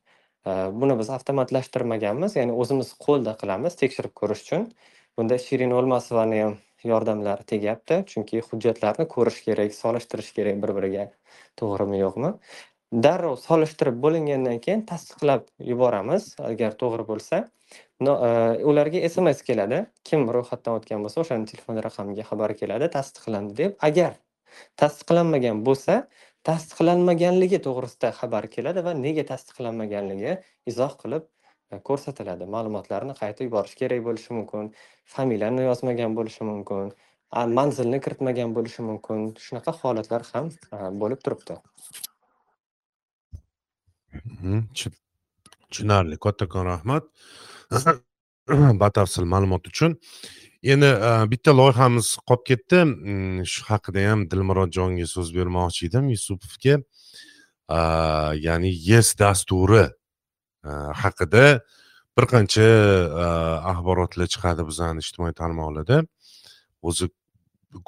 E, 0.49 0.53
buni 0.83 0.99
biz 1.01 1.11
avtomatlashtirmaganmiz 1.17 2.39
ya'ni 2.41 2.57
o'zimiz 2.65 2.93
qo'lda 3.07 3.37
qilamiz 3.43 3.79
tekshirib 3.83 4.15
ko'rish 4.23 4.47
uchun. 4.47 4.71
Bunda 5.19 5.39
shirin 5.47 5.75
o'lmasovani 5.81 6.41
ham 6.45 6.57
yordamlari 6.93 7.45
tegyapti 7.53 8.03
chunki 8.13 8.43
hujjatlarni 8.49 9.07
ko'rish 9.15 9.43
kerak 9.47 9.77
solishtirish 9.81 10.33
kerak 10.39 10.63
bir 10.65 10.75
biriga 10.79 11.07
to'g'rimi 11.61 12.01
yo'qmi? 12.05 12.33
Darrov 13.07 13.37
solishtirib 13.43 13.97
bo'lingandan 14.05 14.61
keyin 14.67 14.83
tasdiqlab 14.91 15.47
yuboramiz 15.71 16.29
agar 16.51 16.77
to'g'ri 16.83 17.07
bo'lsa. 17.13 17.41
No 18.01 18.13
e, 18.27 18.31
ularga 18.65 19.01
sms 19.09 19.41
keladi. 19.49 19.79
Kim 20.05 20.27
ro'yxatdan 20.37 20.77
o'tgan 20.79 21.05
bo'lsa 21.05 21.23
o'shani 21.23 21.49
telefon 21.51 21.79
raqamiga 21.87 22.27
xabar 22.31 22.53
keladi 22.61 22.89
tasdiqlandi 22.97 23.57
deb. 23.61 23.77
Agar 23.89 24.19
tasdiqlanmagan 24.83 25.63
bo'lsa 25.69 25.95
tasdiqlanmaganligi 26.49 27.61
to'g'risida 27.67 28.11
xabar 28.19 28.49
keladi 28.57 28.85
va 28.89 28.93
nega 29.05 29.25
tasdiqlanmaganligi 29.33 30.37
izoh 30.73 30.93
qilib 31.03 31.25
e, 31.73 31.81
ko'rsatiladi. 31.89 32.51
Ma'lumotlarni 32.57 33.17
qayta 33.23 33.49
yuborish 33.49 33.77
kerak 33.81 34.05
bo'lishi 34.09 34.37
mumkin 34.39 34.71
familiyani 35.17 35.65
yozmagan 35.71 36.19
bo'lishi 36.21 36.51
mumkin 36.51 36.93
manzilni 37.59 38.03
kiritmagan 38.05 38.53
bo'lishi 38.59 38.85
mumkin. 38.91 39.25
Shunaqa 39.47 39.73
holatlar 39.81 40.29
ham 40.35 40.53
e, 40.53 40.77
bo'lib 41.01 41.25
turibdi. 41.25 41.59
Tushunarli 45.71 46.17
kattakon 46.29 46.65
rahmat. 46.75 47.05
batafsil 48.83 49.25
ma'lumot 49.25 49.67
uchun. 49.69 49.97
Endi 50.63 50.87
e, 50.87 51.11
bitta 51.31 51.53
loyihamiz 51.57 52.17
qolib 52.29 52.45
ketdi. 52.51 52.83
Mm, 52.85 53.45
shu 53.53 53.67
haqida 53.71 54.07
ham 54.11 54.27
dilmurodjonga 54.31 55.07
so'z 55.15 55.33
bermoqchi 55.37 55.91
edim 55.91 56.09
yusupovga. 56.15 56.79
E, 57.77 57.79
ya'ni 58.47 58.71
yes 58.91 59.15
dasturi 59.19 59.85
e, 59.85 60.71
haqida 61.03 61.45
bir 62.17 62.25
qancha 62.33 62.67
axborotlar 63.73 64.27
chiqadi 64.35 64.63
bizani 64.71 65.05
ijtimoiy 65.05 65.35
tarmoqlarda. 65.43 66.03
O'zi 66.89 67.11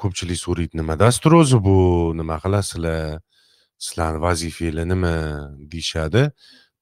ko'pchilik 0.03 0.39
so'raydi 0.45 0.77
nima 0.81 0.99
dastur 1.01 1.39
o'zi 1.41 1.59
bu 1.69 1.79
nima 2.21 2.37
qilasizlar 2.45 3.21
sizlarni 3.79 4.21
vazifanglar 4.27 4.87
nima 4.93 5.15
deyishadi. 5.73 6.23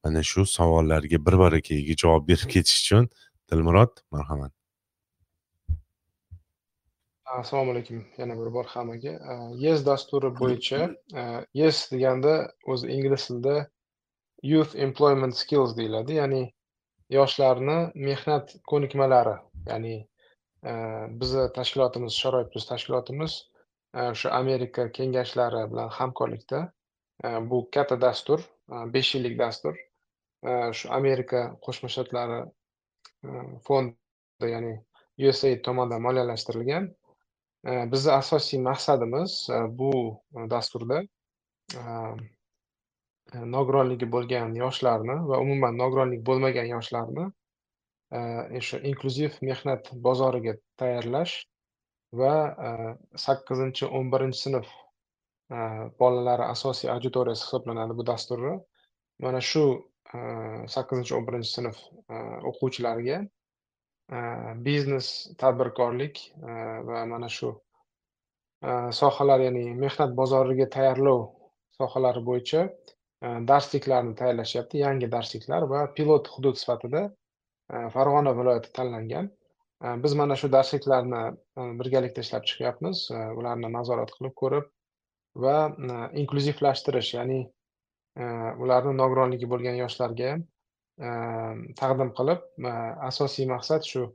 Mana 0.06 0.22
shu 0.22 0.46
savollarga 0.46 1.18
bir 1.26 1.38
barakayga 1.44 1.94
javob 2.02 2.28
berib 2.28 2.48
ketish 2.54 2.78
uchun 2.82 3.08
dilmurod 3.50 3.92
marhamat. 4.10 4.52
Assalomu 7.26 7.72
alaykum 7.72 8.04
yana 8.18 8.34
bir 8.40 8.52
bor 8.56 8.66
hammaga. 8.74 9.12
Yes 9.64 9.86
dasturi 9.86 10.30
bo'yicha 10.40 10.78
e, 11.20 11.22
yes 11.60 11.80
deganda 11.92 12.34
o'zi 12.74 12.92
ingliz 12.96 13.26
tilida 13.26 13.56
youth 14.52 14.76
employment 14.86 15.36
skills 15.36 15.74
deyiladi 15.78 16.20
ya'ni 16.20 16.42
yoshlarni 17.16 17.78
mehnat 18.08 18.54
ko'nikmalari 18.72 19.34
ya'ni 19.70 19.96
e, 20.70 20.72
bizni 21.20 21.48
tashkilotimiz 21.58 22.20
sharoit 22.22 22.54
tashkilotimiz 22.72 23.36
e, 23.94 24.00
o'sha 24.12 24.30
amerika 24.38 24.86
kengashlari 25.00 25.66
bilan 25.72 25.92
hamkorlikda 25.98 26.62
bu 27.50 27.58
katta 27.74 28.00
dastur 28.00 28.40
besh 28.68 29.14
yillik 29.14 29.38
dastur. 29.38 29.76
Shu 30.78 30.90
amerika 31.00 31.40
qo'shma 31.64 31.88
shtatlari 31.92 32.40
fondi 33.66 34.52
ya'ni 34.54 34.74
usaid 35.30 35.62
tomonidan 35.64 36.02
moliyalashtirilgan. 36.06 36.88
Э, 37.66 37.86
Bizni 37.92 38.12
asosiy 38.12 38.60
maqsadimiz 38.62 39.48
э, 39.50 39.60
bu 39.78 39.90
dasturda 40.50 41.00
э, 41.74 41.84
nogironligi 43.56 44.06
bo'lgan 44.14 44.54
yoshlarni 44.60 45.16
va 45.30 45.40
umuman 45.44 45.78
nogironlik 45.82 46.22
bo'lmagan 46.28 46.68
yoshlarni 46.74 47.26
o'sha 48.58 48.78
inklyuziv 48.90 49.38
mehnat 49.48 49.88
bozoriga 50.04 50.52
tayyorlash 50.82 51.32
va 52.20 52.34
sakkizinchi 53.24 53.88
o'n 53.98 54.12
birinchi 54.12 54.38
sinf 54.44 54.68
bolalari 56.02 56.46
asosiy 56.54 56.92
auditoriyasi 56.94 57.48
hisoblanadi 57.48 57.96
bu 57.98 58.06
dasturni 58.12 58.54
mana 59.26 59.40
shu 59.50 59.64
sakkizinchi 60.74 61.14
o'n 61.18 61.26
birinchi 61.28 61.52
sinf 61.52 61.80
o'quvchilariga 62.50 63.20
biznes 64.66 65.08
tadbirkorlik 65.40 66.20
va 66.90 67.06
mana 67.12 67.28
shu 67.38 67.54
sohalar 69.00 69.40
ya'ni 69.46 69.64
mehnat 69.84 70.14
bozoriga 70.20 70.68
tayyorlov 70.76 71.24
sohalari 71.78 72.22
bo'yicha 72.28 72.62
э, 72.66 73.32
darsliklarni 73.50 74.14
tayyorlashyapti 74.20 74.82
yangi 74.84 75.10
darsliklar 75.16 75.68
va 75.72 75.82
pilot 75.98 76.30
hudud 76.34 76.60
sifatida 76.60 77.02
э, 77.06 77.88
farg'ona 77.94 78.32
viloyati 78.38 78.72
tanlangan. 78.78 79.28
Э, 79.84 79.96
biz 80.04 80.14
mana 80.20 80.38
shu 80.40 80.50
darsliklarni 80.56 81.22
birgalikda 81.80 82.24
ishlab 82.26 82.48
chiqyapmiz 82.50 83.04
ularni 83.40 83.72
nazorat 83.78 84.14
qilib 84.16 84.34
ko'rib 84.42 84.72
va 85.44 85.56
inklyuzivlashtirish 86.22 87.12
ya'ni 87.18 87.40
Э, 88.16 88.26
ularni 88.64 88.94
nogironligi 88.96 89.48
bo'lgan 89.52 89.74
yoshlarga 89.76 90.28
э, 90.36 91.08
taqdim 91.80 92.12
qilib 92.18 92.46
э, 92.70 92.72
asosiy 93.10 93.48
maqsad 93.50 93.90
shu. 93.92 94.06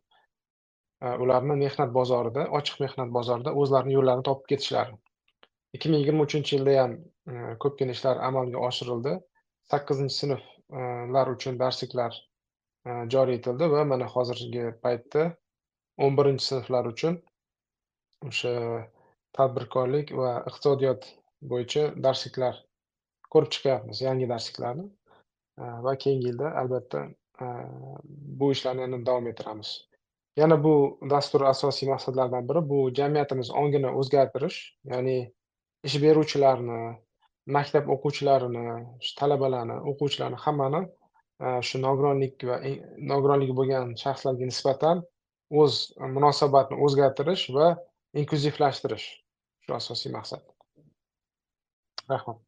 Ularni 1.26 1.56
mehnat 1.60 1.94
bozorida 1.94 2.44
ochiq 2.58 2.82
mehnat 2.82 3.14
bozorida 3.14 3.52
o'zlarini 3.62 3.96
yo'llarini 3.96 4.26
topib 4.28 4.50
ketishlari. 4.52 4.92
Ikki 5.78 5.90
ming 5.90 6.02
yigirma 6.04 6.26
uchinchi 6.28 6.58
yilda 6.58 6.74
ham 6.78 6.92
e, 7.32 7.56
ko'pgina 7.64 7.96
ishlar 7.98 8.20
amalga 8.28 8.62
oshirildi. 8.68 9.14
Sakkizinchi 9.72 10.16
sinflar 10.18 11.32
e, 11.32 11.36
uchun 11.36 11.58
darsliklar 11.62 12.18
e, 12.20 12.98
joriy 13.16 13.40
etildi 13.40 13.70
va 13.74 13.86
mana 13.94 14.10
hozirgi 14.16 14.66
paytda 14.86 15.26
o'n 16.06 16.20
birinchi 16.20 16.48
sinflar 16.50 16.90
uchun 16.92 17.18
o'sha 18.30 18.54
tadbirkorlik 19.40 20.14
va 20.22 20.36
iqtisodiyot 20.52 21.10
bo'yicha 21.54 21.88
darsliklar 22.08 22.62
ko'rib 23.34 23.52
chiqyapmiz 23.56 24.02
yangi 24.08 24.30
darsliklarni. 24.34 24.86
Va 25.86 25.94
keyingi 26.04 26.32
yilda 26.32 26.54
albatta 26.62 27.06
bu 28.40 28.52
ishlarni 28.56 28.86
yana 28.86 29.00
davom 29.06 29.28
ettiramiz. 29.32 29.72
Yana 30.40 30.58
bu 30.64 30.74
dastur 31.14 31.42
asosiy 31.54 31.90
maqsadlaridan 31.90 32.48
biri 32.50 32.62
bu 32.72 32.80
jamiyatimiz 33.00 33.52
ongini 33.62 33.90
o'zgartirish 34.02 34.60
ya'ni 34.92 35.18
ish 35.90 35.98
beruvchilarni 36.04 36.80
maktab 37.58 37.90
o'quvchilarini 37.96 38.66
talabalarni 39.20 39.78
o'quvchilarni 39.92 40.40
hammani 40.46 40.82
shu 41.68 41.82
nogironlik 41.86 42.46
va 42.50 42.60
nogironligi 43.14 43.58
bo'lgan 43.60 43.96
shaxslarga 44.04 44.50
nisbatan 44.52 45.02
o'z 45.64 45.82
munosabatni 46.18 46.80
o'zgartirish 46.86 47.48
va 47.58 47.68
inklyuzivlashtirish 48.22 49.08
shu 49.66 49.76
asosiy 49.80 50.16
maqsad. 50.18 50.46
Rahmat. 52.14 52.40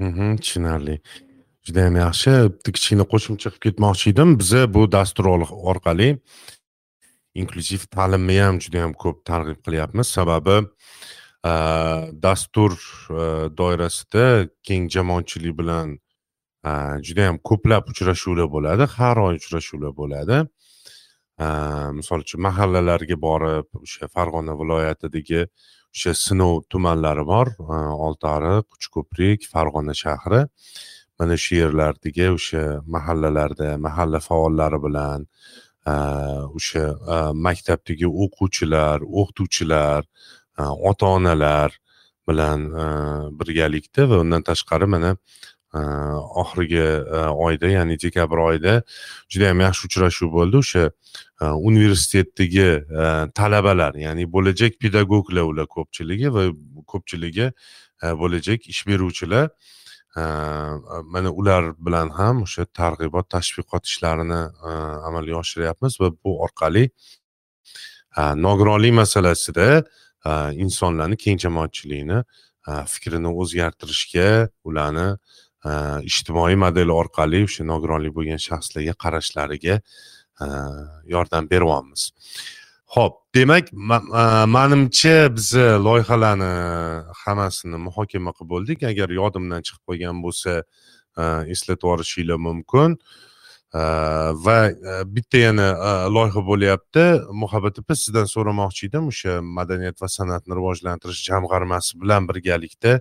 Mhmm, 0.00 0.36
tushunarli. 0.42 1.00
Judayam 1.66 1.96
yaxshi. 2.00 2.32
Bitta 2.54 2.70
kichkina 2.76 3.04
qo'shimcha 3.12 3.48
qilib 3.50 3.62
ketmoqchi 3.66 4.06
edim. 4.14 4.38
Biza 4.40 4.62
bu 4.74 4.86
dastur 4.96 5.26
orqali 5.72 6.08
inklyuziv 7.40 7.82
ta'limni 7.94 8.36
ham 8.40 8.60
juda 8.64 8.84
ham 8.84 8.92
ko'p 9.02 9.18
targ'ib 9.30 9.60
qilyapmiz. 9.66 10.06
Sababi 10.18 10.56
dastur 12.26 12.72
e, 13.10 13.22
doirasida 13.60 14.24
keng 14.66 14.88
jamoatchilik 14.94 15.54
bilan 15.60 15.98
juda 17.06 17.28
ham 17.28 17.38
ko'plab 17.50 17.88
uchrashuvlar 17.92 18.48
bo'ladi. 18.56 18.88
Har 18.96 19.16
oy 19.26 19.34
uchrashuvlar 19.40 19.92
bo'ladi. 20.00 20.44
Misol 21.96 22.20
uchun 22.26 22.42
mahallalarga 22.48 23.16
borib 23.26 23.68
o'sha 23.80 24.08
farg'ona 24.16 24.56
viloyatidagi 24.60 25.46
o'sha 25.94 26.12
sinov 26.14 26.64
tumanlari 26.70 27.24
bor. 27.32 27.46
Oltiariq 28.06 28.66
uchko'prik 28.76 29.46
farg'ona 29.52 29.94
shahri. 30.02 30.42
Mana 31.18 31.36
shu 31.36 31.56
yerlardagi 31.62 32.26
o'sha 32.36 32.62
mahallalarda 32.96 33.76
mahalla 33.86 34.20
faollari 34.28 34.78
bilan 34.86 35.26
o'sha 36.58 36.84
maktabdagi 37.46 38.06
o'quvchilar 38.24 38.98
o'qituvchilar 39.20 40.02
ota 40.90 41.06
onalar 41.16 41.70
bilan 42.28 42.60
birgalikda 43.38 44.08
va 44.10 44.20
undan 44.24 44.42
tashqari 44.50 44.86
mana 44.94 45.16
Э, 45.74 45.78
oxirgi 46.42 46.82
э, 46.82 47.26
oyda 47.30 47.68
ya'ni 47.70 47.94
dekabr 48.02 48.38
oyida 48.48 48.82
juda 49.30 49.44
yam 49.52 49.60
yaxshi 49.62 49.86
uchrashuv 49.86 50.32
bo'ldi. 50.34 50.56
O'sha 50.64 50.90
e, 51.40 51.44
universitetdagi 51.44 52.68
e, 53.02 53.04
talabalar 53.38 53.94
ya'ni 53.94 54.26
bo'lajak 54.32 54.80
pedagoglar 54.82 55.46
ular 55.52 55.66
ko'pchiligi 55.76 56.32
va 56.34 56.48
ko'pchiligi 56.92 57.46
e, 58.02 58.06
bo'lajak 58.22 58.66
ish 58.72 58.82
beruvchilar 58.88 59.50
mana 61.14 61.30
ular 61.30 61.70
bilan 61.86 62.08
ham 62.18 62.42
o'sha 62.42 62.64
targ'ibot 62.80 63.28
tashviqot 63.30 63.86
ishlarini 63.86 64.40
amalga 65.08 65.36
oshiryapmiz 65.42 66.00
va 66.02 66.08
bu 66.24 66.32
orqali 66.46 66.82
nogironlik 68.46 68.96
masalasida 69.02 69.68
insonlarni 70.64 71.16
keng 71.24 71.38
jamoatchilikni 71.44 72.18
fikrini 72.94 73.30
o'zgartirishga 73.42 74.30
ularni 74.68 75.06
Э, 75.60 76.00
ijtimoiy 76.08 76.56
model 76.56 76.88
orqali 76.94 77.42
o'sha 77.44 77.66
nogironlik 77.68 78.14
bo'lgan 78.16 78.40
shaxslarga 78.40 78.94
qarashlariga 79.04 79.74
e, 80.40 80.46
yordam 81.14 81.48
beryapmiz. 81.50 82.06
Ho'p 82.96 83.18
demak 83.36 83.68
e, 83.68 84.22
manimcha 84.56 85.16
biz 85.36 85.52
loyihalarni 85.86 86.50
hammasini 87.24 87.80
muhokama 87.86 88.32
qilib 88.36 88.52
bo'ldik. 88.54 88.86
Agar 88.92 89.12
yodimdan 89.20 89.66
chiqib 89.66 89.82
qolgan 89.90 90.22
bo'lsa 90.24 90.62
e, 90.62 91.24
eslatib 91.54 91.84
yuborishinglar 91.84 92.40
mumkin. 92.48 92.96
Va 94.44 94.56
bitta 95.06 95.38
yana 95.44 95.66
loyiha 96.16 96.40
bo'lyapti. 96.46 97.04
Muhabbat 97.42 97.84
opa 97.84 97.94
sizdan 97.94 98.26
so'ramoqchi 98.32 98.88
edim 98.88 99.12
o'sha 99.12 99.36
madaniyat 99.58 100.00
va 100.02 100.08
san'atni 100.16 100.56
rivojlantirish 100.58 101.20
jamg'armasi 101.28 102.00
bilan 102.00 102.26
birgalikda 102.30 102.96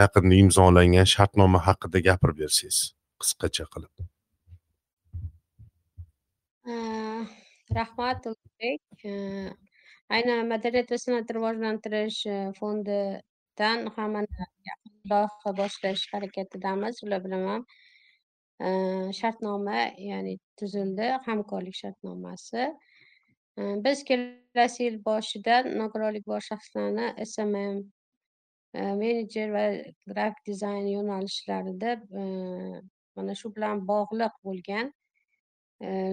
yaqinda 0.00 0.34
imzolangan 0.42 1.08
shartnoma 1.14 1.58
haqida 1.68 1.98
gapirib 2.08 2.38
bersangiz 2.42 2.78
qisqacha 3.22 3.64
qilib. 3.74 3.92
Hm, 6.68 7.24
rahmat 7.78 8.26
ulug'bek. 8.30 8.80
Hm, 9.02 9.50
aynan 10.16 10.46
madaniyat 10.52 10.92
va 10.92 10.98
san'atni 11.04 11.36
rivojlantirish 11.36 12.20
e, 12.34 12.36
fondidan 12.60 13.86
hammani 13.96 14.48
loyiha 15.12 15.52
boshlash 15.60 16.04
harakatidamiz 16.14 17.02
ular 17.06 17.24
bilan 17.26 17.44
ham 17.50 17.62
e, 18.66 18.68
shartnoma 19.20 19.80
ya'ni 20.10 20.34
tuzildi 20.60 21.10
hamkorlik 21.26 21.76
shartnomasi. 21.82 22.70
Hm, 23.58 23.76
biz 23.84 24.04
kelasi 24.10 24.84
yil 24.88 24.98
boshidan 25.10 25.72
nogironligi 25.82 26.26
bor 26.34 26.42
shaxslarni 26.50 27.06
smm 27.34 27.78
menejer 28.74 29.48
va 29.56 29.64
grafik 30.12 30.44
dizayn 30.46 30.86
yo'nalishlarida 30.94 31.96
mana 33.16 33.34
shu 33.40 33.52
bilan 33.56 33.84
bog'liq 33.90 34.34
bo'lgan 34.44 34.92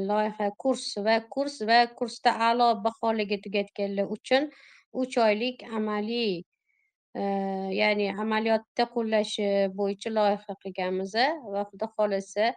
loyiha 0.10 0.48
kurs 0.64 0.86
va 1.06 1.16
kurs 1.36 1.62
va 1.70 1.80
kursda 2.00 2.32
a'lo 2.50 2.68
baholarga 2.86 3.38
tugatganlar 3.46 4.06
uchun 4.18 4.50
uch 5.02 5.18
oylik 5.28 5.64
amaliy 5.78 6.44
ya'ni 7.82 8.08
amaliyotda 8.24 8.84
qo'llashi 8.96 9.48
bo'yicha 9.80 10.10
loyiha 10.18 10.56
qilganmiz. 10.64 11.14
Va 11.54 11.62
xudo 11.70 11.88
xohlasa 11.96 12.54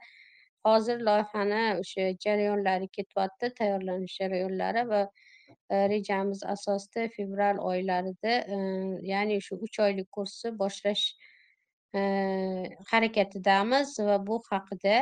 hozir 0.67 0.99
loyihani 1.09 1.63
o'sha 1.81 2.05
jarayonlari 2.25 2.89
ketyapti 2.97 3.51
tayyorlanish 3.59 4.17
jarayonlari 4.21 4.83
va 4.93 5.03
E, 5.71 5.77
rejamiz 5.93 6.43
asosida 6.55 7.09
fevral 7.17 7.59
oylarida 7.71 8.35
e, 8.57 8.59
ya'ni 9.13 9.41
shu 9.47 9.59
uch 9.67 9.81
oylik 9.87 10.09
kursni 10.17 10.53
boshlash 10.63 11.05
e, 11.99 12.01
harakatidamiz 12.93 13.97
va 14.11 14.17
bu 14.29 14.39
haqida 14.51 14.97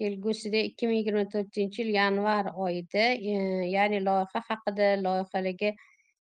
kelgusida 0.00 0.60
ikki 0.68 0.88
ming 0.90 0.98
yigirma 1.00 1.24
to'rtinchi 1.34 1.82
yil 1.82 1.94
yanvar 1.98 2.50
oyida 2.66 3.06
ya'ni 3.76 4.02
loyiha 4.08 4.42
haqida 4.50 4.88
loyihalarga 5.06 5.72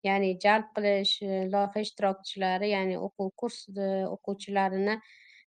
ya'ni 0.08 0.30
jalb 0.44 0.68
qilish 0.76 1.14
loyiha 1.54 1.86
ishtirokchilari 1.86 2.70
ya'ni 2.74 2.98
o'quv 3.06 3.30
kurs 3.42 3.58
o'quvchilarini 3.78 4.98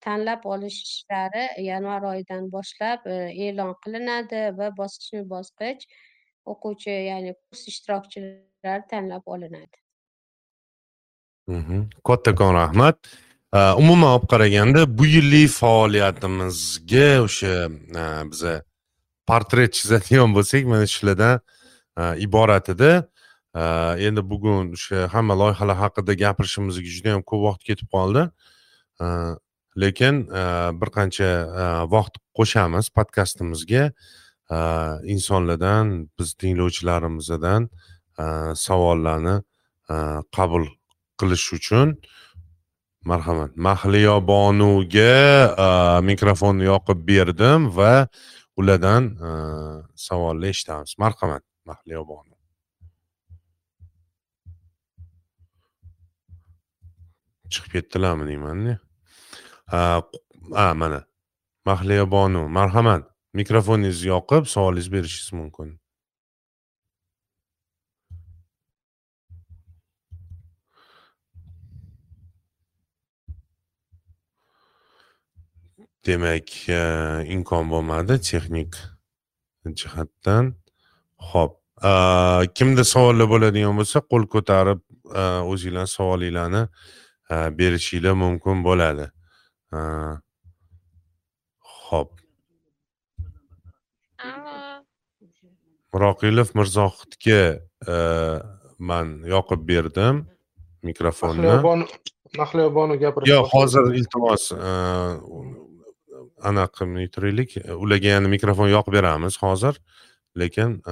tanlab 0.06 0.42
olish 0.54 0.80
ishlari 0.88 1.44
yanvar 1.68 2.08
oyidan 2.12 2.50
boshlab 2.56 3.06
e'lon 3.46 3.72
qilinadi 3.86 4.42
va 4.58 4.68
bosqichma 4.82 5.22
bosqich 5.34 5.86
o'quvchi 6.52 6.92
ya'ni 7.10 7.30
kurs 7.44 7.62
ishtirokchilari 7.72 8.84
tanlab 8.92 9.24
olinadi 9.34 9.76
Mhm. 11.48 11.78
kattakon 12.08 12.54
rahmat 12.54 12.96
umuman 13.82 14.10
olib 14.16 14.26
qaraganda 14.32 14.80
bu 14.98 15.04
yillik 15.14 15.50
faoliyatimizga 15.60 17.08
o'sha 17.26 17.54
biza 18.30 18.54
portret 19.28 19.70
chizadigan 19.78 20.30
bo'lsak 20.36 20.62
mana 20.72 20.86
shulardan 20.94 21.34
iborat 22.26 22.66
edi 22.74 22.92
endi 24.06 24.22
bugun 24.32 24.72
o'sha 24.76 24.98
hamma 25.14 25.34
loyihalar 25.42 25.76
haqida 25.84 26.12
gapirishimizga 26.24 26.88
juda 26.96 27.08
yam 27.14 27.22
ko'p 27.30 27.42
vaqt 27.48 27.62
ketib 27.68 27.88
qoldi 27.96 28.22
lekin 29.82 30.14
e, 30.40 30.42
bir 30.80 30.88
qancha 30.96 31.28
e, 31.62 31.64
vaqt 31.94 32.14
qo'shamiz 32.38 32.86
podkastimizga 32.96 33.82
insonlardan 35.14 36.10
biz 36.18 36.34
tinglovchilarimizdan 36.34 37.70
savollarni 38.66 39.36
qabul 40.36 40.66
qilish 41.18 41.48
uchun 41.56 41.88
marhamat. 43.04 43.56
Mahliyo 43.56 44.16
bonuga 44.26 46.00
mikrofonni 46.10 46.64
yoqib 46.72 46.98
berdim 47.08 47.60
va 47.76 48.08
ulardan 48.56 49.02
savollar 49.94 50.48
eshitamiz. 50.54 50.94
Marhamat 50.98 51.42
mahliyo 51.64 52.02
bonu 52.08 52.34
chiqib 57.52 57.70
ketdilarmi 57.72 58.24
deymanda. 58.30 58.78
A 59.72 60.74
mana. 60.74 61.00
Mahliyo 61.66 62.10
bonu 62.10 62.48
marhamat. 62.48 63.13
Mikrofoningizni 63.34 64.08
yoqib 64.08 64.46
savolingizni 64.46 64.92
berishingiz 64.92 65.32
mumkin. 65.32 65.80
Demak 76.06 76.68
e, 76.68 76.80
imkon 77.34 77.70
bo'lmadi 77.72 78.20
texnik 78.30 78.76
jihatdan. 79.80 80.54
Ho'p 81.30 81.54
e, 81.90 81.92
kimda 82.56 82.84
savollar 82.94 83.28
bo'ladigan 83.34 83.78
bo'lsa 83.80 84.04
qo'l 84.10 84.28
ko'tarib 84.34 84.82
e, 85.20 85.22
o'zinglarni 85.52 85.94
savolinglarni 85.98 86.62
berishinglar 87.58 88.14
mumkin 88.24 88.60
bo'ladi. 88.68 89.06
Ho'p 91.88 92.23
muroqilov 95.94 96.48
mirzohidga 96.58 97.42
man 98.78 99.06
yoqib 99.34 99.60
berdim 99.70 100.24
mikrofonni. 100.82 101.48
Mahliyo 102.34 102.68
bonu 102.74 102.98
gapirish 102.98 103.30
yo'q 103.30 103.46
hozir 103.54 103.84
iltimos 103.94 104.50
anaqa 106.48 106.72
qilmay 106.80 107.06
turaylik 107.14 107.50
ularga 107.78 108.08
yana 108.16 108.28
mikrofon 108.32 108.68
yoqib 108.74 108.92
beramiz 108.98 109.38
hozir 109.42 109.78
lekin 110.42 110.82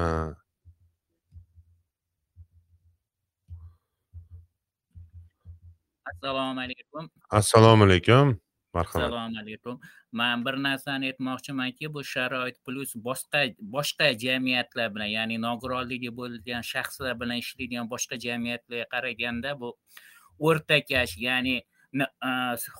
assalomu 6.12 6.60
alaykum. 6.60 7.10
Assalomu 7.40 7.84
alaykum 7.88 8.26
marhamat. 8.74 9.06
Assalomu 9.06 9.38
alaykum. 9.42 9.80
Man 10.12 10.44
bir 10.44 10.56
narsani 10.66 11.12
aytmoqchimanki 11.12 11.92
bu 11.94 12.04
sharoit 12.04 12.56
plyus 12.66 12.94
boshqa 13.08 13.42
boshqa 13.76 14.06
jamiyatlar 14.24 14.94
bilan 14.94 15.10
ya'ni 15.16 15.36
nogironligi 15.46 16.10
bo'lgan 16.20 16.62
shaxslar 16.72 17.12
bilan 17.20 17.36
ishlaydigan 17.44 17.90
boshqa 17.92 18.18
jamiyatlarga 18.26 18.86
qaraganda 18.94 19.60
bu 19.60 19.76
o'rtakash 20.48 21.14
ya'ni 21.26 21.56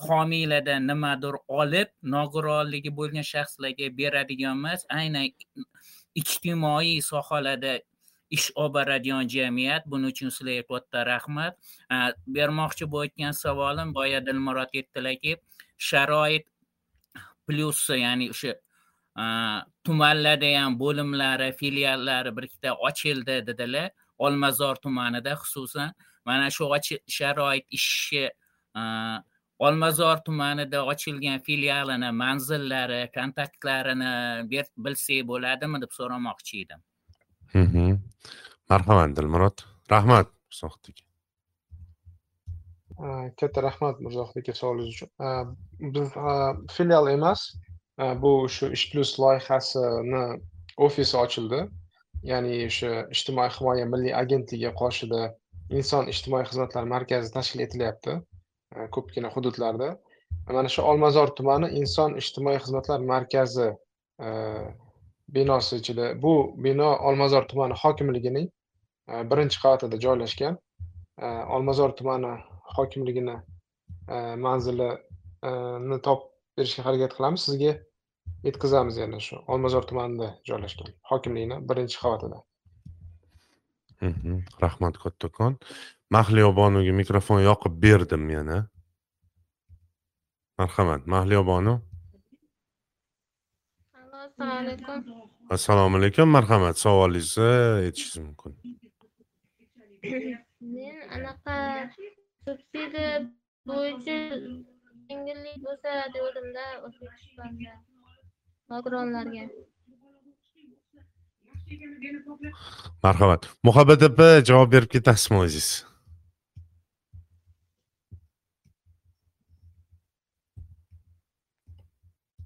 homiylardan 0.08 0.88
nimadir 0.88 1.34
olib 1.60 1.88
nogironligi 2.16 2.90
bo'lgan 2.98 3.26
shaxslarga 3.34 3.86
beradigan 3.98 4.56
emas 4.60 4.86
aynan 4.88 5.26
ijtimoiy 6.20 7.00
sohalarda 7.10 7.80
ish 8.32 8.48
olib 8.56 8.74
boradigan 8.78 9.28
jamiyat. 9.28 9.84
Buning 9.86 10.12
uchun 10.14 10.30
sizlarga 10.32 10.64
katta 10.72 11.04
rahmat. 11.12 11.52
Bermoqchi 12.36 12.88
bo'layotgan 12.94 13.36
savolim 13.36 13.92
boya 13.98 14.20
dilmurod 14.26 14.72
aytdilarki 14.80 15.36
sharoit 15.88 16.46
plyusi 17.46 17.96
ya'ni 18.04 18.30
o'sha 18.34 18.52
tumanlarda 19.86 20.50
ham 20.58 20.78
bo'limlari 20.82 21.48
filiallari 21.60 22.30
bir 22.36 22.42
ikkita 22.48 22.70
ochildi 22.88 23.36
dedilar. 23.48 23.90
Olmazor 24.18 24.76
tumanida 24.84 25.32
xususan 25.42 25.90
mana 26.24 26.50
shu 26.56 26.64
sharoit 27.08 27.66
ishi 27.78 28.24
olmazor 29.58 30.16
tumanida 30.26 30.84
ochilgan 30.92 31.38
filialini 31.46 32.10
manzillari 32.22 33.00
kontaktlarini 33.16 34.12
bilsak 34.84 35.26
bo'ladimi 35.30 35.80
deb 35.82 35.92
so'ramoqchi 35.98 36.64
edim. 36.64 36.80
Marhamat 38.70 39.16
dilmurod. 39.16 39.56
Rahmat 39.90 40.28
mirzohid 40.48 41.02
katta 43.40 43.62
rahmat 43.62 44.00
mirzohid 44.04 44.42
aka 44.42 44.54
savolingiz 44.60 44.94
uchun 44.94 45.10
biz 45.94 46.08
filial 46.76 47.08
emas 47.12 47.40
bu 48.22 48.32
shu 48.56 48.70
ish 48.76 48.84
plus 48.92 49.18
loyihasini 49.22 50.24
ofisi 50.86 51.16
ochildi 51.24 51.60
ya'ni 52.30 52.52
o'sha 52.66 52.92
ijtimoiy 53.16 53.50
himoya 53.56 53.86
milliy 53.94 54.14
agentligi 54.22 54.70
qoshida 54.82 55.22
inson 55.78 56.10
ijtimoiy 56.12 56.46
xizmatlar 56.50 56.86
markazi 56.94 57.32
tashkil 57.36 57.64
etilyapti 57.66 58.16
ko'pgina 58.96 59.32
hududlarda 59.34 59.88
mana 60.58 60.68
shu 60.74 60.86
olmazor 60.92 61.34
tumani 61.38 61.72
inson 61.80 62.16
ijtimoiy 62.22 62.58
xizmatlar 62.64 63.00
markazi 63.12 63.68
binosi 65.34 65.76
ichida 65.82 66.06
bu 66.22 66.34
bino 66.64 66.88
olmazor 67.10 67.48
tumani 67.50 67.74
hokimligining 67.82 68.48
birinchi 69.30 69.60
qavatida 69.64 70.00
joylashgan 70.06 70.58
olmazor 71.56 71.96
tumani 71.98 72.32
hokimligini 72.76 73.36
manzilini 74.46 75.98
topib 76.06 76.30
berishga 76.56 76.82
harakat 76.86 77.12
qilamiz 77.16 77.40
sizga 77.46 77.72
yetkazamiz 78.46 78.96
yana 79.02 79.18
shu 79.26 79.36
olmazor 79.52 79.82
tumanida 79.90 80.28
joylashgan 80.48 80.90
hokimlikni 81.10 81.56
birinchi 81.68 81.98
qavatida. 82.02 82.38
Rahmat 84.64 84.94
kattakon. 85.02 85.52
Mahliyo 86.10 86.50
bonuga 86.60 86.92
mikrofon 87.00 87.40
yoqib 87.50 87.74
berdim 87.84 88.24
yana. 88.36 88.58
Marhamat 90.58 91.06
mahliyo 91.06 91.42
bonu 91.46 91.74
assalomu 94.22 94.58
alaykum. 94.62 94.98
Assalomu 95.56 95.96
alaykum 95.96 96.28
marhamat. 96.36 96.76
Savolingizni 96.84 97.50
aytishingiz 97.86 98.18
mumkin. 98.26 98.52
Men 100.74 100.96
anaqa 101.16 101.54
subsidiya 102.46 103.12
bo'yicha 103.70 104.16
yengillik 105.10 105.58
bo'lsa 105.66 105.90
devordimda 106.14 106.64
o'zbekistonda 106.86 107.72
nogironlarga. 108.70 109.44
Marhamat. 113.04 113.42
Muhabbat 113.68 114.02
opa 114.08 114.28
javob 114.50 114.68
berib 114.74 114.90
ketasizmi 114.96 115.38
o'zingiz? 115.44 115.68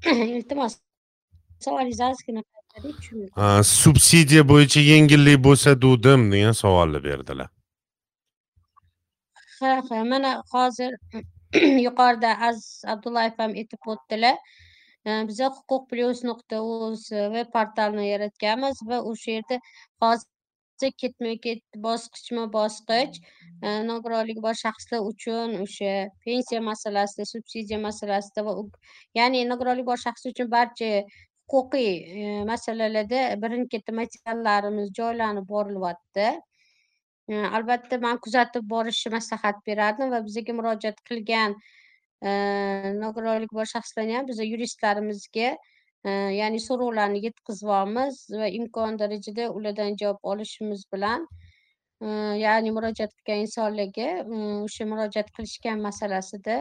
Iltimos 0.07 0.75
savolingizni 1.65 2.07
ozgina 2.13 2.43
subsidiya 3.63 4.43
bo'yicha 4.53 4.81
yengillik 4.93 5.39
bo'lsa 5.49 5.71
degdim 5.85 6.21
degan 6.33 6.55
savolni 6.63 7.01
berdilar 7.09 7.49
mana 9.61 10.43
hozir 10.53 10.93
yuqorida 11.87 12.37
aziz 12.49 12.85
abdullayev 12.95 13.39
ham 13.39 13.53
aytib 13.63 13.91
o'tdilar. 13.95 14.37
Biza 15.29 15.51
huquq 15.57 15.83
plyus 15.91 16.23
nuqta 16.29 16.63
uz 16.63 17.11
veb 17.35 17.53
portalini 17.53 18.09
yaratganmiz 18.09 18.81
va 18.89 19.03
o'sha 19.11 19.37
yerda 19.37 19.61
hozir 20.03 20.91
ketma 21.03 21.37
ket 21.45 21.63
bosqichma 21.85 22.47
bosqich 22.57 23.21
e, 23.63 23.69
nogironligi 23.91 24.43
bor 24.47 24.57
shaxslar 24.63 25.01
uchun 25.11 25.55
o'sha 25.67 25.93
pensiya 26.27 26.61
masalasida 26.71 27.25
subsidiya 27.33 27.79
masalasida 27.85 28.45
va 28.49 28.57
ya'ni 29.21 29.45
nogironligi 29.53 29.87
bor 29.93 30.03
shaxslar 30.07 30.35
uchun 30.35 30.51
barcha 30.57 30.91
huquqiy 31.55 31.93
e, 32.25 32.45
masalalarda 32.53 33.23
birin 33.43 33.65
ketin 33.73 33.99
materiallarimiz 34.03 34.93
joylanib 35.01 35.49
borilyapti. 35.55 36.29
Albatta 37.29 37.99
man 37.99 38.19
kuzatib 38.19 38.69
borishni 38.69 39.11
maslahat 39.13 39.57
berardim 39.67 40.11
va 40.11 40.21
bizga 40.27 40.53
murojaat 40.59 41.01
qilgan 41.09 41.57
e, 42.23 42.31
nogironligi 43.01 43.55
bor 43.59 43.67
shaxslarni 43.67 44.15
ham 44.17 44.27
biza 44.29 44.45
yuristlarimizga 44.45 45.49
e, 46.05 46.11
ya'ni 46.11 46.61
so'rovlarni 46.69 47.23
yetkazyapmiz 47.25 48.21
va 48.41 48.47
imkon 48.61 48.99
darajada 49.03 49.51
ulardan 49.51 49.99
javob 50.03 50.31
olishimiz 50.35 50.85
bilan 50.93 51.27
e, 52.01 52.09
ya'ni 52.45 52.71
murojaat 52.79 53.13
qilgan 53.17 53.43
insonlarga 53.47 54.09
o'sha 54.69 54.87
murojaat 54.93 55.33
qilishgan 55.39 55.83
masalasida 55.89 56.59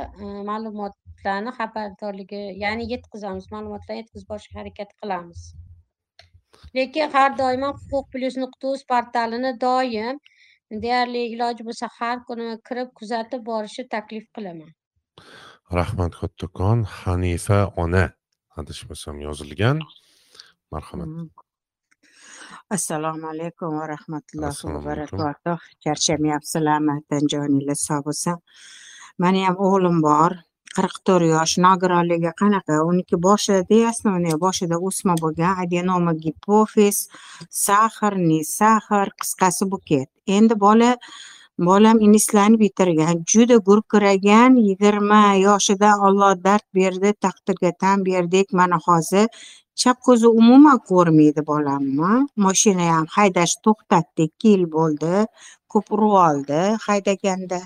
ma'lumotlarni 0.50 1.54
xabardorligi 1.60 2.44
ya'ni 2.66 2.90
yetkazamiz 2.94 3.52
ma'lumotlarni 3.54 4.02
yetkazib 4.04 4.34
borishga 4.34 4.64
harakat 4.64 4.98
qilamiz. 5.04 5.50
Lekin 6.76 7.12
har 7.12 7.38
doim 7.38 7.62
ham 7.66 7.76
huquq 7.90 8.08
plyus 8.14 8.36
nuqta 8.42 8.74
uz 8.76 8.82
portalini 8.92 9.52
doim 9.62 10.18
deyarli 10.84 11.22
iloji 11.36 11.64
bo'lsa 11.68 11.90
har 11.98 12.18
kuni 12.28 12.48
kirib 12.68 12.90
kuzatib 13.00 13.42
borishni 13.50 13.86
taklif 13.96 14.26
qilaman 14.36 14.72
rahmat 15.80 16.12
kattakon 16.22 16.86
hanifa 17.00 17.60
ona 17.84 18.04
adashmasam 18.60 19.16
yozilgan 19.28 19.78
marhamat 20.72 21.10
assalomu 22.70 23.28
alaykum 23.34 23.78
va 23.80 23.86
rahmatullohi 23.96 24.74
va 24.74 24.82
barakatuh. 24.90 25.60
Charchamayapsizlarmi 25.84 26.96
tanjoninglar 27.10 27.80
sog' 27.88 28.06
bo'lsin 28.08 28.36
mani 29.24 29.46
ham 29.46 29.58
o'g'lim 29.68 29.98
bor 30.08 30.32
qirq 30.78 30.96
to'rt 31.08 31.26
yosh 31.36 31.54
nogironligi 31.66 32.32
qanaqa? 32.42 32.82
Uniki 32.90 33.16
boshida 33.28 33.78
основной 33.92 34.36
boshida 34.46 34.76
o'sma 34.88 35.16
bo'lgan 35.24 35.54
adenoma 35.64 36.14
gipofiz 36.26 36.98
sahr 37.66 38.14
ne 38.30 38.40
sahr 38.58 39.08
qisqasi 39.20 39.64
buket. 39.74 40.10
Endi 40.38 40.56
bola 40.66 40.92
bolam 41.68 41.98
ingliz 42.06 42.28
bitirgan 42.64 43.16
juda 43.32 43.58
gurkiragan 43.68 44.52
yigirma 44.68 45.22
yoshida 45.48 45.90
olloh 46.06 46.34
dard 46.46 46.66
berdi 46.78 47.14
taqdirga 47.26 47.72
tan 47.82 47.98
berdik 48.06 48.48
mana 48.60 48.78
hozir 48.88 49.28
chap 49.82 49.98
ko'zi 50.08 50.28
umuman 50.28 50.78
ko'rmaydi 50.90 51.42
bolamni. 51.52 52.14
Moshinani 52.46 52.90
ham 52.96 53.08
haydash 53.18 53.56
to'xtatdik 53.66 54.32
ikki 54.32 54.48
yil 54.56 54.66
bo'ldi 54.78 55.14
ko'p 55.72 55.88
oldi 55.92 56.62
haydaganda 56.88 57.60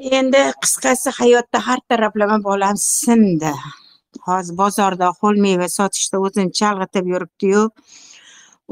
endi 0.00 0.42
qisqasi 0.62 1.10
hayotda 1.18 1.58
har 1.66 1.78
taraflama 1.88 2.38
bolam 2.44 2.76
sindi. 2.76 3.52
Hozir 4.26 4.56
bozorda 4.56 5.12
ho'l 5.20 5.36
meva 5.46 5.68
sotishda 5.68 6.16
o'zini 6.26 6.52
chalg'itib 6.60 7.06
yuribdiyu. 7.12 7.62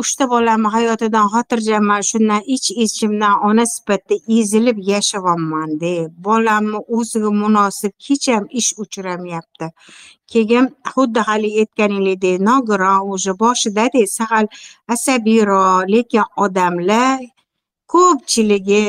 Uchta 0.01 0.25
bolamni 0.31 0.69
hayotidan 0.77 1.27
xotirjamman. 1.35 2.03
Shundan 2.11 2.43
ich 2.55 2.71
ichimdan 2.85 3.35
ona 3.49 3.65
sifatida 3.75 4.17
ezilib 4.39 4.79
yashayapmanda 4.93 5.95
bolamni 6.29 6.79
o'ziga 6.97 7.31
munosib 7.43 7.93
hech 8.07 8.29
ham 8.35 8.45
ish 8.61 8.71
uchramayapti. 8.83 9.67
Keyin 10.33 10.67
xuddi 10.93 11.21
hali 11.29 11.51
aytganinglardek 11.61 12.41
nogiron 12.49 13.01
уже 13.13 13.33
boshidada 13.43 14.07
sal 14.17 14.47
asabiyroq 14.95 15.89
lekin 15.93 16.25
odamlar 16.45 17.19
ko'pchiligi 17.93 18.83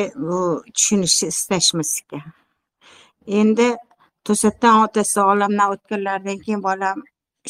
tushunishni 0.74 1.28
istashmas 1.34 1.92
endi 3.40 3.68
to'satdan 4.26 4.76
otasi 4.84 5.18
olamdan 5.32 5.72
o'tganlaridan 5.74 6.38
keyin 6.44 6.62
bolam 6.68 6.98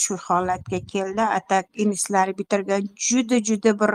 shu 0.03 0.17
holatga 0.27 0.81
keldi. 0.93 1.23
Atak 1.39 1.67
inislari 1.75 2.33
bitirgan 2.39 2.83
juda 3.09 3.39
juda 3.49 3.73
bir 3.81 3.93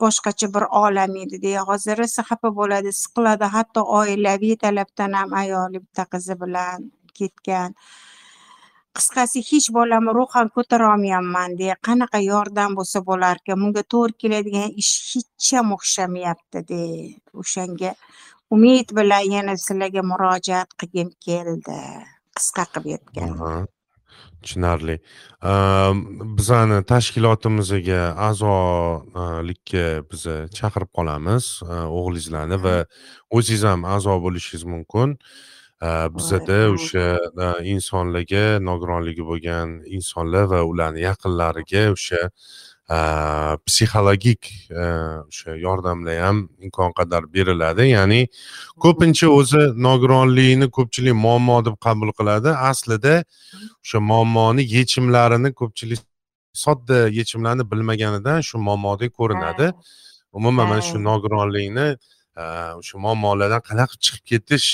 boshqacha 0.00 0.48
bir 0.54 0.64
olam 0.82 1.16
edi 1.24 1.42
deya 1.42 1.62
hozir 1.70 1.98
esa 2.06 2.22
xafa 2.30 2.48
bo'ladi 2.60 2.92
siqiladi. 3.02 3.44
Hatto 3.56 3.80
oilaviy 3.98 4.56
talabdan 4.64 5.12
ham 5.12 5.30
ayoli 5.42 5.78
bitta 5.84 6.04
qizi 6.12 6.34
bilan 6.42 6.90
ketgan. 7.18 7.74
Qisqasi 8.96 9.40
hech 9.50 9.68
bolamni 9.76 10.12
ruhan 10.18 10.48
ko'tarolmayapman 10.56 11.50
deya 11.60 11.74
qanaqa 11.88 12.18
yordam 12.32 12.70
bo'lsa 12.78 12.98
bo'larkan 13.10 13.56
bunga 13.62 13.82
to'g'ri 13.92 14.14
keladigan 14.22 14.70
ish 14.82 14.94
hecham 15.12 15.66
o'xshamayapti 15.76 16.60
de. 16.70 16.82
O'shanga 17.42 17.92
umid 18.54 18.88
bilan 18.98 19.24
yana 19.36 19.52
sizlarga 19.64 20.02
murojaat 20.12 20.70
qilgim 20.80 21.08
keldi 21.26 21.78
qisqa 22.38 22.64
qilib 22.74 22.98
aytgan 22.98 23.68
tushunarli. 24.42 24.96
Bizani 26.38 26.78
tashkilotimizga 26.92 28.02
a'zolikka 28.28 29.84
bizni 30.10 30.36
chaqirib 30.58 30.90
qolamiz 30.98 31.44
o'g'lingizlarni 31.68 32.58
va 32.66 32.76
o'zingiz 33.36 33.64
ham 33.70 33.86
a'zo 33.94 34.18
bo'lishingiz 34.24 34.64
mumkin. 34.74 35.16
Bizada 36.14 36.58
o'sha 36.74 37.06
insonlarga 37.74 38.44
nogironligi 38.68 39.24
bo'lgan 39.30 39.68
insonlar 39.96 40.44
va 40.52 40.60
ularni 40.72 41.00
yaqinlariga 41.08 41.82
o'sha 41.94 42.20
psixologik 43.66 44.42
o'sha 44.70 45.56
yordamlar 45.66 46.20
ham 46.26 46.38
imkon 46.66 46.92
qadar 46.98 47.22
beriladi 47.34 47.88
ya'ni 47.96 48.20
ko'pincha 48.84 49.28
o'zi 49.38 49.62
nogironlikni 49.88 50.70
ko'pchilik 50.76 51.18
muammo 51.24 51.58
deb 51.66 51.76
qabul 51.86 52.14
qiladi 52.18 52.54
aslida 52.70 53.14
o'sha 53.82 53.98
muammoni 54.10 54.62
yechimlarini 54.76 55.50
ko'pchilik 55.60 56.02
sodda 56.64 57.08
yechimlarni 57.18 57.64
bilmaganidan 57.72 58.40
shu 58.48 58.58
muammodek 58.68 59.10
ko'rinadi 59.20 59.72
umuman 60.32 60.66
mana 60.68 60.82
shu 60.90 60.96
nogironlikni 61.10 61.88
o'sha 62.80 62.96
muammolardan 63.04 63.62
qanaqa 63.68 63.94
chiqib 64.04 64.24
ketish 64.32 64.68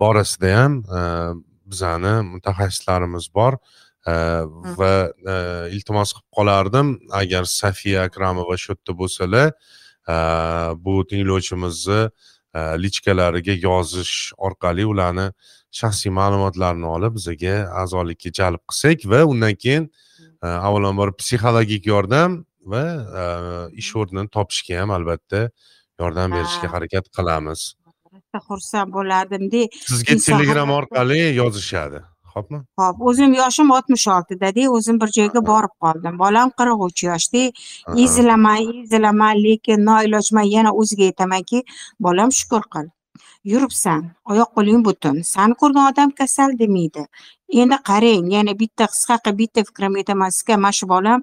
borasida 0.00 0.54
ham 0.58 0.82
bizani 1.66 2.14
mutaxassislarimiz 2.32 3.28
bor. 3.34 3.58
Va 4.80 4.94
iltimos 5.74 6.14
qilib 6.16 6.30
qolardim. 6.38 6.88
Agar 7.10 7.44
safiya 7.44 8.08
akramova 8.08 8.56
shu 8.56 8.72
yerda 8.72 8.98
bo'lsalar 9.02 9.52
bu 10.84 10.94
tinglovchimizni 11.10 12.10
lichkalariga 12.54 13.54
yozish 13.68 14.32
orqali 14.38 14.86
ularni 14.86 15.26
shaxsiy 15.80 16.12
ma'lumotlarini 16.20 16.88
olib 16.96 17.18
bizaga 17.18 17.56
a'zolikka 17.82 18.32
jalb 18.40 18.62
qilsak 18.70 19.04
va 19.12 19.24
undan 19.32 19.54
keyin 19.64 19.90
avvalambor 20.42 21.12
psixologik 21.20 21.86
yordam 21.92 22.44
va 22.72 22.84
ish 23.82 23.92
o'rnini 24.00 24.32
topishga 24.36 24.80
ham 24.80 24.90
albatta 24.98 25.50
yordam 26.00 26.32
berishga 26.36 26.72
harakat 26.74 27.12
qilamiz 27.16 27.60
rosa 28.38 28.48
xursand 28.48 28.92
bo'lardimda 28.92 29.62
sizga 29.90 30.16
telegram 30.26 30.70
orqali 30.70 31.18
yozishadi 31.40 32.00
ho'pmi? 32.34 32.58
Ho'p 32.80 33.00
o'zim 33.10 33.34
yoshim 33.34 33.70
oltmish 33.76 34.06
oltidada 34.16 34.70
o'zim 34.76 35.00
bir 35.00 35.08
joyga 35.18 35.40
borib 35.50 35.74
qoldim. 35.84 36.18
Bolam 36.18 36.52
qirq 36.58 36.84
uch 36.88 37.04
yoshda 37.08 37.42
ezilaman 38.04 38.60
ezilaman 38.82 39.42
lekin 39.46 39.84
noiloj 39.90 40.32
man 40.38 40.46
yana 40.56 40.70
o'ziga 40.82 41.04
aytamanki 41.10 41.64
bolam 42.00 42.30
shukur 42.38 42.62
qil. 42.74 42.86
Yuribsan 43.52 44.00
oyoq 44.32 44.50
qo'ling 44.56 44.84
butun. 44.88 45.22
Sani 45.22 45.54
ko'rgan 45.60 45.92
odam 45.92 46.10
kasal 46.20 46.58
demaydi 46.62 47.04
endi 47.62 47.76
qarang 47.90 48.30
yana 48.36 48.52
bitta 48.62 48.84
qisqa 48.92 49.16
qilib 49.24 49.38
bitta 49.42 49.60
fikrimni 49.68 50.02
aytaman 50.02 50.30
sizga 50.38 50.56
mana 50.64 50.78
shu 50.78 50.86
bolam 50.94 51.20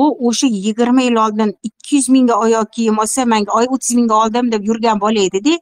u 0.00 0.04
o'sha 0.28 0.46
yigirma 0.46 1.02
yil 1.08 1.16
oldin 1.24 1.50
ikki 1.68 1.96
yuz 1.96 2.08
mingga 2.14 2.34
oyoq 2.44 2.72
kiyim 2.76 2.98
olsa 3.02 3.26
manga 3.34 3.52
oy 3.60 3.66
o'ttiz 3.74 3.94
mingga 3.98 4.14
oldim 4.22 4.52
deb 4.54 4.62
yurgan 4.70 5.00
bola 5.04 5.20
edida 5.28 5.54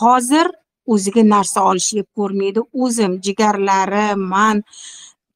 hozir 0.00 0.46
o'ziga 0.86 1.22
narsa 1.34 1.64
olishni 1.70 2.02
yeb 2.02 2.08
ko'rmaydi. 2.18 2.60
O'zim 2.84 3.16
jigarlari 3.26 4.06
man 4.32 4.62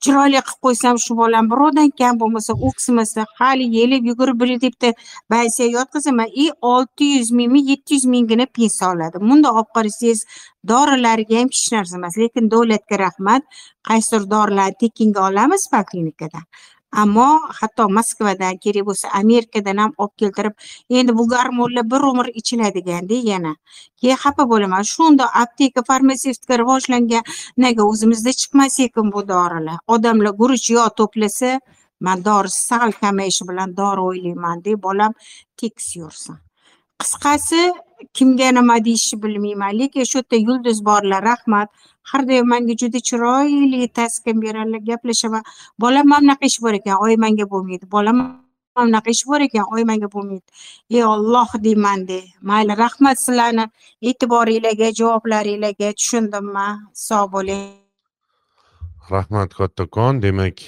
chiroyli 0.04 0.40
qilib 0.46 0.60
qo'ysam 0.66 0.98
shu 1.04 1.16
bolam 1.20 1.48
birovdan 1.52 1.88
kam 2.00 2.20
bo'lmasa 2.22 2.54
o'ksimasa 2.68 3.26
hali 3.40 3.66
yelib 3.78 4.04
yugurib 4.10 4.40
bir 4.42 4.52
debdi 4.64 4.92
bansiyaga 5.32 5.78
yotqizaman. 5.78 6.28
И 6.44 6.46
olti 6.72 7.04
yuz 7.16 7.30
mingmi 7.38 7.60
yetti 7.70 7.94
yuz 7.94 8.04
minggina 8.14 8.46
pensiya 8.58 8.92
oladi. 8.92 9.16
Bundoq 9.28 9.60
olib 9.60 9.70
qarasangiz 9.76 10.24
dorilariga 10.70 11.36
ham 11.40 11.48
hech 11.54 11.68
narsa 11.76 11.96
emas. 12.00 12.18
Lekin 12.22 12.50
davlatga 12.54 12.96
rahmat 13.06 13.42
qaysidir 13.88 14.30
dorilarni 14.34 14.80
tekinga 14.84 15.20
olamiz 15.28 15.62
poliklinikadan 15.72 16.44
ammo 16.92 17.28
hatto 17.60 17.88
moskvadan 17.96 18.58
kerak 18.64 18.84
bo'lsa 18.88 19.08
amerikadan 19.20 19.78
ham 19.82 19.92
olib 19.98 20.14
keltirib 20.20 20.54
endi 20.98 21.12
bu 21.18 21.28
gormonlar 21.32 21.84
bir 21.92 22.00
umr 22.10 22.28
ichiladiganda 22.40 23.16
yana 23.30 23.52
keyin 24.00 24.18
xafa 24.24 24.48
bo'laman 24.52 24.84
shundoq 24.92 25.30
apteka 25.42 25.82
farmatsevtika 25.90 26.58
rivojlangan 26.62 27.22
nega 27.64 27.82
o'zimizda 27.90 28.32
chiqmas 28.40 28.80
ekan 28.86 29.12
bu 29.12 29.20
dorilar. 29.28 29.78
Odamlar 29.94 30.32
guruch 30.40 30.70
yog' 30.76 30.94
to'plasa 30.98 31.60
man 32.00 32.24
dori 32.24 32.50
sal 32.50 32.92
kamayishi 33.00 33.48
bilan 33.48 33.76
dori 33.76 34.00
o'ylaymanda 34.08 34.64
deb 34.64 34.82
bolam 34.82 35.12
tekis 35.56 35.96
yursin 35.96 36.36
qisqasi 37.00 37.62
kimga 38.14 38.48
nima 38.58 38.76
deyishni 38.84 39.22
bilmayman 39.22 39.78
lekin 39.78 40.04
shu 40.10 40.18
yerda 40.18 40.36
yulduz 40.48 40.78
borlar 40.88 41.22
rahmat. 41.30 41.68
Har 42.10 42.20
doim 42.28 42.46
manga 42.52 42.74
juda 42.80 42.98
chiroyli 43.08 43.88
taskin 43.98 44.36
beradilar 44.42 44.82
gaplashaman. 44.88 45.42
Bolam 45.82 46.06
mana 46.08 46.20
bunaqa 46.22 46.44
ish 46.50 46.58
bor 46.62 46.72
ekan 46.78 46.96
oy 47.04 47.16
manga 47.24 47.44
bo'lmaydi. 47.52 47.84
Bolam 47.94 48.16
mana 48.18 48.86
bunaqa 48.86 49.10
ish 49.16 49.24
bor 49.26 49.40
ekan 49.48 49.64
oy 49.74 49.84
manga 49.90 50.08
bo'lmaydi. 50.14 50.46
Ey 50.90 51.04
olloh 51.14 51.50
deymanda 51.66 52.18
mayli 52.50 52.78
rahmat 52.84 53.16
sizlarni 53.24 53.64
e'tiboringlarga 54.08 54.88
javoblaringlarga 55.00 55.88
tushundimman 55.98 56.72
sog' 57.06 57.30
bo'ling. 57.34 57.66
Rahmat 59.10 59.50
kattakon. 59.58 60.22
Demak 60.22 60.58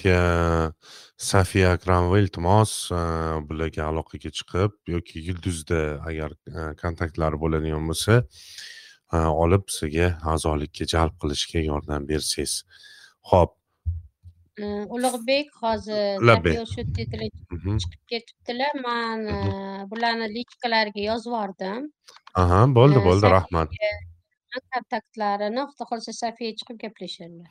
safiya 1.21 1.73
akramova 1.77 2.19
iltimos 2.23 2.71
eh, 2.97 3.37
bularga 3.49 3.83
aloqaga 3.91 4.31
chiqib 4.39 4.73
yoki 4.95 5.21
yulduzda 5.29 5.81
agar 6.09 6.31
eh, 6.57 6.71
kontaktlari 6.83 7.37
bo'ladigan 7.45 7.85
bo'lsa 7.91 8.15
olib 9.45 9.65
sizga 9.77 10.09
a'zolikka 10.33 10.85
jalb 10.95 11.15
qilishga 11.23 11.61
yordam 11.71 12.05
bersangiz. 12.11 12.53
Ho'p 13.31 13.53
ulug'bek 14.97 15.49
hozir 15.63 16.21
Ulug'bek. 16.23 16.53
safiya 16.55 16.65
shu 16.73 16.83
Mhm. 17.57 17.77
chiqib 17.83 18.03
ketibdilar 18.13 18.75
man 18.87 19.19
bularni 19.91 20.29
lichkalarga 20.37 21.01
yozib 21.11 21.31
yubordim. 21.33 21.83
Aha 22.43 22.61
bo'ldi 22.79 23.01
bo'ldi 23.09 23.27
rahmat 23.37 23.69
kontaktlarini 24.55 25.63
xudo 25.71 25.89
xohlasa 25.91 26.13
safiya 26.23 26.59
chiqib 26.59 26.79
gaplashadilar 26.85 27.51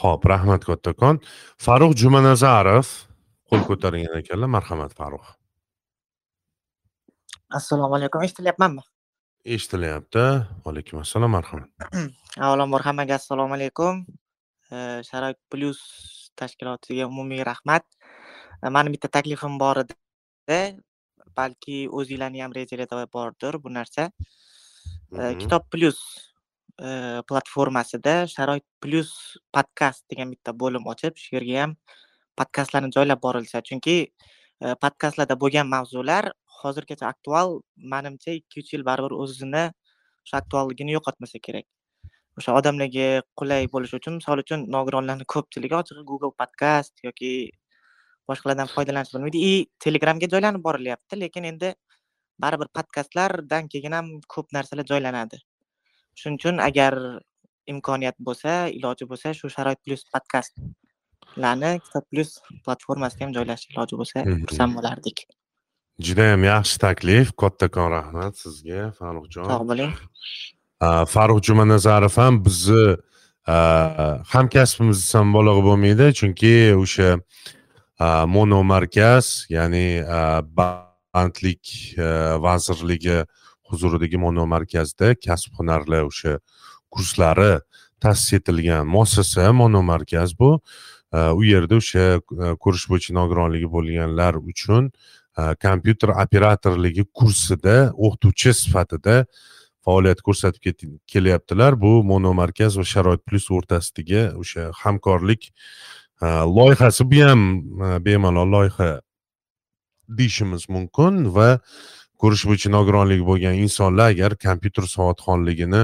ho'p 0.00 0.28
rahmat 0.34 0.68
kattakon 0.70 1.22
farruh 1.66 1.92
jumanazarov 2.02 2.86
qo'l 3.48 3.62
ko'targan 3.70 4.20
ekanlar 4.22 4.50
marhamat 4.56 4.92
farruh 5.00 5.26
assalomu 7.54 7.94
alaykum 7.98 8.22
eshitilyapmanmi? 8.26 8.82
Eshitilyapti. 9.44 10.24
Vaalaykum 10.64 11.00
assalom 11.04 11.30
marhamat. 11.36 11.70
Avvalambor 12.44 12.82
hammaga 12.86 13.18
assalomu 13.20 13.54
alaykum. 13.54 14.04
Sharoit 15.08 15.38
plyus 15.52 15.80
tashkilotiga 16.40 17.06
umumiy 17.06 17.44
rahmat. 17.46 17.84
Mani 18.76 18.94
bitta 18.94 19.10
taklifim 19.12 19.58
bor 19.60 19.82
edi 19.84 20.60
balki 21.36 21.84
o'zinglarni 21.98 22.42
ham 22.42 22.56
rejalarda 22.56 23.06
bordir 23.12 23.60
bu 23.62 23.74
narsa. 23.74 24.08
Kitob 25.14 25.62
plyus 25.70 25.98
platformasida 27.30 28.26
sharoit 28.26 28.64
plyus 28.82 29.38
podkast 29.54 30.02
degan 30.10 30.30
bitta 30.34 30.50
bo'lim 30.62 30.82
ochib 30.92 31.14
shu 31.22 31.36
yerga 31.36 31.60
ham 31.62 31.76
podkastlarni 32.40 32.90
joylab 32.96 33.20
borilsa 33.26 33.62
chunki 33.68 33.96
podkastlarda 34.82 35.36
bo'lgan 35.42 35.70
mavzular 35.74 36.32
hozirgacha 36.62 37.06
aktual 37.12 37.60
manimcha 37.92 38.34
ikki 38.40 38.64
uch 38.64 38.72
yil 38.74 38.84
baribir 38.90 39.14
o'zini 39.22 39.64
o'sha 40.24 40.36
aktualligini 40.42 40.96
yo'qotmasa 40.96 41.38
kerak 41.46 41.66
o'sha 42.38 42.58
odamlarga 42.60 43.08
qulay 43.40 43.70
bo'lishi 43.74 44.00
uchun 44.00 44.18
misol 44.20 44.42
uchun 44.44 44.66
nogironlarni 44.76 45.30
ko'pchiligi 45.34 45.78
ochig'i 45.82 46.04
google 46.10 46.34
podkast 46.42 47.06
yoki 47.06 47.32
boshqalardan 48.28 48.68
foydalanishni 48.74 49.18
bilmaydi 49.18 49.46
и 49.50 49.52
telegramga 49.84 50.26
joylanib 50.34 50.62
borilyapti 50.68 51.22
lekin 51.24 51.50
endi 51.52 51.74
baribir 52.42 52.68
podkastlardan 52.76 53.68
keyin 53.72 53.92
ham 53.98 54.10
ko'p 54.34 54.52
narsalar 54.56 54.86
joylanadi. 54.92 55.38
Shuning 56.18 56.38
uchun 56.40 56.58
agar 56.68 56.98
imkoniyat 57.66 58.18
bo'lsa 58.28 58.56
iloji 58.78 59.08
bo'lsa 59.10 59.34
shu 59.38 59.50
sharoit 59.56 59.80
plyus 59.84 60.04
podkastlarni 60.14 61.72
kitob 61.86 62.04
plyus 62.10 62.36
platformasiga 62.66 63.26
ham 63.26 63.34
joylash 63.38 63.64
iloji 63.72 64.00
bo'lsa 64.00 64.26
xursand 64.44 64.78
bo'lardik. 64.78 65.26
Judayam 66.06 66.44
yaxshi 66.50 66.78
taklif 66.86 67.32
kattakon 67.42 67.90
rahmat 67.96 68.38
sizga 68.44 68.90
farruhjon 68.98 69.50
sog' 69.50 69.66
bo'ling. 69.72 69.92
Uh, 70.84 71.04
farruh 71.14 71.40
jumanazarov 71.48 72.16
ham 72.22 72.42
bizni 72.46 72.96
hamkasbimiz 73.46 74.98
desam 75.02 75.28
mubolag'a 75.28 75.62
bo'lmaydi 75.68 76.06
chunki 76.18 76.54
o'sha 76.80 77.10
uh, 78.00 78.24
mono 78.34 78.62
markaz 78.64 79.46
ya'ni 79.52 80.00
bandlik 81.14 81.94
e, 81.98 82.06
vazirligi 82.46 83.22
huzuridagi 83.70 84.18
mono 84.18 84.46
markazda 84.46 85.14
kasb 85.26 85.54
hunarlar 85.58 86.08
o'sha 86.10 86.38
kurslari 86.90 87.52
ta'sis 88.02 88.40
etilgan 88.40 88.86
muassasa 88.86 89.52
mono 89.52 89.82
markaz 89.82 90.34
bu. 90.38 90.58
E, 91.14 91.18
u 91.38 91.42
yerda 91.46 91.78
o'sha 91.80 92.06
e, 92.18 92.54
ko'rish 92.64 92.88
bo'yicha 92.90 93.16
nogironligi 93.20 93.70
bo'lganlar 93.76 94.40
uchun 94.42 94.90
kompyuter 95.62 96.12
operatorligi 96.22 97.02
kursida 97.18 97.72
o'qituvchi 98.06 98.52
sifatida 98.54 99.24
faoliyat 99.82 100.20
ko'rsatib 100.22 100.84
kelyaptilar. 101.10 101.74
Bu 101.74 102.04
mono 102.06 102.30
markaz 102.38 102.78
va 102.78 102.84
sharoit 102.86 103.24
plyus 103.26 103.48
o'rtasidagi 103.50 104.28
o'sha 104.42 104.68
hamkorlik 104.84 105.50
loyihasi 106.58 107.08
bu 107.10 107.24
ham 107.26 107.42
bemalol 108.06 108.54
loyiha 108.56 108.92
deyishimiz 110.08 110.68
mumkin 110.68 111.34
va 111.36 111.48
ko'rish 112.20 112.44
bo'yicha 112.48 112.70
nogironligi 112.76 113.24
bo'lgan 113.30 113.54
insonlar 113.64 114.12
agar 114.14 114.36
kompyuter 114.46 114.84
savodxonligini 114.94 115.82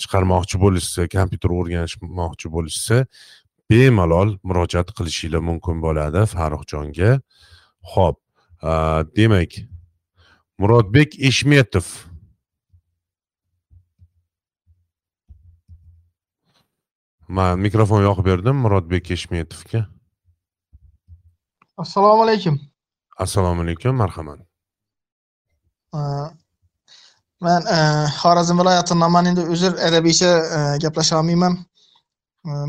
chiqarmoqchi 0.00 0.60
bo'lishsa 0.64 1.08
kompyuter 1.16 1.50
o'rganishmoqchi 1.58 2.52
bo'lishsa 2.56 2.96
bemalol 3.70 4.36
murojaat 4.48 4.92
qilishinglar 4.98 5.42
mumkin 5.50 5.80
bo'ladi 5.86 6.26
farruhjonga 6.34 7.10
ho'p 7.94 8.18
demak 9.18 9.50
murodbek 10.58 11.18
eshmetov. 11.20 11.86
Man 17.28 17.58
mikrofon 17.58 18.02
yoqib 18.06 18.24
berdim 18.30 18.56
murodbek 18.64 19.10
eshmetovga. 19.10 19.86
Assalomu 21.76 22.22
alaykum. 22.22 22.60
Assalomu 23.24 23.62
alaykum 23.62 23.94
marhamat 24.02 24.40
man 27.46 27.62
uh, 27.76 28.06
xorazm 28.20 28.56
viloyatidan 28.60 29.10
man 29.16 29.26
endi 29.30 29.42
uzr 29.54 29.72
arabiycha 29.86 30.30
uh, 30.56 30.74
gaplasha 30.82 31.18
olmayman 31.20 31.54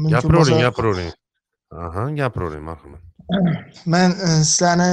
mumkin 0.02 0.16
gapiravering 0.16 0.62
gapiravering 0.68 1.12
aha 1.86 2.04
gapiravering 2.20 2.66
marhamat 2.70 3.02
man 3.94 4.10
sizlarni 4.52 4.92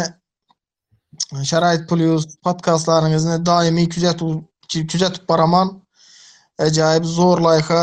sharoit 1.51 1.82
plyus 1.90 2.24
podkastlaringizni 2.44 3.36
doimiy 3.51 3.89
kuzatuv 3.94 4.31
kuzatib 4.93 5.24
boraman 5.31 5.68
ajoyib 6.66 7.05
zo'r 7.16 7.39
loyiha 7.47 7.81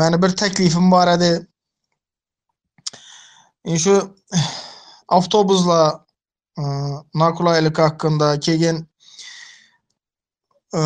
mani 0.00 0.16
bir 0.22 0.32
taklifim 0.42 0.90
bor 0.94 1.08
edi 1.16 1.32
E, 3.68 3.78
shu 3.78 3.94
avtobuslar 5.16 6.00
noqulaylik 7.22 7.78
haqida 7.78 8.28
keyin 8.46 8.76
e, 10.78 10.80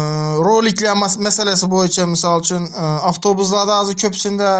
roliklar 0.48 0.96
mas- 1.02 1.20
masalasi 1.26 1.66
bo'yicha 1.74 2.06
misol 2.14 2.40
uchun 2.44 2.62
e, 2.66 2.84
avtobuslarda 3.10 3.78
hozir 3.80 3.96
ko'pisida 4.02 4.50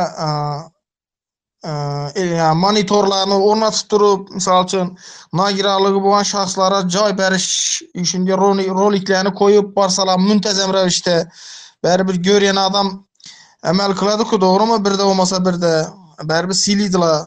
monitorlarni 2.59 3.37
o'rnatib 3.49 3.89
turib 3.91 4.31
misol 4.35 4.65
uchun 4.65 4.89
nogironligi 5.41 6.01
bo'lgan 6.03 6.27
shaxslarga 6.33 6.81
joy 6.95 7.13
berish 7.21 7.49
shunga 8.11 8.35
roli- 8.43 8.71
roliklarni 8.81 9.31
qo'yib 9.41 9.67
borsalar 9.77 10.19
muntazam 10.19 10.71
ravishda 10.75 11.17
baribir 11.85 12.17
ko'rgan 12.29 12.59
odam 12.67 12.89
amal 13.63 13.95
qiladiku 14.01 14.39
to'g'rimi 14.45 14.79
birda 14.87 15.05
bo'lmasa 15.09 15.39
birda 15.47 15.73
baribir 16.31 16.57
siylaydilar 16.65 17.27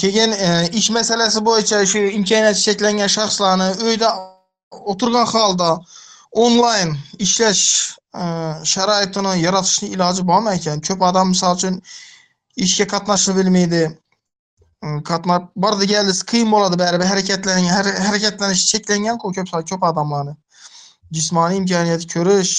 keyin 0.00 0.32
e, 0.32 0.68
ish 0.80 0.90
masalasi 0.90 1.40
bo'yicha 1.48 1.84
shu 1.92 1.98
imkoniyati 2.18 2.64
cheklangan 2.66 3.10
shaxslarni 3.16 3.68
uyda 3.90 4.08
o'tirgan 4.92 5.26
holda 5.34 5.70
onlayn 6.44 6.96
ishlash 7.26 7.64
e, 8.22 8.24
sharoitini 8.72 9.32
yaratishni 9.46 9.88
iloji 9.94 10.26
bormi 10.30 10.50
ekan 10.58 10.84
ko'p 10.88 11.08
odam 11.10 11.34
misol 11.34 11.56
uchun 11.58 11.80
ishga 12.66 12.86
qatnashishni 12.94 13.34
bilmaydi 13.40 13.82
E, 14.86 14.88
qatnab 15.08 15.46
bordi 15.62 15.86
keldi 15.90 16.12
qiyin 16.30 16.50
bo'ladi 16.54 16.76
baribir 16.78 17.08
harakatlangan 17.12 17.72
har- 17.76 18.00
harakatlanish 18.06 18.60
cheklanganku 18.70 19.32
ko'p 19.38 19.48
ko'p 19.70 19.86
odamlarni 19.88 20.34
jismoniy 21.18 21.58
imkoniyat 21.60 22.04
ko'rish 22.12 22.52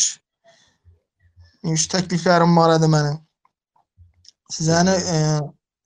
shu 1.82 1.88
takliflarim 1.94 2.58
bor 2.60 2.74
edi 2.76 2.90
mani 2.96 3.14
sizlarni 4.56 4.98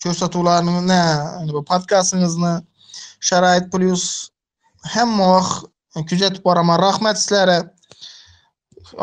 bu 0.06 1.62
podkastingizni 1.72 2.54
sharoit 3.28 3.72
plyus 3.74 4.30
hamma 4.96 5.28
vaqt 5.36 6.10
kuzatib 6.10 6.44
boraman. 6.48 6.80
Rahmat 6.80 7.18
sizlarga 7.24 7.60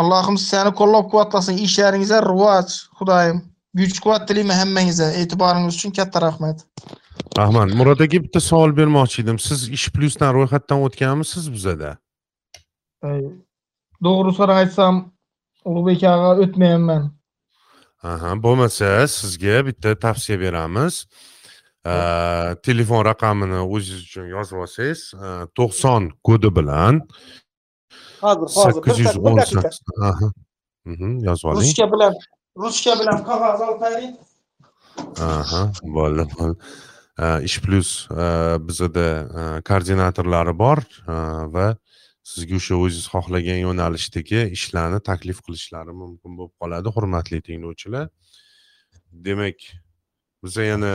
allohim 0.00 0.36
sizlarni 0.38 0.72
qo'llab 0.80 1.06
quvvatlasin 1.12 1.56
ishlaringizga 1.66 2.20
rivoj 2.30 2.68
xudoyim. 2.98 3.38
Kuch 3.78 4.00
quvvat 4.04 4.26
tilayman 4.28 4.58
hammangizga. 4.62 5.08
E'tiboringiz 5.20 5.78
uchun 5.78 5.92
katta 5.98 6.18
rahmat. 6.26 6.66
Rahmat 7.38 7.74
murod 7.78 8.00
aka 8.06 8.18
bitta 8.24 8.40
savol 8.40 8.72
bermoqchi 8.80 9.22
edim. 9.22 9.38
Siz 9.38 9.68
ish 9.76 9.86
plyusdan 9.94 10.34
ro'yxatdan 10.36 10.82
o'tganmisiz 10.86 11.44
bizada? 11.54 11.90
To'g'risini 14.04 14.54
aytsam 14.60 14.94
ulug'bek 15.68 16.02
og'a 16.12 16.30
o'tmayapman 16.44 17.02
aha 18.02 18.34
bo'lmasa 18.42 19.08
sizga 19.08 19.66
bitta 19.66 19.94
tavsiya 20.04 20.40
beramiz. 20.40 21.06
Telefon 22.66 23.04
raqamini 23.10 23.60
o'zingiz 23.74 24.02
uchun 24.08 24.26
yozib 24.34 24.56
olsangiz 24.64 25.00
uh, 25.16 25.44
to'qson 25.56 26.10
kodi 26.26 26.50
bilan 26.58 27.00
hozir 28.20 28.48
hozir 28.56 28.72
sakkiz 28.72 28.98
yuz 29.04 29.16
o'n 29.16 29.38
sakkiz 29.52 29.80
Mhm, 30.84 31.18
yozib 31.28 31.46
oling. 31.50 31.68
Ruchka 31.68 31.86
bilan 31.92 32.14
ruchka 32.62 32.92
bilan 33.00 33.18
qog'oz 33.28 33.60
olib 33.66 33.80
bering 33.84 34.12
aha 35.30 35.62
bo'ldi 35.96 36.24
bo'ldi. 36.34 36.56
Ish 37.48 37.58
plyus 37.64 37.90
bizada 38.68 39.06
koordinatorlari 39.68 40.54
bor 40.62 40.78
va 41.54 41.66
sizga 42.22 42.56
o'sha 42.60 42.74
o'zingiz 42.84 43.06
xohlagan 43.14 43.60
yo'nalishdagi 43.66 44.40
ishlarni 44.56 45.00
taklif 45.10 45.38
qilishlari 45.46 45.92
mumkin 46.02 46.36
bo'lib 46.38 46.54
qoladi 46.60 46.88
hurmatli 46.96 47.38
tinglovchilar. 47.48 48.08
Demak 49.26 49.58
biza 50.44 50.62
yana 50.72 50.94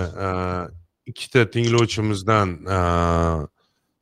ikkita 1.06 1.49
tinglovchimizdan 1.56 2.49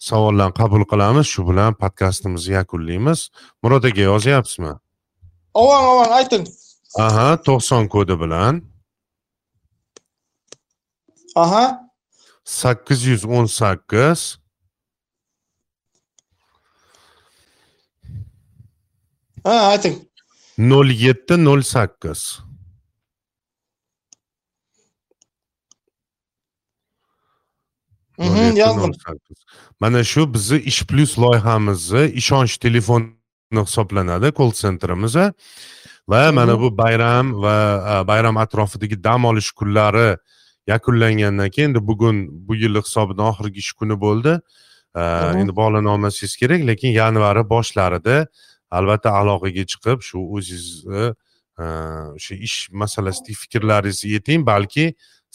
savollarni 0.09 0.55
qabul 0.61 0.83
qilamiz. 0.91 1.25
Shu 1.33 1.41
bilan 1.49 1.71
podkastimizni 1.83 2.53
yakunlaymiz. 2.59 3.29
Murod 3.63 3.83
aka 3.89 4.01
yozyapsizmi? 4.11 4.73
Avang 5.61 5.85
avang 5.91 6.11
ayting. 6.19 6.45
Aha 7.05 7.27
to'qson 7.47 7.87
kodi 7.87 8.15
bilan. 8.23 8.61
Aha. 11.35 11.65
Sakkiz 12.43 13.05
yuz 13.05 13.23
o'n 13.25 13.45
sakkiz 13.45 14.42
ha 19.43 19.53
ayting 19.71 19.95
nol 20.57 20.89
yetti 21.05 21.37
nol 21.45 21.61
sakkiz 21.61 22.21
mana 29.79 30.03
shu 30.03 30.33
bizni 30.33 30.59
ish 30.71 30.81
plyus 30.89 31.17
loyihamizni 31.23 32.03
ishonch 32.21 32.57
telefoni 32.65 33.07
hisoblanadi 33.67 34.31
kol 34.31 34.51
sentrimiz 34.51 35.15
va 36.11 36.31
mana 36.37 36.59
bu 36.59 36.77
bayram 36.77 37.33
va 37.43 37.55
bayram 38.07 38.37
atrofidagi 38.37 39.03
dam 39.03 39.25
olish 39.25 39.51
kunlari 39.51 40.17
yakunlangandan 40.67 41.49
keyin 41.49 41.69
endi 41.69 41.87
bugun 41.87 42.47
bu 42.47 42.55
yil 42.55 42.75
hisobidan 42.75 43.25
oxirgi 43.31 43.59
ish 43.59 43.71
kuni 43.79 43.95
bo'ldi. 44.05 44.39
Endi 45.41 45.55
bog'lana 45.55 45.89
olmasangiz 45.95 46.35
kerak 46.41 46.61
lekin 46.69 46.89
yanvari 46.89 47.49
boshlarida 47.49 48.27
albatta 48.77 49.09
aloqaga 49.19 49.63
chiqib 49.71 49.99
shu 50.07 50.17
o'zingizni 50.35 51.05
o'sha 52.17 52.35
ish 52.47 52.57
masalasidagi 52.81 53.37
fikrlaringizni 53.43 54.15
ayting 54.17 54.41
balki 54.51 54.85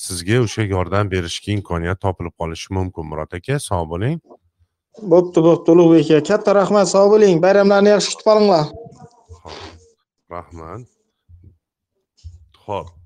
sizga 0.07 0.43
o'sha 0.47 0.63
yordam 0.75 1.11
berishga 1.15 1.53
imkoniyat 1.59 2.01
topilib 2.05 2.35
qolishi 2.41 2.75
mumkin 2.79 3.05
murod 3.11 3.33
aka 3.39 3.59
sog' 3.69 3.89
bo'ling. 3.93 4.19
Bo'pti 5.13 5.39
bo'pti 5.47 5.75
ulug'bek 5.75 6.13
aka 6.19 6.27
katta 6.31 6.55
rahmat 6.61 6.87
sog' 6.95 7.11
bo'ling 7.15 7.43
bayramlarni 7.45 7.95
yaxshi 7.95 8.15
kutib 8.15 8.31
olinglar. 8.35 8.65
Rahmat. 10.37 10.87
Ho'p 12.67 12.99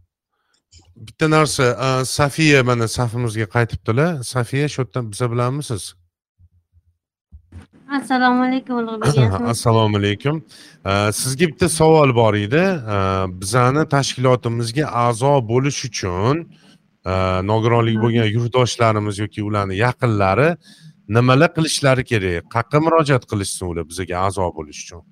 bitta 1.07 1.27
narsa 1.31 1.65
safiya 2.05 2.63
mana 2.65 2.89
safimizga 2.89 3.47
qaytibdilar 3.55 4.11
safiya 4.35 4.69
shu 4.73 4.83
yerdan 4.83 5.05
biza 5.13 5.27
bilanmisiz 5.33 5.83
assalomu 7.97 8.43
alaykum 8.43 8.77
ulug'bek 8.77 9.33
assalomu 9.55 9.97
alaykum 9.97 10.43
sizga 11.13 11.47
bitta 11.51 11.69
savol 11.69 12.15
bor 12.15 12.35
edi. 12.35 12.65
Bizani 13.41 13.83
tashkilotimizga 13.95 14.87
a'zo 15.05 15.33
bo'lish 15.53 15.81
uchun 15.89 16.37
nogironligi 17.51 17.99
bo'lgan 18.05 18.29
yurtdoshlarimiz 18.37 19.19
yoki 19.25 19.41
ularni 19.49 19.77
yaqinlari 19.87 20.49
nimalar 21.17 21.51
qilishlari 21.57 22.05
kerak? 22.13 22.45
Qayerqa 22.55 22.79
murojaat 22.87 23.25
qilishsin 23.31 23.67
ular 23.73 23.85
bizga 23.91 24.17
a'zo 24.27 24.47
bo'lish 24.59 24.81
uchun? 24.85 25.03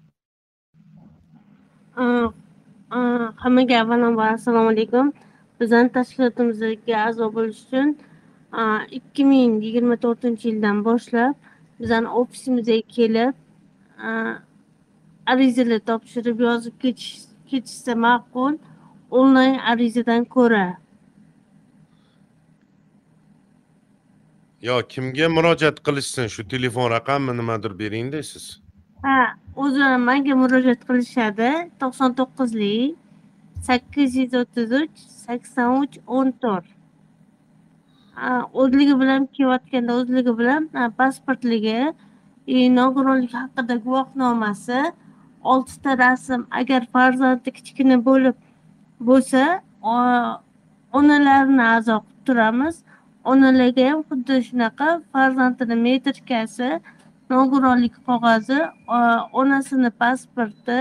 Hammaga 3.44 3.74
avvalambor 3.82 4.28
assalomu 4.36 4.70
alaykum 4.74 5.12
bizani 5.60 5.88
tashkilotimizga 5.98 6.96
a'zo 7.08 7.26
bo'lish 7.36 7.60
uchun 7.66 7.88
ikki 8.98 9.22
ming 9.32 9.52
yigirma 9.66 9.96
to'rtinchi 10.04 10.44
yildan 10.50 10.78
boshlab 10.88 11.34
bizani 11.80 12.08
ofisimizga 12.20 12.76
kelib 12.96 13.34
arizalar 15.32 15.80
topshirib 15.90 16.40
yozib 16.46 16.74
ketish 16.82 17.12
ketishsa 17.50 17.94
ma'qul 18.06 18.54
onlayn 19.10 19.58
arizadan 19.72 20.24
ko'ra. 20.36 20.66
Yo 24.62 24.74
kimga 24.88 25.28
murojaat 25.36 25.78
qilishsin? 25.86 26.26
Shu 26.34 26.48
telefon 26.48 26.90
raqammi 26.96 27.32
nimadir 27.36 27.78
bering 27.78 28.12
deysiz 28.12 28.44
ha 29.04 29.18
o'zi 29.56 29.86
manga 30.08 30.34
murojaat 30.42 30.82
qilishadi. 30.88 31.50
To'qson 31.80 32.10
to'qqizlik 32.18 32.96
sakkiz 33.68 34.16
yuz 34.20 34.34
o'ttiz 34.42 34.70
uch 34.82 34.96
sakson 35.24 35.70
uch 35.82 35.96
o'n 36.18 36.28
to'rt 36.42 36.68
o'zligi 38.52 38.94
bilan 39.00 39.26
kelayotganda 39.36 39.92
o'zligi 40.00 40.32
bilan 40.40 40.68
pasportligi 40.98 41.80
nogironlik 42.80 43.34
haqida 43.34 43.74
guvohnomasi 43.86 44.80
oltita 45.52 45.98
rasm 45.98 46.40
agar 46.50 46.86
farzandi 46.94 47.50
kichkina 47.58 47.96
bo'lib 48.08 48.36
bo'lsa 49.08 49.42
onalarini 50.98 51.64
a'zo 51.74 51.96
qilib 52.04 52.24
turamiz. 52.26 52.76
Onalarga 53.30 53.84
ham 53.90 54.00
xuddi 54.08 54.34
shunaqa 54.48 54.88
farzandini 55.12 55.76
metrikasi 55.86 56.68
nogironlik 57.30 57.94
qog'ozi 58.08 58.60
onasini 59.40 59.90
pasporti 60.00 60.78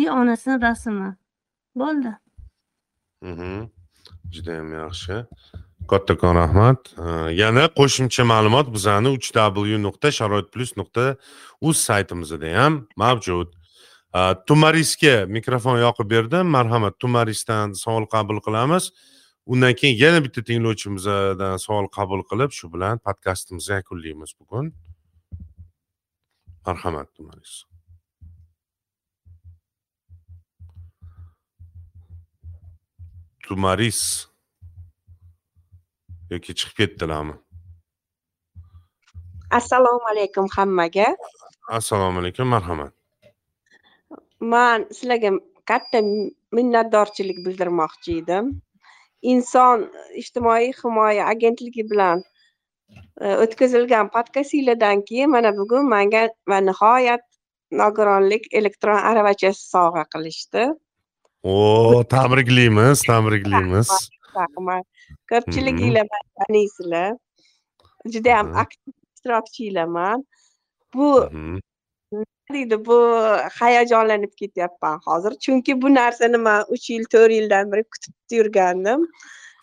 и 0.00 0.08
onasini 0.20 0.56
rasmi. 0.66 1.10
Bo'ldi. 1.80 2.12
Mhmm. 3.22 3.70
Judayam 4.34 4.68
yaxshi. 4.72 5.14
Kattakon 5.92 6.34
rahmat 6.36 6.80
yana 7.32 7.64
qo'shimcha 7.78 8.24
ma'lumot 8.32 8.68
bizani 8.74 9.08
uch 9.16 9.28
w 9.32 9.78
nuqta 9.86 10.08
sharoit 10.18 10.52
plyus 10.52 10.76
nuqta 10.80 11.16
uz 11.60 11.76
saytimizda 11.88 12.50
ham 12.60 12.74
mavjud. 12.96 13.48
Tumarisga 14.48 15.26
mikrofon 15.26 15.78
yoqib 15.86 16.10
berdim. 16.10 16.46
Marhamat 16.56 16.98
tumarisdan 16.98 17.72
savol 17.72 18.06
qabul 18.14 18.40
qilamiz. 18.46 18.92
Undan 19.46 19.74
keyin 19.74 19.96
yana 20.04 20.24
bitta 20.24 20.44
tinglovchimizdan 20.44 21.56
savol 21.56 21.88
qabul 21.96 22.22
qilib 22.30 22.50
shu 22.58 22.72
bilan 22.72 22.98
podkastimizni 22.98 23.74
yakunlaymiz 23.74 24.32
bugun. 24.40 24.72
Marhamat 26.66 27.14
tumaris. 27.16 27.64
Tumaris. 33.42 34.27
Yoki 36.30 36.54
chiqib 36.58 36.76
ketdilarmi? 36.80 37.34
Assalomu 39.58 40.06
alaykum 40.12 40.46
hammaga. 40.56 41.16
Assalomu 41.68 42.20
alaykum 42.20 42.48
marhamat. 42.54 42.92
Man 44.40 44.86
sizlarga 44.96 45.30
katta 45.70 46.00
minnatdorchilik 46.56 47.38
bildirmoqchi 47.46 48.18
edim. 48.22 48.50
Inson 49.22 49.86
ijtimoiy 50.22 50.72
himoya 50.80 51.24
agentligi 51.32 51.84
bilan 51.92 52.22
o'tkazilgan 53.44 54.12
podkastinglardan 54.14 55.02
keyin 55.08 55.30
mana 55.30 55.50
bugun 55.56 55.88
manga 55.94 56.28
va 56.50 56.60
nihoyat 56.68 57.24
nogironlik 57.80 58.44
elektron 58.52 59.00
aravachasi 59.10 59.64
sovg'a 59.72 60.04
qilishdi. 60.14 60.68
O 61.42 62.04
tabriklaymiz 62.14 63.02
tabriklaymiz 63.10 63.90
rahmat 64.40 64.84
ko'pchiliginglar 65.30 66.06
mani 66.12 66.28
taniysizlar 66.40 67.10
judayam 68.14 68.56
aktiv 68.62 68.92
ishtirokchilarman 69.14 70.24
bu 70.94 71.08
deydi 72.52 72.86
bu 72.86 72.98
hayajonlanib 73.60 74.32
ketyapman 74.36 75.00
hozir 75.06 75.32
chunki 75.44 75.82
bu 75.82 75.94
narsani 75.94 76.36
man 76.36 76.64
uch 76.68 76.90
yil 76.90 77.04
to'rt 77.04 77.32
yildan 77.38 77.72
beri 77.72 77.84
kutib 77.94 78.38
yurgandim 78.38 79.00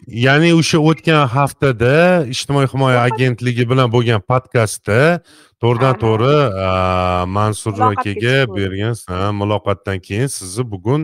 ya'ni 0.07 0.53
o'sha 0.59 0.79
o'tgan 0.89 1.27
haftada 1.37 1.93
ijtimoiy 2.33 2.67
himoya 2.73 2.99
agentligi 3.09 3.69
bilan 3.71 3.91
bo'lgan 3.95 4.21
podkastda 4.31 4.99
to'g'ridan 5.61 5.95
to'g'ri 6.03 6.35
mansur 7.37 7.73
akaga 7.91 8.35
bergan 8.57 8.95
muloqotdan 9.41 9.97
keyin 10.07 10.29
sizni 10.37 10.63
bugun 10.71 11.01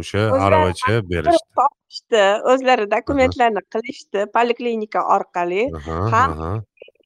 o'sha 0.00 0.22
aravacha 0.46 0.94
berishdi 1.10 1.70
topishdi 2.10 2.42
o'zlari 2.52 2.90
dokumentlarni 2.90 3.62
qilishdi 3.74 4.26
poliklinika 4.34 5.00
orqali. 5.16 5.70
Ham 6.12 6.62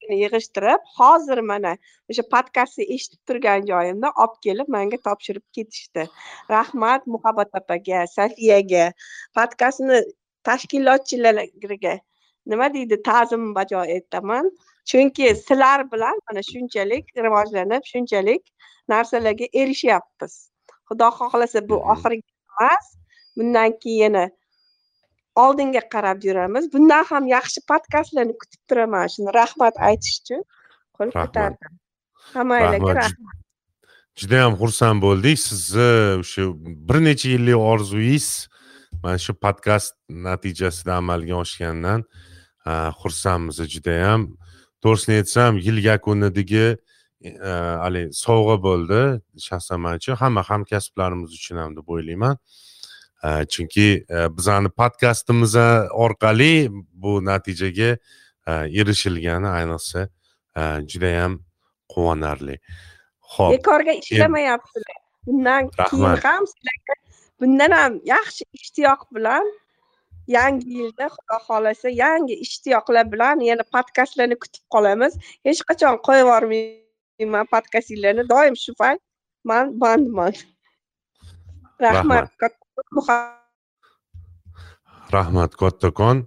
yig'ishtirib 0.09 0.81
hozir 0.97 1.39
mana 1.41 1.77
o'sha 2.09 2.23
podkastni 2.33 2.85
eshitib 2.95 3.19
turgan 3.27 3.65
joyimda 3.65 4.11
olib 4.23 4.35
kelib 4.43 4.67
manga 4.67 4.97
topshirib 4.97 5.43
ketishdi. 5.53 6.07
Rahmat 6.49 7.07
muhabbat 7.07 7.49
opaga 7.59 8.05
safiyaga 8.07 8.93
podkastni 9.35 10.01
tashkilotchilariga. 10.43 11.99
Nima 12.45 12.73
deydi 12.73 13.01
ta'zim 13.03 13.55
bajo 13.55 13.83
etaman 13.97 14.51
chunki 14.85 15.35
sizlar 15.35 15.91
bilan 15.91 16.19
mana 16.29 16.41
shunchalik 16.51 17.05
rivojlanib 17.17 17.83
shunchalik 17.91 18.43
narsalarga 18.89 19.47
erishyapmiz. 19.53 20.33
Xudo 20.89 21.09
xohlasa 21.17 21.67
bu 21.69 21.75
oxirgi 21.93 22.21
emas 22.61 22.85
bundan 23.37 23.71
keyin 23.81 24.01
yana 24.03 24.29
oldinga 25.43 25.83
qarab 25.93 26.23
yuramiz. 26.27 26.73
Bundan 26.73 27.03
ham 27.11 27.27
yaxshi 27.27 27.59
podkastlarni 27.71 28.35
kutib 28.41 28.61
turaman. 28.69 29.07
Shuni 29.13 29.31
rahmat 29.41 29.75
aytish 29.89 30.19
uchun 30.21 30.45
qo'l 30.97 31.09
ko'tardim. 31.21 31.73
Hammanglarga 32.35 32.93
rahmat. 33.01 33.35
judayam 34.15 34.55
xursand 34.61 35.01
bo'ldik. 35.03 35.37
Sizni 35.39 35.91
o'sha 36.23 36.43
bir 36.87 36.97
necha 37.07 37.29
yillik 37.35 37.59
orzungiz 37.71 38.47
mana 39.03 39.17
shu 39.25 39.33
podkast 39.45 39.93
natijasida 40.09 40.93
amalga 41.01 41.35
oshganidan 41.43 42.05
xursandmiz 43.01 43.57
judayam. 43.75 44.21
To'g'risini 44.83 45.15
aytsam 45.21 45.59
yil 45.67 45.77
yakunidagi 45.89 46.67
haligi 47.83 48.13
sovg'a 48.25 48.57
bo'ldi 48.67 49.01
shaxsan 49.47 49.79
man 49.83 49.99
uchun. 49.99 50.15
Hamma 50.21 50.41
hamkasblarimiz 50.51 51.31
uchun 51.39 51.57
ham 51.61 51.71
deb 51.77 51.87
o'ylayman 51.95 52.35
chunki 53.53 54.05
bizani 54.37 54.69
podkastimiz 54.69 55.55
orqali 56.05 56.69
bu 56.93 57.25
natijaga 57.25 57.97
erishilgani 58.79 59.49
ayniqsa 59.57 60.09
judayam 60.91 61.33
quvonarli. 61.93 62.55
Ho'p 63.33 63.51
bekorga 63.57 63.93
ishlamayapsizlar. 64.01 64.97
Bundan 65.27 65.69
keyin 65.89 66.17
ham 66.27 66.43
sizlarga 66.51 66.95
bundan 67.41 67.71
ham 67.71 67.93
yaxshi 68.05 68.43
ishtiyoq 68.53 69.01
bilan 69.15 69.45
yangi 70.27 70.69
yilda 70.77 71.05
xudo 71.15 71.37
xohlasa 71.47 71.89
yangi 71.89 72.35
ishtiyoqlar 72.45 73.05
bilan 73.13 73.39
yana 73.49 73.63
podkastlarni 73.75 74.37
kutib 74.43 74.63
qolamiz. 74.73 75.13
Hech 75.45 75.61
qachon 75.69 75.97
qo'yib 76.07 76.27
yubormayman 76.27 77.45
podkastinglarni. 77.53 78.23
Doim 78.33 78.55
shu 78.63 78.71
payt 78.81 79.01
man 79.43 79.65
bandman. 79.81 80.33
Rahmat 81.81 82.29
rahmat 85.11 85.55
kattakon 85.55 86.17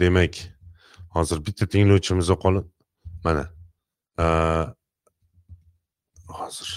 demak 0.00 0.34
hozir 1.14 1.38
bitta 1.46 1.66
tinglovchimiz 1.66 2.28
qolib 2.44 2.66
mana. 3.24 3.44
Hozir. 6.38 6.70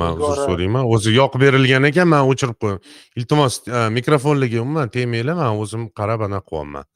Man 0.00 0.16
uzr 0.16 0.38
so'rayman. 0.46 0.84
O'zi 0.94 1.10
yoqib 1.12 1.40
berilgan 1.44 1.84
ekan 1.90 2.08
man 2.08 2.22
o'chirib 2.30 2.56
qo'yaman 2.62 2.82
iltimos 3.18 3.54
mikrofonlarga 3.96 4.58
umuman 4.64 4.88
tegmanglar 4.94 5.36
man 5.42 5.58
o'zim 5.62 5.82
qarab 5.98 6.20
anaqa 6.28 6.48
qilyapman 6.50 6.86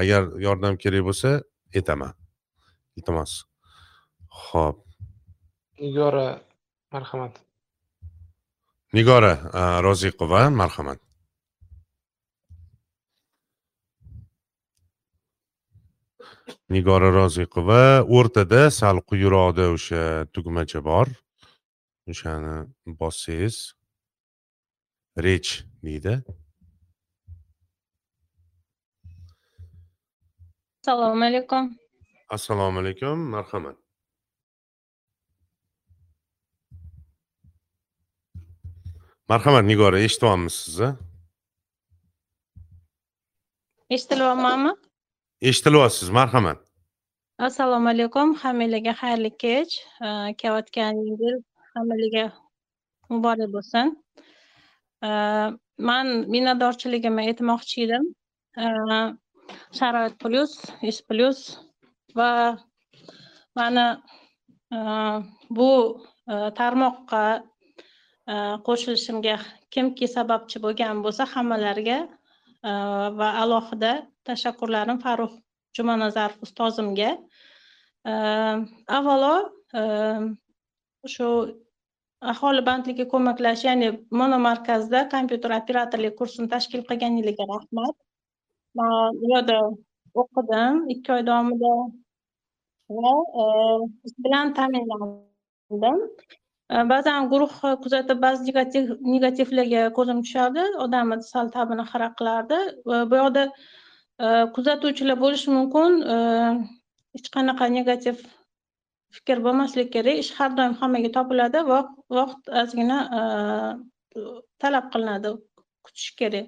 agar 0.00 0.22
yordam 0.46 0.74
kerak 0.82 1.02
bo'lsa 1.08 1.30
aytaman. 1.76 2.12
Iltimos. 2.96 3.32
Ho'p 4.42 4.78
nigora 5.80 6.26
marhamat 6.92 7.34
nigora 8.92 9.32
roziqova 9.82 10.50
marhamat. 10.50 11.00
Nigora 16.68 17.10
roziqova 17.10 17.82
o'rtada 18.16 18.70
sal 18.70 19.00
quyiroqda 19.08 19.64
o'sha 19.74 20.02
tugmacha 20.34 20.80
bor. 20.84 21.06
O'shani 22.10 22.54
bossangiz 23.00 23.56
rech 25.26 25.50
deydi. 25.84 26.14
Assalomu 30.82 31.24
alaykum. 31.30 31.64
Assalomu 32.28 32.78
alaykum 32.82 33.16
marhamat 33.36 33.81
marhamat 39.32 39.64
nigora 39.64 39.98
eshityapmiz 40.06 40.54
sizni. 40.64 40.90
Eshitilyapmanmi? 43.94 44.72
Eshitilyapsiz 45.48 46.08
marhamat. 46.18 46.58
Assalomu 47.46 47.88
alaykum 47.92 48.34
hammanglarga 48.42 48.92
xayrli 49.02 49.30
kech. 49.44 49.72
Kelayotgan 50.40 50.94
yil 51.08 51.36
hammalarga 51.74 52.24
muborak 53.12 53.50
bo'lsin. 53.54 53.86
Man 55.88 56.06
minnatdorchiligimni 56.34 57.22
aytmoqchi 57.30 57.86
edim. 57.86 58.04
Sharoit 59.78 60.14
plyus 60.22 60.52
ish 60.90 61.00
plyus 61.08 61.40
va 62.18 62.30
mani 63.58 63.86
bu 65.58 65.70
tarmoqqa 66.60 67.24
Э, 68.32 68.34
qo'shilishimga 68.66 69.36
kimki 69.74 70.06
sababchi 70.16 70.60
bo'lgan 70.64 71.00
bo'lsa 71.04 71.24
hammalariga 71.34 71.98
э, 72.70 72.72
va 73.18 73.28
alohida 73.42 73.92
tashakkurlarim 74.28 74.98
farruh 75.04 75.32
jumanazarov 75.76 76.46
ustozimga. 76.46 77.10
Э, 78.12 78.14
avvalo 78.98 79.34
shu 81.14 81.28
aholi 82.32 82.62
bandligiga 82.68 83.06
ko'maklash 83.14 83.64
ya'ni 83.68 83.88
monomarkazda 84.20 85.00
kompyuter 85.14 85.56
operatorlik 85.60 86.14
kursini 86.20 86.48
tashkil 86.54 86.82
qilganligiga 86.88 87.48
rahmat. 87.54 87.96
Man 88.78 89.18
u 89.22 89.32
yerda 89.34 89.58
o'qidim 90.22 90.84
ikki 90.94 91.12
oy 91.16 91.22
davomida 91.30 91.72
va 92.98 93.12
e, 93.42 93.44
ish 94.06 94.16
bilan 94.24 94.54
ta'minlandim. 94.58 95.98
Ba'zan 96.92 97.28
guruh 97.32 97.52
kuzatib 97.84 98.20
ba'zi 98.24 98.44
negativ 98.48 98.90
negativlarga 99.14 99.82
ko'zim 99.98 100.22
tushardi 100.26 100.64
odamni 100.84 101.22
sal 101.28 101.50
ta'bini 101.56 101.84
xira 101.92 102.08
qilardi 102.18 102.58
bu 103.10 103.18
yoqda 103.22 103.44
kuzatuvchilar 104.56 105.18
bo'lishi 105.24 105.50
mumkin 105.58 105.98
hech 107.16 107.28
qanaqa 107.36 107.68
negativ 107.78 108.22
fikr 109.16 109.42
bo'lmasligi 109.46 109.90
kerak 109.96 110.22
ish 110.24 110.32
har 110.38 110.50
doim 110.58 110.76
hammaga 110.82 111.10
topiladi 111.18 111.64
vaqt 112.18 112.52
ozgina 112.62 112.98
talab 114.64 114.92
qilinadi 114.92 115.34
kutish 115.88 116.10
kerak 116.20 116.46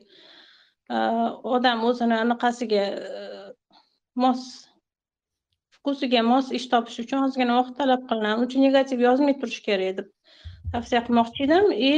odam 1.56 1.84
o'zini 1.90 2.16
anaqasiga 2.24 2.84
mos 4.24 4.42
vkusiga 5.76 6.22
mos 6.32 6.50
ish 6.58 6.68
topish 6.72 6.98
uchun 7.04 7.24
ozgina 7.28 7.60
vaqt 7.60 7.78
talab 7.80 8.04
qilinadi 8.10 8.36
uning 8.38 8.50
uchun 8.50 8.68
negativ 8.68 9.08
yozmay 9.08 9.40
turish 9.40 9.62
kerak 9.68 9.96
deb 10.00 10.13
tavsiya 10.74 11.00
qilmoqchi 11.06 11.44
edim 11.46 11.66
и 11.90 11.94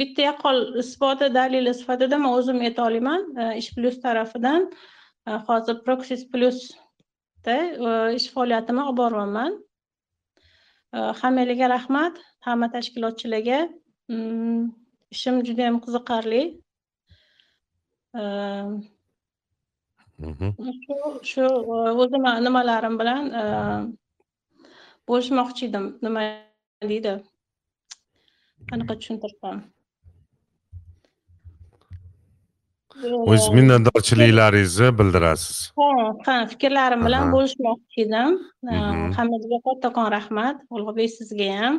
bitta 0.00 0.20
yaqqol 0.28 0.58
isboti 0.82 1.26
dalili 1.38 1.72
sifatida 1.80 2.16
man 2.22 2.32
o'zim 2.38 2.58
ayta 2.66 2.82
olaman. 2.88 3.22
Ish 3.60 3.70
plyus 3.74 3.96
tarafidan 4.04 4.62
hozir 5.48 5.76
proxis 5.86 6.22
plyus 6.32 6.58
ish 8.18 8.28
faoliyatimni 8.34 8.82
olib 8.88 8.98
boryapman. 9.02 9.52
Hammanglarga 11.20 11.66
rahmat 11.76 12.14
hamma 12.46 12.66
tashkilotchilarga. 12.74 13.60
Ishim 15.14 15.36
juda 15.46 15.62
yam 15.68 15.76
qiziqarli 15.84 16.42
shu 20.82 20.96
shu 21.30 21.44
o'zimni 22.02 22.32
nimalarim 22.46 22.94
bilan 23.00 23.22
bo'lishmoqchi 25.08 25.62
edim. 25.70 25.84
Nima 26.06 26.22
deydi 26.92 27.14
qanaqa 28.68 28.92
tushuntirsam 29.00 29.56
o'z 33.04 33.48
minnatdorchiliklaringizni 33.56 34.88
bildirasiz. 34.98 35.72
Ha 35.78 35.90
ha 36.26 36.36
fikrlarim 36.52 37.04
bilan 37.06 37.32
bo'lishmoqchi 37.34 38.04
edim. 38.06 38.36
Hammangizga 39.16 39.58
kattakon 39.68 40.08
rahmat. 40.16 40.56
Ulug'bek 40.74 41.10
sizga 41.18 41.48
ham. 41.60 41.76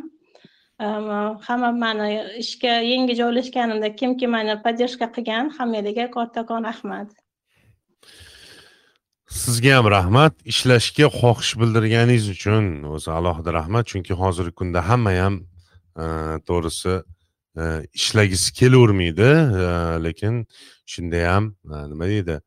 Hamma 1.48 1.72
mani 1.84 2.10
ishga 2.44 2.74
yangi 2.92 3.14
joylashganimda 3.22 3.96
kimki 4.00 4.28
mani 4.36 4.56
поддержка 4.66 5.08
qilgan 5.16 5.52
hammanglarga 5.58 6.06
kattakon 6.18 6.62
rahmat. 6.70 7.10
Sizga 9.44 9.78
ham 9.78 9.88
rahmat. 9.98 10.34
Ishlashga 10.54 11.08
xohish 11.20 11.54
bildirganingiz 11.62 12.26
uchun 12.36 12.66
o'zi 12.96 13.10
alohida 13.20 13.52
rahmat. 13.60 13.84
Chunki 13.92 14.14
hozirgi 14.22 14.54
kunda 14.60 14.80
hamma 14.90 15.12
ham 15.22 15.36
to'g'risi 16.48 17.02
ishlagisi 17.94 18.54
kelavermaydi 18.60 19.32
lekin 20.06 20.46
shunda 20.86 21.22
ham 21.34 21.46
nima 21.92 22.06
deydi? 22.14 22.40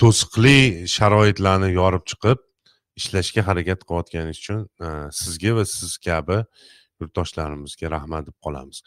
To'siqli 0.00 0.58
sharoitlarni 0.96 1.70
yorib 1.80 2.04
chiqib 2.10 2.38
ishlashga 3.00 3.46
harakat 3.48 3.80
qilayotganingiz 3.88 4.38
uchun 4.42 4.58
sizga 5.22 5.56
va 5.56 5.64
siz 5.64 5.96
kabi 6.06 6.38
yurtdoshlarimizga 7.00 7.90
rahmat 7.96 8.26
deb 8.28 8.36
qolamiz. 8.44 8.82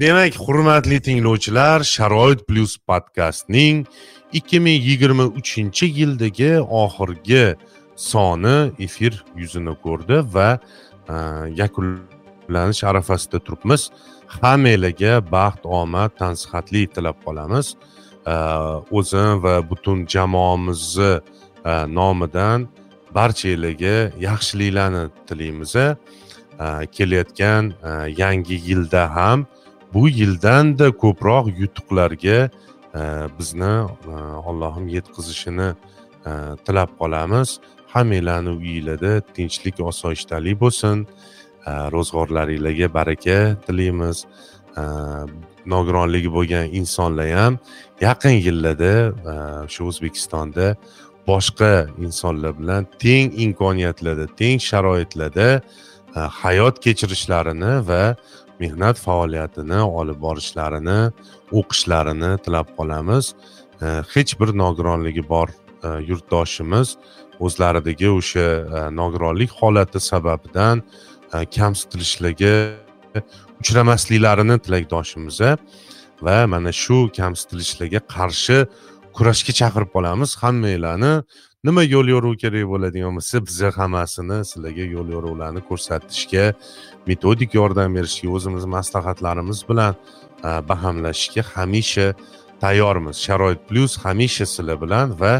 Demak 0.00 0.34
hurmatli 0.46 0.98
tinglovchilar 1.06 1.80
sharoit 1.94 2.40
plyus 2.48 2.74
podkastning 2.88 3.86
ikki 4.38 4.60
ming 4.64 4.80
yigirma 4.88 5.26
uchinchi 5.40 5.86
yildagi 6.00 6.52
oxirgi 6.82 7.44
soni 8.10 8.58
efir 8.86 9.12
yuzini 9.40 9.74
ko'rdi 9.84 10.16
va 10.34 10.48
yakun 11.62 11.88
ulanish 12.48 12.84
arafasida 12.84 13.38
turibmiz. 13.38 13.90
Hammanglarga 14.26 15.12
baxt 15.32 15.62
omad 15.64 16.10
tansihatlik 16.18 16.94
tilab 16.94 17.16
qolamiz. 17.26 17.76
O'zim 18.98 19.42
va 19.44 19.54
butun 19.70 20.06
jamoamizni 20.06 21.12
e, 21.64 21.72
nomidan 21.98 22.68
barchanglarga 23.14 23.96
yaxshiliklarni 24.28 25.04
tilaymiz. 25.28 25.76
E, 25.76 25.90
kelayotgan 26.96 27.64
e, 27.70 27.90
yangi 28.22 28.56
yilda 28.68 29.02
ham 29.16 29.46
bu 29.94 30.08
yildanda 30.08 30.86
ko'proq 31.02 31.44
yutuqlarga 31.60 32.38
bizni 33.38 33.74
allohim 34.48 34.86
yetkazishini 34.88 35.68
tilab 36.66 36.90
qolamiz. 37.00 37.58
Hammanglarni 37.94 38.50
uyinglarda 38.50 39.12
tinchlik 39.34 39.80
osoyishtalik 39.80 40.60
bo'lsin. 40.60 41.06
Э, 41.66 41.90
ro'zg'orlaringlarga 41.94 42.88
baraka 42.94 43.56
tilaymiz 43.66 44.26
э, 44.76 44.82
nogironligi 45.66 46.30
bo'lgan 46.36 46.68
insonlar 46.80 47.30
ham 47.38 47.58
yaqin 48.00 48.36
yillarda 48.46 48.92
e, 49.32 49.34
shu 49.72 49.88
o'zbekistonda 49.90 50.66
boshqa 51.28 51.72
insonlar 52.04 52.52
bilan 52.60 52.86
teng 53.04 53.32
imkoniyatlarda 53.46 54.26
teng 54.40 54.60
sharoitlarda 54.68 55.48
e, 56.16 56.20
hayot 56.42 56.80
kechirishlarini 56.84 57.72
va 57.88 58.02
mehnat 58.60 59.00
faoliyatini 59.06 59.80
olib 60.00 60.20
borishlarini 60.26 61.00
o'qishlarini 61.58 62.32
tilab 62.44 62.68
qolamiz. 62.78 63.34
E, 63.84 63.86
hech 64.14 64.40
bir 64.40 64.50
nogironligi 64.62 65.28
bor 65.34 65.48
yurtdoshimiz 66.08 66.96
o'zlaridagi 67.44 68.08
o'sha 68.18 68.46
nogironlik 69.00 69.50
holati 69.60 70.00
sababidan 70.00 70.80
E, 71.34 71.44
kamsitilishlarga 71.56 72.52
uchramasliklarini 73.60 74.58
tilakdoshimiz 74.64 75.40
va 76.26 76.46
mana 76.46 76.72
shu 76.72 76.98
kamsitilishlarga 77.18 78.00
qarshi 78.14 78.58
kurashga 79.16 79.52
chaqirib 79.60 79.90
qolamiz. 79.96 80.30
Hammanglarni 80.42 81.12
nima 81.66 81.82
yo'l 81.94 82.06
yo'ruv 82.14 82.34
kerak 82.42 82.66
bo'ladigan 82.72 83.12
bo'lsa 83.18 83.42
biza 83.48 83.68
hammasini 83.78 84.38
sizlarga 84.50 84.84
yo'l 84.94 85.08
yo'ruvlarni 85.14 85.60
ko'rsatishga 85.68 86.44
metodik 87.08 87.50
yordam 87.58 87.90
berishga 87.98 88.28
o'zimiz 88.36 88.64
maslahatlarimiz 88.76 89.60
bilan 89.70 89.92
e, 90.48 90.50
bahamlashishga 90.70 91.42
hamisha 91.54 92.06
tayyormiz. 92.62 93.16
Sharoit 93.26 93.60
plyus 93.68 93.92
hamisha 94.04 94.46
sizlar 94.54 94.78
bilan 94.84 95.06
va 95.22 95.34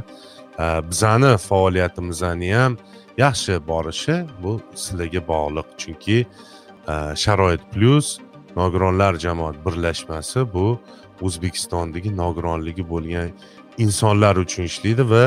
e, 0.64 0.64
bizani 0.90 1.32
faoliyatimizni 1.48 2.50
ham 2.58 2.72
yaxshi 3.18 3.66
borishi 3.66 4.26
bu 4.42 4.60
sizlarga 4.74 5.20
bog'liq. 5.28 5.66
Chunki 5.78 6.26
e, 6.88 6.94
sharoit 7.16 7.60
plyus 7.72 8.18
nogironlar 8.56 9.14
jamoat 9.14 9.56
birlashmasi 9.66 10.52
bu 10.54 10.80
o'zbekistondagi 11.22 12.16
nogironligi 12.16 12.84
bo'lgan 12.92 13.28
insonlar 13.78 14.36
uchun 14.36 14.62
ishlaydi 14.70 15.10
va 15.10 15.24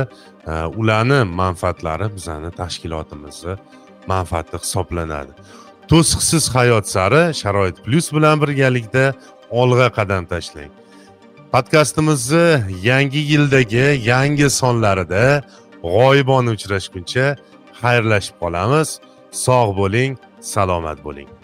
e, 0.47 0.53
ularni 0.79 1.19
manfaatlari 1.23 2.15
bizani 2.15 2.51
tashkilotimizni 2.61 3.53
manfaati 4.07 4.57
hisoblanadi. 4.63 5.31
To'siqsiz 5.87 6.55
hayot 6.55 6.85
sari 6.95 7.23
sharoit 7.41 7.77
plyus 7.85 8.07
bilan 8.15 8.41
birgalikda 8.41 9.13
olg'a 9.49 9.89
qadam 9.97 10.23
tashlang. 10.25 10.71
Podkastimizni 11.53 12.47
yangi 12.83 13.21
yildagi 13.31 13.85
yangi 14.11 14.49
sonlarida 14.49 15.23
g'oyibona 15.83 16.49
uchrashguncha 16.57 17.25
xayrlashib 17.81 18.35
qolamiz. 18.43 18.89
Sog' 19.43 19.73
bo'ling 19.79 20.11
salomat 20.53 20.99
bo'ling. 21.07 21.36